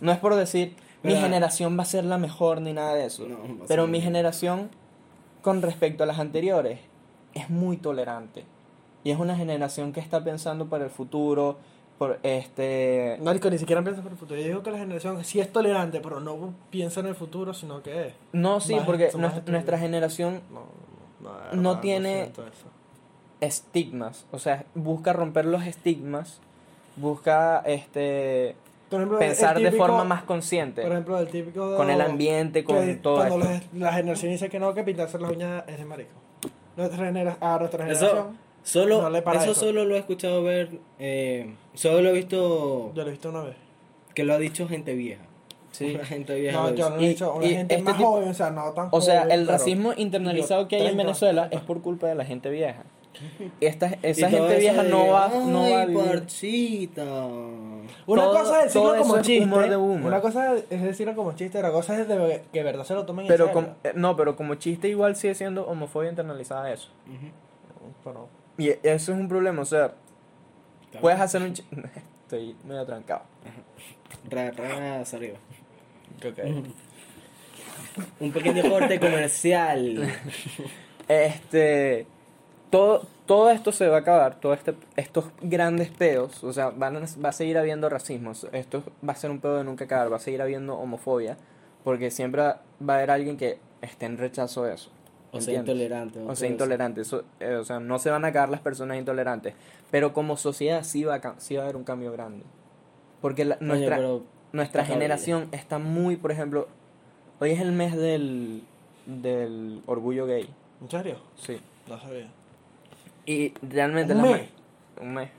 No 0.00 0.12
es 0.12 0.18
por 0.18 0.34
decir 0.34 0.74
mi 1.02 1.16
generación 1.16 1.76
va 1.78 1.82
a 1.82 1.86
ser 1.86 2.04
la 2.04 2.18
mejor 2.18 2.60
ni 2.60 2.72
nada 2.72 2.94
de 2.94 3.06
eso. 3.06 3.26
No, 3.26 3.38
pero 3.66 3.86
mi 3.86 4.00
generación, 4.00 4.70
con 5.42 5.62
respecto 5.62 6.04
a 6.04 6.06
las 6.06 6.18
anteriores, 6.18 6.80
es 7.34 7.50
muy 7.50 7.76
tolerante. 7.76 8.44
Y 9.04 9.10
es 9.10 9.18
una 9.18 9.36
generación 9.36 9.92
que 9.92 10.00
está 10.00 10.22
pensando 10.22 10.68
para 10.68 10.84
el 10.84 10.90
futuro. 10.90 11.58
Por 12.02 12.18
este. 12.24 13.16
Marico, 13.22 13.48
ni 13.48 13.58
siquiera 13.58 13.80
piensa 13.80 14.02
por 14.02 14.10
el 14.10 14.18
futuro. 14.18 14.40
Yo 14.40 14.44
digo 14.48 14.62
que 14.64 14.72
la 14.72 14.78
generación 14.78 15.22
sí 15.24 15.38
es 15.38 15.52
tolerante, 15.52 16.00
pero 16.00 16.18
no 16.18 16.52
piensa 16.68 16.98
en 16.98 17.06
el 17.06 17.14
futuro, 17.14 17.54
sino 17.54 17.80
que 17.80 18.08
es. 18.08 18.14
No, 18.32 18.58
sí, 18.58 18.74
Más- 18.74 18.84
porque 18.84 19.10
nuestra, 19.46 19.78
generación 19.78 20.40
No, 20.50 20.62
no, 21.52 21.62
No 21.62 21.78
tiene- 21.78 22.32
estigmas. 23.40 24.26
O 24.32 24.40
sea, 24.40 24.64
busca 24.74 25.12
romper 25.12 25.44
los 25.44 25.64
estigmas. 25.64 26.40
Busca 26.96 27.60
este 27.64 28.56
ejemplo, 28.90 29.18
pensar 29.20 29.60
de 29.60 29.70
forma 29.70 30.02
más 30.02 30.24
consciente. 30.24 30.82
Por 30.82 30.90
ejemplo, 30.90 31.18
el 31.20 31.28
típico 31.28 31.70
de- 31.70 31.76
con 31.76 31.88
el 31.88 32.00
ambiente, 32.00 32.64
con 32.64 32.84
que 32.84 32.94
todo 32.96 33.16
cuando 33.18 33.36
esto. 33.48 33.68
los- 33.72 33.80
la 33.80 33.92
generación 33.92 34.32
dice 34.32 34.48
que 34.48 34.58
no, 34.58 34.74
que 34.74 34.82
pintarse 34.82 35.20
las 35.20 35.30
uñas 35.30 35.62
es 35.68 35.78
de 35.78 35.84
marico. 35.84 36.10
Nuestra 36.76 37.04
genera 37.06 37.36
a 37.40 37.58
nuestra 37.60 37.88
Eso, 37.88 38.00
generación, 38.06 38.38
solo, 38.62 39.02
No 39.02 39.10
le 39.10 39.22
para 39.22 39.42
eso 39.42 39.52
eso. 39.52 39.60
solo 39.66 39.84
lo 39.84 39.94
he 39.96 39.98
escuchado 39.98 40.42
ver, 40.42 40.70
eh, 40.98 41.54
solo 41.74 42.00
lo 42.02 42.10
he 42.10 42.12
visto 42.12 42.92
yo 42.94 43.02
lo 43.02 43.08
he 43.08 43.12
visto 43.12 43.28
una 43.30 43.42
vez. 43.42 43.56
que 44.14 44.24
lo 44.24 44.34
ha 44.34 44.38
dicho 44.38 44.68
gente 44.68 44.94
vieja. 44.94 45.22
Sí. 45.72 45.94
Una 45.94 46.04
gente 46.04 46.34
vieja. 46.38 46.60
No, 46.60 46.74
yo 46.74 46.90
lo 46.90 46.96
he 46.96 47.08
visto 47.08 47.32
una 47.34 47.46
y 47.46 47.54
gente 47.54 47.74
este 47.74 47.84
más 47.84 47.96
tipo- 47.96 48.10
joven, 48.12 48.28
o 48.28 48.34
sea, 48.34 48.50
no 48.50 48.72
tan 48.72 48.88
O 48.90 49.00
sea, 49.00 49.22
joven, 49.22 49.32
el 49.40 49.46
racismo 49.48 49.92
internalizado 49.96 50.68
que 50.68 50.76
hay 50.76 50.82
en 50.82 50.86
30, 50.88 51.02
Venezuela 51.04 51.42
30. 51.48 51.56
es 51.58 51.62
por 51.64 51.80
culpa 51.82 52.06
de 52.08 52.14
la 52.14 52.24
gente 52.24 52.50
vieja. 52.50 52.82
Esta, 53.60 53.86
esa 54.02 54.30
gente 54.30 54.56
vieja 54.56 54.82
de, 54.84 54.88
no 54.90 55.06
va, 55.08 55.28
no 55.28 55.60
va 55.70 55.78
a 55.78 55.80
"Ay, 55.82 55.88
vivir. 55.88 56.04
parchita". 56.06 57.04
Una 58.06 58.24
Todo- 58.24 58.32
cosa 58.38 58.58
es 58.60 58.64
decirlo 58.72 58.96
como 58.98 59.16
es 59.16 59.22
chiste. 59.26 59.68
de. 59.68 59.76
Una 59.76 60.20
cosa 60.20 60.56
es 60.56 60.82
decirlo 60.82 61.14
como 61.14 61.32
chiste, 61.32 61.58
otra 61.58 61.70
cosa 61.72 62.00
es 62.00 62.08
de 62.08 62.42
que 62.52 62.58
de 62.60 62.64
verdad 62.64 62.84
se 62.84 62.94
lo 62.94 63.04
tomen 63.04 63.26
Pero 63.26 63.48
en 63.48 63.54
serio. 63.54 63.74
eh, 63.84 63.92
no, 63.94 64.16
pero 64.16 64.34
como 64.34 64.54
chiste 64.56 64.88
igual 64.88 65.14
sigue 65.16 65.34
siendo 65.34 65.66
homofobia 65.66 66.08
internalizada 66.10 66.72
eso. 66.72 66.88
Ujú. 67.06 67.26
Pero- 68.04 68.28
Y 68.58 68.68
eso 68.70 68.80
es 68.82 69.08
un 69.18 69.28
problema, 69.28 69.62
o 69.62 69.64
sea, 69.66 69.94
puedes 71.00 71.20
hacer 71.20 71.42
un. 71.42 71.52
Estoy 72.22 72.56
medio 72.64 72.84
trancado. 72.86 73.22
Arriba. 75.14 75.38
Un 78.20 78.32
pequeño 78.32 78.62
corte 78.70 78.98
comercial. 79.00 80.08
Este, 81.08 82.06
todo, 82.70 83.06
todo 83.26 83.50
esto 83.50 83.72
se 83.72 83.88
va 83.88 83.96
a 83.96 84.00
acabar, 84.00 84.36
todo 84.40 84.54
este, 84.54 84.74
estos 84.96 85.26
grandes 85.42 85.90
pedos, 85.90 86.42
o 86.44 86.52
sea, 86.52 86.70
van 86.70 86.96
a- 86.96 87.00
va 87.22 87.28
a 87.30 87.32
seguir 87.32 87.58
habiendo 87.58 87.88
racismo, 87.88 88.32
esto 88.52 88.82
va 89.06 89.12
a 89.12 89.16
ser 89.16 89.30
un 89.30 89.40
pedo 89.40 89.58
de 89.58 89.64
nunca 89.64 89.84
acabar, 89.84 90.10
va 90.12 90.16
a 90.16 90.20
seguir 90.20 90.40
habiendo 90.40 90.76
homofobia, 90.78 91.36
porque 91.84 92.10
siempre 92.10 92.40
va 92.42 92.60
a 92.88 92.94
haber 92.94 93.10
alguien 93.10 93.36
que 93.36 93.58
esté 93.82 94.06
en 94.06 94.16
rechazo 94.16 94.62
de 94.64 94.74
eso. 94.74 94.90
O 95.32 95.40
sea, 95.40 95.54
intolerante. 95.54 96.18
O 96.20 96.36
sea, 96.36 96.48
intolerante, 96.48 97.00
eso, 97.00 97.24
eh, 97.40 97.54
o 97.54 97.64
sea, 97.64 97.80
no 97.80 97.98
se 97.98 98.10
van 98.10 98.24
a 98.24 98.28
acabar 98.28 98.50
las 98.50 98.60
personas 98.60 98.98
intolerantes, 98.98 99.54
pero 99.90 100.12
como 100.12 100.36
sociedad 100.36 100.84
sí 100.84 101.04
va 101.04 101.16
a, 101.16 101.34
sí 101.40 101.56
va 101.56 101.62
a 101.62 101.64
haber 101.64 101.76
un 101.76 101.84
cambio 101.84 102.12
grande, 102.12 102.44
porque 103.20 103.44
la- 103.46 103.56
nuestra, 103.60 103.96
pero 103.96 104.22
nuestra 104.52 104.84
generación 104.84 105.48
está 105.52 105.78
muy, 105.78 106.16
por 106.16 106.32
ejemplo, 106.32 106.68
hoy 107.40 107.50
es 107.52 107.60
el 107.60 107.72
mes 107.72 107.96
del, 107.96 108.62
del 109.06 109.82
orgullo 109.86 110.26
gay, 110.26 110.48
¿En 110.82 110.90
serio? 110.90 111.16
sí. 111.36 111.58
No 111.88 111.98
sabía. 111.98 112.28
Y 113.26 113.54
realmente 113.62 114.12
¿Un 114.14 114.22
la 114.22 114.28
mes? 114.36 114.48
un 115.00 115.14
mes. 115.14 115.30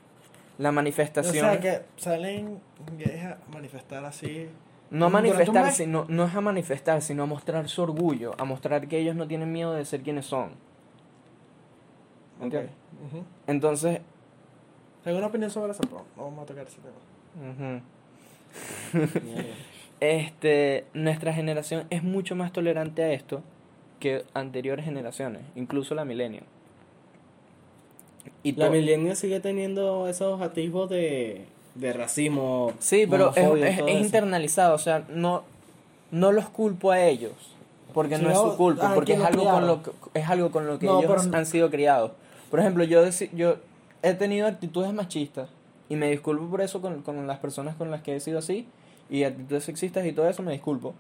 La 0.58 0.70
O 0.70 0.72
manifestación 0.74 1.34
sea, 1.34 1.60
que 1.60 1.82
salen 1.98 2.60
gays 2.98 3.24
a 3.26 3.38
manifestar 3.52 4.04
así. 4.06 4.48
No 4.94 5.08
a 5.08 5.10
manifestar, 5.10 5.72
sino 5.72 6.06
no 6.08 6.26
es 6.26 6.36
a 6.36 6.42
manifestar, 6.42 7.02
sino 7.02 7.24
a 7.24 7.26
mostrar 7.26 7.68
su 7.68 7.82
orgullo, 7.82 8.36
a 8.38 8.46
mostrar 8.46 8.88
que 8.88 9.00
ellos 9.00 9.16
no 9.16 9.28
tienen 9.28 9.52
miedo 9.52 9.74
de 9.74 9.84
ser 9.86 10.02
quienes 10.04 10.28
son. 10.28 10.52
¿Entiendes? 12.40 12.72
Ok. 12.72 13.14
Ujú. 13.14 13.24
Entonces, 13.48 14.02
Tengo 15.04 15.18
una 15.18 15.28
opinión 15.28 15.52
sobre 15.52 15.72
eso, 15.74 15.82
pero 15.82 16.06
no 16.16 16.24
vamos 16.24 16.44
a 16.44 16.46
tocar 16.46 16.68
ese 16.68 16.78
tema. 16.80 17.82
este, 20.00 20.86
nuestra 20.94 21.34
generación 21.34 21.88
es 21.90 22.04
mucho 22.04 22.36
más 22.36 22.54
tolerante 22.54 23.04
a 23.04 23.12
esto 23.12 23.42
que 24.00 24.24
anteriores 24.34 24.86
generaciones, 24.86 25.42
incluso 25.56 25.96
la 25.96 26.06
milenio. 26.06 26.44
Y 28.44 28.54
La 28.54 28.70
milenia 28.70 29.16
sigue 29.16 29.40
teniendo 29.40 30.08
esos 30.08 30.42
atisbos 30.42 30.90
de, 30.90 31.46
de 31.76 31.94
racismo. 31.94 32.74
Sí, 32.80 33.06
pero 33.10 33.34
es, 33.36 33.80
internalizado, 33.88 34.76
o 34.76 34.80
sea, 34.80 35.04
no, 35.10 35.44
no 36.12 36.32
los 36.32 36.50
culpo 36.50 36.92
a 36.92 37.02
ellos, 37.02 37.34
porque 37.94 38.18
no 38.18 38.30
es 38.30 38.38
su 38.38 38.56
culpa, 38.56 38.92
a 38.92 38.96
porque 38.96 39.14
es 39.14 39.22
algo, 39.22 39.44
con 39.46 39.68
lo 39.68 39.84
que, 39.84 39.92
es 40.14 40.30
algo 40.30 40.52
con 40.52 40.68
lo 40.68 40.80
que 40.80 40.86
No, 40.86 41.00
ellos 41.00 41.12
pero- 41.26 41.38
han 41.38 41.46
sido 41.46 41.70
criados. 41.70 42.12
Por 42.50 42.60
ejemplo, 42.60 42.84
yo, 42.84 43.04
yo 43.34 43.56
he 44.04 44.14
tenido 44.14 44.48
actitudes 44.48 44.94
machistas 44.94 45.50
y 45.90 45.96
me 45.96 46.10
disculpo 46.10 46.46
por 46.48 46.62
eso 46.62 46.82
con, 46.82 47.02
con 47.02 47.26
las 47.26 47.40
personas 47.40 47.76
con 47.76 47.90
las 47.90 48.02
que 48.02 48.16
he 48.16 48.20
sido 48.20 48.40
así 48.40 48.68
y 49.10 49.24
actitudes 49.24 49.64
sexistas 49.64 50.06
y 50.06 50.12
todo 50.12 50.30
eso 50.30 50.44
me 50.44 50.52
disculpo. 50.52 50.94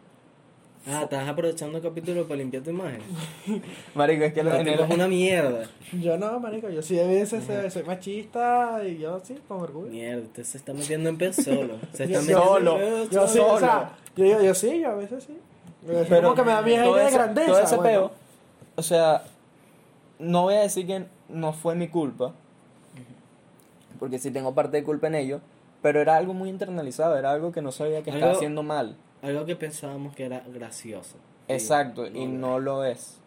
Ah, 0.85 1.03
estás 1.03 1.27
aprovechando 1.29 1.77
el 1.77 1.83
capítulo 1.83 2.23
para 2.25 2.37
limpiar 2.39 2.61
tu 2.61 2.71
imagen. 2.71 2.99
Marico, 3.95 4.25
es 4.25 4.33
que 4.33 4.41
el- 4.41 4.47
es 4.67 4.89
una 4.89 5.07
mierda. 5.07 5.69
Yo 5.93 6.17
no, 6.17 6.39
marico, 6.41 6.69
yo 6.69 6.81
sí 6.81 6.99
a 6.99 7.07
veces 7.07 7.45
soy, 7.45 7.71
soy 7.71 7.83
machista 7.83 8.81
y 8.85 8.97
yo 8.97 9.21
sí, 9.23 9.35
con 9.47 9.61
orgullo. 9.61 9.89
Mierda, 9.89 10.23
usted 10.23 10.43
se 10.43 10.57
está 10.57 10.73
metiendo 10.73 11.07
en 11.09 11.17
pez 11.17 11.37
solo. 11.37 11.77
Se 11.93 12.03
está 12.03 12.19
yo- 12.19 12.19
metiendo 12.21 12.41
en 12.41 12.65
Solo. 12.65 12.79
Yo 13.11 13.27
sí, 13.29 13.37
Solo. 13.37 13.53
o 13.53 13.59
sea, 13.59 13.91
yo, 14.17 14.25
yo, 14.25 14.41
yo 14.43 14.53
sí, 14.53 14.81
yo 14.81 14.89
a 14.89 14.95
veces 14.95 15.23
sí. 15.23 15.37
Pero 15.87 16.05
Pero 16.09 16.21
como 16.23 16.35
que 16.35 16.41
me 16.43 16.51
da 16.51 16.61
miedo 16.61 16.83
todo 16.85 16.95
de 16.95 17.11
grandeza. 17.11 17.47
Todo 17.47 17.59
ese 17.61 17.75
bueno. 17.77 17.89
peo, 17.89 18.11
o 18.75 18.81
sea, 18.83 19.23
no 20.19 20.41
voy 20.43 20.55
a 20.55 20.61
decir 20.61 20.85
que 20.85 21.05
no 21.29 21.53
fue 21.53 21.75
mi 21.75 21.87
culpa, 21.87 22.33
porque 23.99 24.19
sí 24.19 24.31
tengo 24.31 24.53
parte 24.53 24.77
de 24.77 24.83
culpa 24.83 25.07
en 25.07 25.15
ello, 25.15 25.39
pero 25.81 26.01
era 26.01 26.17
algo 26.17 26.33
muy 26.33 26.49
internalizado, 26.49 27.17
era 27.17 27.31
algo 27.31 27.51
que 27.53 27.61
no 27.61 27.71
sabía 27.71 28.01
que 28.03 28.09
estaba 28.09 28.33
haciendo 28.33 28.63
mal. 28.63 28.95
Algo 29.23 29.45
que 29.45 29.55
pensábamos 29.55 30.15
que 30.15 30.25
era 30.25 30.43
gracioso. 30.47 31.15
Exacto, 31.47 32.05
y 32.05 32.25
no 32.27 32.59
lo 32.59 32.83
es. 32.85 33.17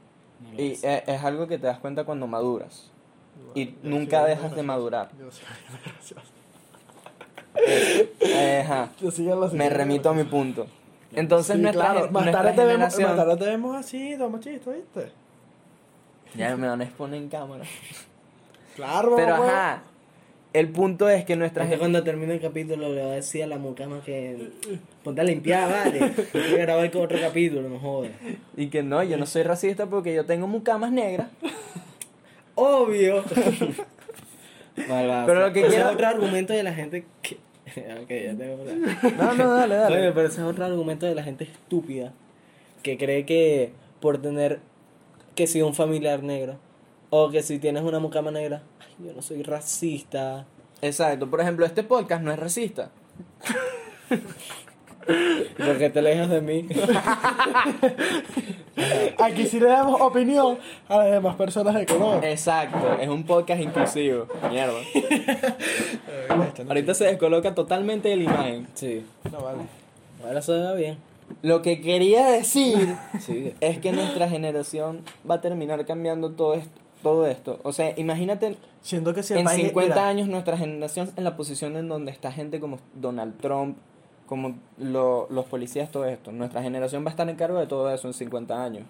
no 0.41 0.53
lo 0.53 0.63
Y 0.63 0.73
es. 0.73 0.85
e- 0.85 1.05
es 1.07 1.25
algo 1.25 1.49
que 1.49 1.59
te 1.59 1.67
das 1.67 1.79
cuenta 1.79 2.05
cuando 2.05 2.27
maduras. 2.27 2.91
Y 3.55 3.75
nunca 3.83 4.25
dejas 4.25 4.55
de 4.55 4.63
madurar. 4.63 5.11
Yo 5.19 5.31
sí, 5.31 5.43
gracioso. 5.85 6.23
Eh, 8.21 8.63
ajá. 8.65 8.91
Yo 9.01 9.11
sí, 9.11 9.25
lo 9.25 9.49
Me 9.53 9.69
remito 9.71 10.11
a 10.11 10.15
mi 10.15 10.25
punto. 10.25 10.67
Entonces 11.13 11.57
Sí, 11.57 11.63
nuestra, 11.63 11.93
claro, 11.93 12.11
más 12.11 12.25
nuestra 12.25 12.43
tarde, 12.43 12.51
te 12.53 12.65
vemos, 12.65 12.73
generación... 12.73 13.09
más 13.09 13.17
tarde 13.17 13.37
te 13.37 13.45
vemos 13.47 13.77
así, 13.77 14.15
dos 14.17 14.31
machistas, 14.31 14.75
¿viste? 14.75 15.13
Ya 16.35 16.55
me 16.57 16.69
van 16.69 16.81
a 16.83 16.85
exponer 16.85 17.23
en 17.23 17.29
cámara. 17.31 17.65
Claro, 18.75 19.17
Pero 19.17 19.39
mamá, 19.39 19.73
ajá, 19.73 19.83
el 20.59 20.69
punto 20.69 21.09
es 21.09 21.25
que 21.25 21.37
nuestra 21.37 21.63
Este 21.65 21.75
gen- 21.75 21.81
cuando 21.81 22.03
termine 22.03 22.35
el 22.35 22.41
capítulo 22.41 22.93
le 22.93 23.03
va 23.03 23.13
a 23.13 23.15
decir 23.17 23.43
a 23.43 23.47
la 23.47 23.59
mucama 23.59 24.01
que 24.05 24.49
ponte 25.05 25.21
a 25.21 25.25
limpiar, 25.25 25.71
vale. 25.71 26.01
Hay 26.03 26.43
que 26.51 26.57
grabar 26.59 26.91
con 26.91 27.03
otro 27.03 27.19
capítulo, 27.21 27.69
no 27.69 27.79
jodas. 27.79 28.11
Y 28.57 28.69
que 28.69 28.83
no, 28.83 29.03
yo 29.03 29.17
no 29.17 29.27
soy 29.27 29.43
racista 29.43 29.87
porque 29.87 30.15
yo 30.15 30.25
tengo 30.25 30.47
mucamas 30.47 30.93
negras. 30.93 31.29
Obvio. 32.55 33.23
Vale, 34.89 35.23
Pero 35.27 35.41
lo 35.41 35.53
que 35.53 35.63
quiero- 35.67 35.89
es 35.89 35.95
otro 35.95 36.07
argumento 36.07 36.53
de 36.53 36.63
la 36.63 36.75
gente 36.75 37.05
que... 37.23 37.37
ok, 38.03 38.09
ya 38.09 38.37
tengo. 38.37 38.59
No, 39.19 39.35
no, 39.35 39.53
dale, 39.55 39.75
dale. 39.75 39.97
Oye, 39.99 40.13
pero 40.13 40.29
ese 40.29 40.41
es 40.41 40.47
otro 40.47 40.65
argumento 40.65 41.07
de 41.07 41.15
la 41.15 41.23
gente 41.23 41.45
estúpida 41.45 42.13
que 42.83 42.99
cree 42.99 43.25
que 43.25 43.73
por 44.01 44.19
tener 44.21 44.61
que 45.35 45.47
si 45.47 45.63
un 45.63 45.75
familiar 45.75 46.23
negro 46.23 46.57
o 47.11 47.31
que 47.31 47.43
si 47.43 47.59
tienes 47.59 47.83
una 47.83 47.99
mucama 47.99 48.31
negra, 48.31 48.63
yo 48.99 49.13
no 49.15 49.23
soy 49.23 49.43
racista. 49.43 50.47
Exacto, 50.83 51.29
por 51.31 51.41
ejemplo, 51.41 51.65
este 51.67 51.83
podcast 51.83 52.23
no 52.23 52.31
es 52.33 52.39
racista. 52.39 52.91
¿Por 55.57 55.79
qué 55.79 55.89
te 55.91 55.99
alejas 56.01 56.29
de 56.31 56.41
mí? 56.41 56.67
Aquí 59.19 59.47
sí 59.47 59.61
le 59.61 59.69
damos 59.69 60.01
opinión 60.01 60.59
a 60.89 60.99
las 60.99 61.11
demás 61.13 61.37
personas 61.37 61.75
de 61.75 61.87
color. 61.87 62.25
Exacto, 62.25 62.99
es 63.01 63.09
un 63.09 63.25
podcast 63.25 63.61
inclusivo. 63.61 64.27
Mierda. 64.51 64.75
Ahorita 66.69 66.95
se 66.95 67.05
descoloca 67.05 67.55
totalmente 67.55 68.09
de 68.09 68.17
la 68.17 68.23
imagen. 68.25 68.67
Sí. 68.75 69.05
No 69.33 69.41
vale. 69.41 69.61
Ahora 70.25 70.43
suena 70.43 70.73
bien. 70.73 70.99
Lo 71.43 71.63
que 71.63 71.81
quería 71.81 72.27
decir 72.27 72.97
Sí. 73.21 73.55
es 73.61 73.79
que 73.79 73.93
nuestra 73.93 74.29
generación 74.29 75.03
va 75.29 75.37
a 75.37 75.41
terminar 75.41 75.85
cambiando 75.87 76.33
todo 76.33 76.55
esto. 76.55 76.81
Todo 77.07 77.27
esto. 77.29 77.61
O 77.63 77.73
sea, 77.73 77.93
imagínate 77.97 78.57
Siento 78.81 79.15
que 79.15 79.23
si 79.23 79.33
el 79.35 79.39
en 79.41 79.45
país- 79.45 79.63
50 79.67 79.95
mira, 79.95 80.09
años 80.09 80.27
nuestra 80.29 80.57
generación 80.59 81.13
en 81.17 81.23
la 81.23 81.37
posición 81.37 81.77
en 81.77 81.89
donde 81.89 82.11
está 82.11 82.33
gente 82.33 82.59
como 82.59 82.79
Donald 82.95 83.39
Trump, 83.41 83.77
como 84.27 84.57
lo- 84.77 85.29
los 85.31 85.45
policías, 85.45 85.89
todo 85.93 86.05
esto. 86.07 86.33
Nuestra 86.33 86.63
generación 86.63 87.05
va 87.05 87.09
a 87.09 87.11
estar 87.11 87.29
en 87.29 87.37
cargo 87.37 87.61
de 87.61 87.69
todo 87.69 87.93
eso 87.95 88.09
en 88.09 88.15
50 88.15 88.61
años. 88.65 88.87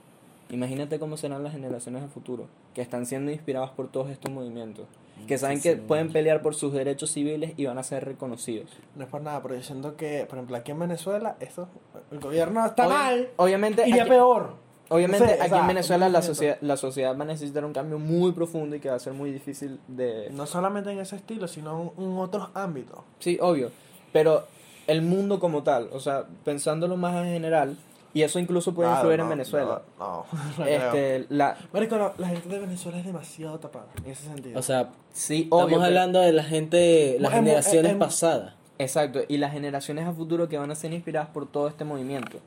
Imagínate 0.48 0.98
cómo 0.98 1.18
serán 1.18 1.42
las 1.42 1.52
generaciones 1.52 2.00
de 2.00 2.08
futuro, 2.08 2.46
que 2.72 2.80
están 2.80 3.04
siendo 3.04 3.30
inspiradas 3.32 3.70
por 3.72 3.88
todos 3.88 4.08
estos 4.10 4.30
movimientos, 4.32 4.86
que 5.26 5.36
saben 5.36 5.60
que 5.60 5.76
pueden 5.76 6.10
pelear 6.12 6.40
por 6.40 6.54
sus 6.54 6.72
derechos 6.72 7.10
civiles 7.10 7.52
y 7.58 7.66
van 7.66 7.76
a 7.76 7.82
ser 7.82 8.04
reconocidos. 8.06 8.70
No 8.94 9.04
es 9.04 9.10
por 9.10 9.20
nada, 9.20 9.42
pero 9.42 9.56
yo 9.56 9.62
siento 9.62 9.96
que, 9.96 10.24
por 10.26 10.38
ejemplo, 10.38 10.56
aquí 10.56 10.70
en 10.70 10.78
Venezuela, 10.78 11.36
eso, 11.40 11.68
el 12.12 12.20
gobierno 12.20 12.64
está 12.64 12.88
mal, 12.88 13.28
Obviamente, 13.36 13.86
iría 13.86 14.02
aquí- 14.04 14.10
peor. 14.10 14.64
Obviamente 14.88 15.24
No 15.24 15.30
sé, 15.32 15.38
o 15.38 15.42
aquí 15.42 15.50
sea, 15.50 15.60
en 15.60 15.66
Venezuela 15.66 15.98
la 16.08 16.18
movimiento. 16.18 16.34
sociedad, 16.34 16.58
la 16.60 16.76
sociedad 16.76 17.18
va 17.18 17.22
a 17.24 17.26
necesitar 17.26 17.64
un 17.64 17.72
cambio 17.72 17.98
muy 17.98 18.32
profundo 18.32 18.76
y 18.76 18.80
que 18.80 18.88
va 18.88 18.96
a 18.96 19.00
ser 19.00 19.12
muy 19.14 19.32
difícil 19.32 19.80
de... 19.88 20.28
No 20.30 20.46
solamente 20.46 20.90
en 20.92 21.00
ese 21.00 21.16
estilo, 21.16 21.48
sino 21.48 21.92
en, 21.98 22.04
en 22.04 22.16
otros 22.18 22.48
ámbitos. 22.54 23.00
Sí, 23.18 23.36
obvio. 23.40 23.70
Pero 24.12 24.44
el 24.86 25.02
mundo 25.02 25.40
como 25.40 25.62
tal, 25.64 25.88
o 25.92 25.98
sea, 26.00 26.24
pensándolo 26.44 26.96
más 26.96 27.16
en 27.24 27.32
general, 27.32 27.76
y 28.14 28.22
eso 28.22 28.38
incluso 28.38 28.72
puede 28.74 28.88
Claro, 28.88 29.00
influir 29.02 29.20
en 29.20 29.28
Venezuela. 29.28 29.82
No, 29.98 30.24
no, 30.58 30.64
este, 30.66 31.26
la, 31.28 31.56
Marico, 31.72 31.96
no, 31.98 32.12
la 32.16 32.28
gente 32.28 32.48
de 32.48 32.58
Venezuela 32.60 32.98
es 32.98 33.04
demasiado 33.04 33.58
tapada, 33.58 33.86
en 34.04 34.10
ese 34.12 34.22
sentido. 34.24 34.58
O 34.58 34.62
sea, 34.62 34.90
sí, 35.12 35.48
obvio. 35.50 35.64
estamos 35.66 35.70
pero- 35.72 35.84
hablando 35.84 36.20
de 36.20 36.32
la 36.32 36.44
gente, 36.44 37.16
las 37.18 37.32
Hemos- 37.32 37.44
generaciones 37.44 37.94
pasadas. 37.96 38.54
Exacto, 38.78 39.20
y 39.26 39.38
las 39.38 39.52
generaciones 39.52 40.06
a 40.06 40.12
futuro 40.12 40.48
que 40.48 40.58
van 40.58 40.70
a 40.70 40.74
ser 40.74 40.92
inspiradas 40.92 41.28
por 41.30 41.46
todo 41.50 41.66
este 41.68 41.84
movimiento. 41.84 42.38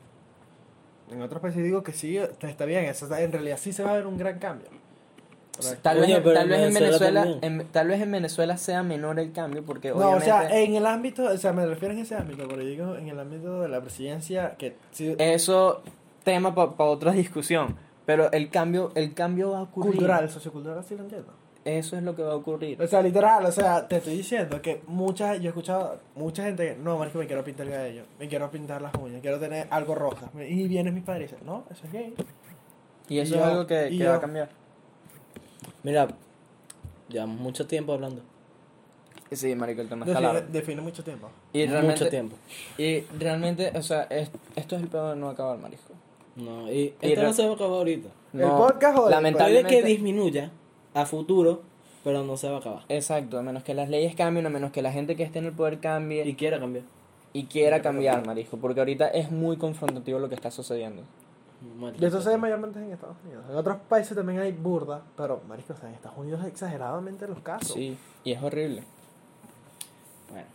En 1.10 1.22
otros 1.22 1.40
países 1.42 1.62
digo 1.62 1.82
que 1.82 1.92
sí, 1.92 2.16
está 2.16 2.64
bien, 2.64 2.84
eso, 2.84 3.06
está- 3.06 3.20
en 3.20 3.32
realidad 3.32 3.58
sí 3.60 3.72
se 3.72 3.82
va 3.82 3.90
a 3.92 3.94
ver 3.96 4.06
un 4.06 4.16
gran 4.18 4.38
cambio. 4.38 4.68
Tal 5.82 5.98
vez, 6.00 6.22
tal 6.22 6.42
en 6.44 6.48
vez 6.48 6.60
en 6.68 6.74
Venezuela 6.74 7.26
en- 7.42 7.66
tal 7.68 7.88
vez 7.88 8.00
en 8.00 8.10
Venezuela 8.12 8.56
sea 8.56 8.82
menor 8.82 9.18
el 9.20 9.32
cambio 9.32 9.62
porque 9.62 9.90
No, 9.90 9.96
obviamente 9.96 10.30
o 10.30 10.34
sea, 10.38 10.58
en 10.58 10.74
el 10.74 10.86
ámbito, 10.86 11.24
o 11.24 11.36
sea, 11.36 11.52
me 11.52 11.66
refiero 11.66 11.92
en 11.92 12.00
ese 12.00 12.14
ámbito, 12.14 12.46
pero 12.48 12.62
digo 12.64 12.96
en 12.96 13.08
el 13.08 13.18
ámbito 13.20 13.60
de 13.60 13.68
la 13.68 13.80
presidencia, 13.82 14.54
que 14.56 14.76
sí, 14.92 15.14
eso 15.18 15.82
tema 16.24 16.54
para 16.54 16.72
otra 16.90 17.12
discusión, 17.12 17.76
pero 18.06 18.32
el 18.32 18.48
cambio 18.48 18.90
el 18.94 19.12
cambio 19.12 19.50
va 19.50 19.58
a 19.58 19.62
ocurrir. 19.62 19.92
cultural, 19.92 20.30
sociocultural, 20.30 20.82
sí 20.84 20.94
lo 20.96 21.02
entiendo. 21.02 21.32
Eso 21.64 21.96
es 21.96 22.02
lo 22.02 22.16
que 22.16 22.22
va 22.22 22.32
a 22.32 22.36
ocurrir. 22.36 22.80
O 22.80 22.86
sea, 22.86 23.02
literal, 23.02 23.44
o 23.44 23.52
sea, 23.52 23.86
te 23.86 23.96
estoy 23.98 24.16
diciendo 24.16 24.62
que 24.62 24.80
mucha, 24.86 25.36
yo 25.36 25.44
he 25.44 25.48
escuchado 25.48 26.00
mucha 26.14 26.44
gente 26.44 26.68
que, 26.70 26.76
no, 26.76 26.96
marico, 26.98 27.18
me 27.18 27.26
quiero 27.26 27.44
pintar 27.44 27.66
el 27.66 27.72
cabello, 27.74 28.02
me 28.18 28.28
quiero 28.28 28.50
pintar 28.50 28.80
las 28.80 28.94
uñas, 28.94 29.20
quiero 29.20 29.38
tener 29.38 29.66
algo 29.70 29.94
roja. 29.94 30.30
Y 30.48 30.66
vienen 30.68 30.94
mis 30.94 31.04
padres 31.04 31.30
y 31.30 31.32
dicen, 31.34 31.46
no, 31.46 31.64
eso 31.70 31.84
es 31.84 31.92
gay. 31.92 32.14
Y 33.08 33.18
eso 33.18 33.34
y 33.34 33.38
es 33.38 33.44
yo- 33.44 33.44
algo 33.44 33.66
que, 33.66 33.88
que 33.90 33.96
yo- 33.96 34.08
va 34.08 34.14
a 34.16 34.20
cambiar. 34.20 34.48
Mira, 35.82 36.08
llevamos 37.08 37.40
mucho 37.40 37.66
tiempo 37.66 37.92
hablando. 37.92 38.22
Sí, 39.30 39.54
marico, 39.54 39.80
el 39.82 39.88
tema 39.88 40.04
está 40.06 40.18
Define, 40.18 40.32
largo. 40.34 40.52
define 40.52 40.80
mucho 40.80 41.04
tiempo. 41.04 41.28
Y 41.52 41.66
realmente, 41.66 42.00
mucho 42.00 42.08
tiempo. 42.10 42.36
Y 42.78 43.00
realmente, 43.18 43.70
o 43.76 43.82
sea, 43.82 44.04
es- 44.04 44.30
esto 44.56 44.76
es 44.76 44.82
el 44.82 44.88
peor 44.88 45.10
de 45.14 45.16
no 45.20 45.28
acabar, 45.28 45.58
marisco. 45.58 45.92
No, 46.36 46.70
y 46.72 46.94
Y 47.00 47.12
esto 47.12 47.22
no 47.22 47.32
se 47.32 47.44
va 47.44 47.52
a 47.52 47.54
acabar 47.54 47.72
ahorita. 47.78 48.08
¿El 48.32 48.40
podcast 48.40 48.82
o 48.82 48.86
el- 48.86 48.94
Puede 49.02 49.10
lamentablemente, 49.10 49.68
que 49.68 49.82
disminuya 49.86 50.50
a 50.94 51.06
futuro, 51.06 51.62
pero 52.04 52.24
no 52.24 52.36
se 52.36 52.48
va 52.48 52.56
a 52.56 52.60
acabar. 52.60 52.82
Exacto, 52.88 53.38
a 53.38 53.42
menos 53.42 53.62
que 53.62 53.74
las 53.74 53.88
leyes 53.88 54.14
cambien, 54.14 54.46
a 54.46 54.50
menos 54.50 54.72
que 54.72 54.82
la 54.82 54.92
gente 54.92 55.16
que 55.16 55.22
esté 55.22 55.38
en 55.38 55.46
el 55.46 55.52
poder 55.52 55.78
cambie 55.80 56.24
Y 56.24 56.30
y, 56.30 56.34
quiera 56.34 56.58
cambiar. 56.58 56.84
quiera 57.48 57.82
cambiar, 57.82 58.26
marisco, 58.26 58.56
porque 58.56 58.80
ahorita 58.80 59.08
es 59.08 59.30
muy 59.30 59.56
confrontativo 59.56 60.18
lo 60.18 60.28
que 60.28 60.34
está 60.34 60.50
sucediendo. 60.50 61.02
Marico, 61.78 62.02
Y 62.02 62.06
esto 62.06 62.22
se 62.22 62.30
ve 62.30 62.38
mayormente 62.38 62.78
en 62.78 62.90
Estados 62.90 63.16
Unidos. 63.24 63.44
En 63.50 63.54
otros 63.56 63.76
países 63.88 64.16
también 64.16 64.38
hay 64.40 64.50
burda, 64.52 65.02
pero, 65.16 65.42
marico, 65.46 65.74
o 65.74 65.76
sea, 65.76 65.90
en 65.90 65.94
Estados 65.94 66.16
Unidos 66.18 66.44
exageradamente 66.46 67.28
los 67.28 67.38
casos. 67.40 67.72
Sí, 67.72 67.96
y 68.24 68.32
es 68.32 68.42
horrible. 68.42 68.82
Bueno, 70.30 70.46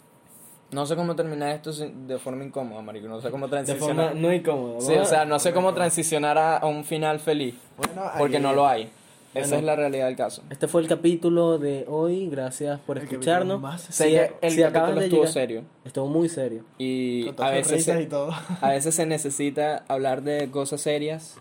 No 0.71 0.86
sé 0.86 0.95
cómo 0.95 1.15
terminar 1.15 1.49
esto 1.51 1.71
sin- 1.71 2.07
de 2.07 2.17
forma 2.17 2.43
incómoda, 2.43 2.81
marico, 2.81 3.07
no 3.07 3.21
sé 3.21 3.29
cómo 3.29 3.45
de 3.47 3.51
transicionar. 3.51 4.07
forma 4.09 4.19
no 4.21 4.33
incómoda. 4.33 4.81
Sí, 4.81 4.93
o 4.95 5.05
sea, 5.05 5.23
no 5.25 5.38
sé 5.39 5.53
cómo 5.53 5.73
transicionar 5.75 6.38
a, 6.39 6.57
a 6.57 6.65
un 6.65 6.83
final 6.83 7.19
feliz, 7.19 7.55
Bueno, 7.77 8.01
porque 8.17 8.38
ahí- 8.38 8.43
no 8.43 8.53
lo 8.53 8.67
hay. 8.67 8.89
Esa 9.36 9.47
Bueno. 9.49 9.55
es 9.59 9.63
la 9.65 9.75
realidad 9.75 10.05
del 10.07 10.15
caso. 10.15 10.43
Este 10.49 10.67
fue 10.67 10.81
el 10.81 10.88
capítulo 10.88 11.57
de 11.59 11.86
hoy. 11.89 12.27
Gracias 12.29 12.79
por 12.79 12.97
el 12.97 13.03
capítulo 13.03 13.19
escucharnos. 13.21 13.61
más 13.61 13.81
Si- 13.81 14.03
que 14.05 14.31
el 14.41 14.51
si 14.51 14.61
capítulo 14.61 15.01
estuvo 15.01 15.19
llegar- 15.21 15.33
serio 15.33 15.63
Estuvo 15.83 16.07
muy 16.07 16.29
serio. 16.29 16.63
y 16.77 17.27
a 17.38 17.49
veces, 17.51 17.83
se, 17.83 18.01
y 18.01 18.05
todo. 18.07 18.31
a 18.61 18.69
veces 18.69 18.95
se 18.95 19.05
necesita 19.05 19.83
hablar 19.89 20.23
de 20.23 20.49
cosas 20.49 20.81
serias 20.81 21.36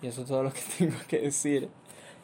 y 0.00 0.06
eso 0.06 0.22
es 0.22 0.28
todo 0.28 0.44
lo 0.44 0.52
que 0.52 0.60
tengo 0.78 0.96
que 1.08 1.18
decir. 1.20 1.68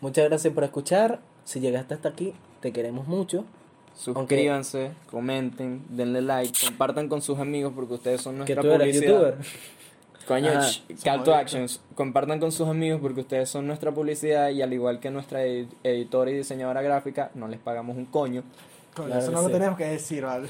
Muchas 0.01 0.25
gracias 0.29 0.55
por 0.55 0.65
escuchar. 0.65 1.21
Si 1.45 1.59
llegaste 1.61 1.95
hasta 1.95 2.09
aquí, 2.11 2.33
te 2.61 2.73
queremos 2.73 3.09
mucho. 3.09 3.45
Suscríbanse, 3.97 4.93
comenten, 5.11 5.83
denle 5.91 6.23
like, 6.23 6.53
compartan 6.67 7.09
con 7.09 7.21
sus 7.21 7.39
amigos 7.39 7.73
porque 7.75 7.95
ustedes 7.95 8.21
son 8.23 8.45
Que 8.45 8.55
nuestra 8.55 8.63
tú 8.63 8.69
eres 8.71 8.97
publicidad. 8.97 9.13
youtuber. 9.13 9.37
Coño, 10.27 10.51
ch- 10.53 11.03
call 11.05 11.23
to 11.25 11.35
actions. 11.35 11.81
Compartan 11.95 12.39
con 12.41 12.53
sus 12.53 12.69
amigos 12.69 13.01
porque 13.03 13.21
ustedes 13.23 13.49
son 13.49 13.67
nuestra 13.67 13.91
publicidad 13.93 14.51
y 14.51 14.63
al 14.63 14.73
igual 14.73 15.01
que 15.01 15.11
nuestra 15.11 15.45
edi- 15.45 15.69
editora 15.83 16.31
y 16.31 16.35
diseñadora 16.35 16.81
gráfica, 16.83 17.31
no 17.35 17.49
les 17.49 17.59
pagamos 17.59 17.97
un 17.97 18.07
coño. 18.07 18.43
Coño, 18.95 19.07
Claro 19.09 19.21
eso 19.23 19.31
no 19.33 19.43
lo 19.43 19.49
tenemos 19.51 19.77
que 19.77 19.85
decir, 19.87 20.25
¿vale? 20.25 20.47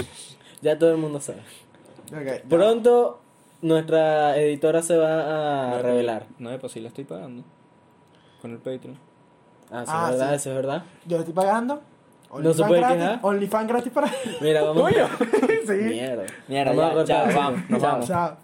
Ya 0.60 0.78
todo 0.78 0.90
el 0.90 0.98
mundo 0.98 1.20
sabe. 1.20 1.40
Pronto 2.48 3.20
nuestra 3.62 4.36
editora 4.36 4.82
se 4.82 4.96
va 4.96 5.70
a 5.70 5.76
No, 5.76 5.82
revelar. 5.82 6.26
No, 6.38 6.50
de 6.50 6.58
por 6.58 6.68
sí 6.70 6.80
la 6.80 6.88
estoy 6.88 7.04
pagando. 7.04 7.44
Con 8.40 8.50
el 8.52 8.58
Patreon. 8.58 8.98
Ah, 9.70 9.82
eso 9.84 9.92
Ah, 9.94 10.04
es 10.06 10.10
verdad, 10.18 10.28
sí. 10.30 10.34
eso 10.36 10.50
es 10.50 10.56
verdad. 10.56 10.82
Yo 11.06 11.16
le 11.16 11.20
estoy 11.20 11.34
pagando. 11.34 11.80
No 12.38 12.52
se 12.54 12.64
puede 12.64 12.80
gratis, 12.80 12.96
quejar. 12.98 13.18
OnlyFans 13.22 13.68
gratis 13.68 13.92
para 13.92 14.10
Mira, 14.40 14.62
vamos. 14.62 14.90
sí. 15.66 15.72
Mierda. 15.72 16.24
Mierda, 16.48 16.72
Vamos 16.72 17.02
a 17.02 17.04
ya, 17.04 17.14
ya, 17.18 17.24
cortar. 17.24 17.34
vamos, 17.42 17.70
nos 17.70 17.80
Chao. 17.80 17.90
vamos. 17.92 18.06
Chao. 18.08 18.36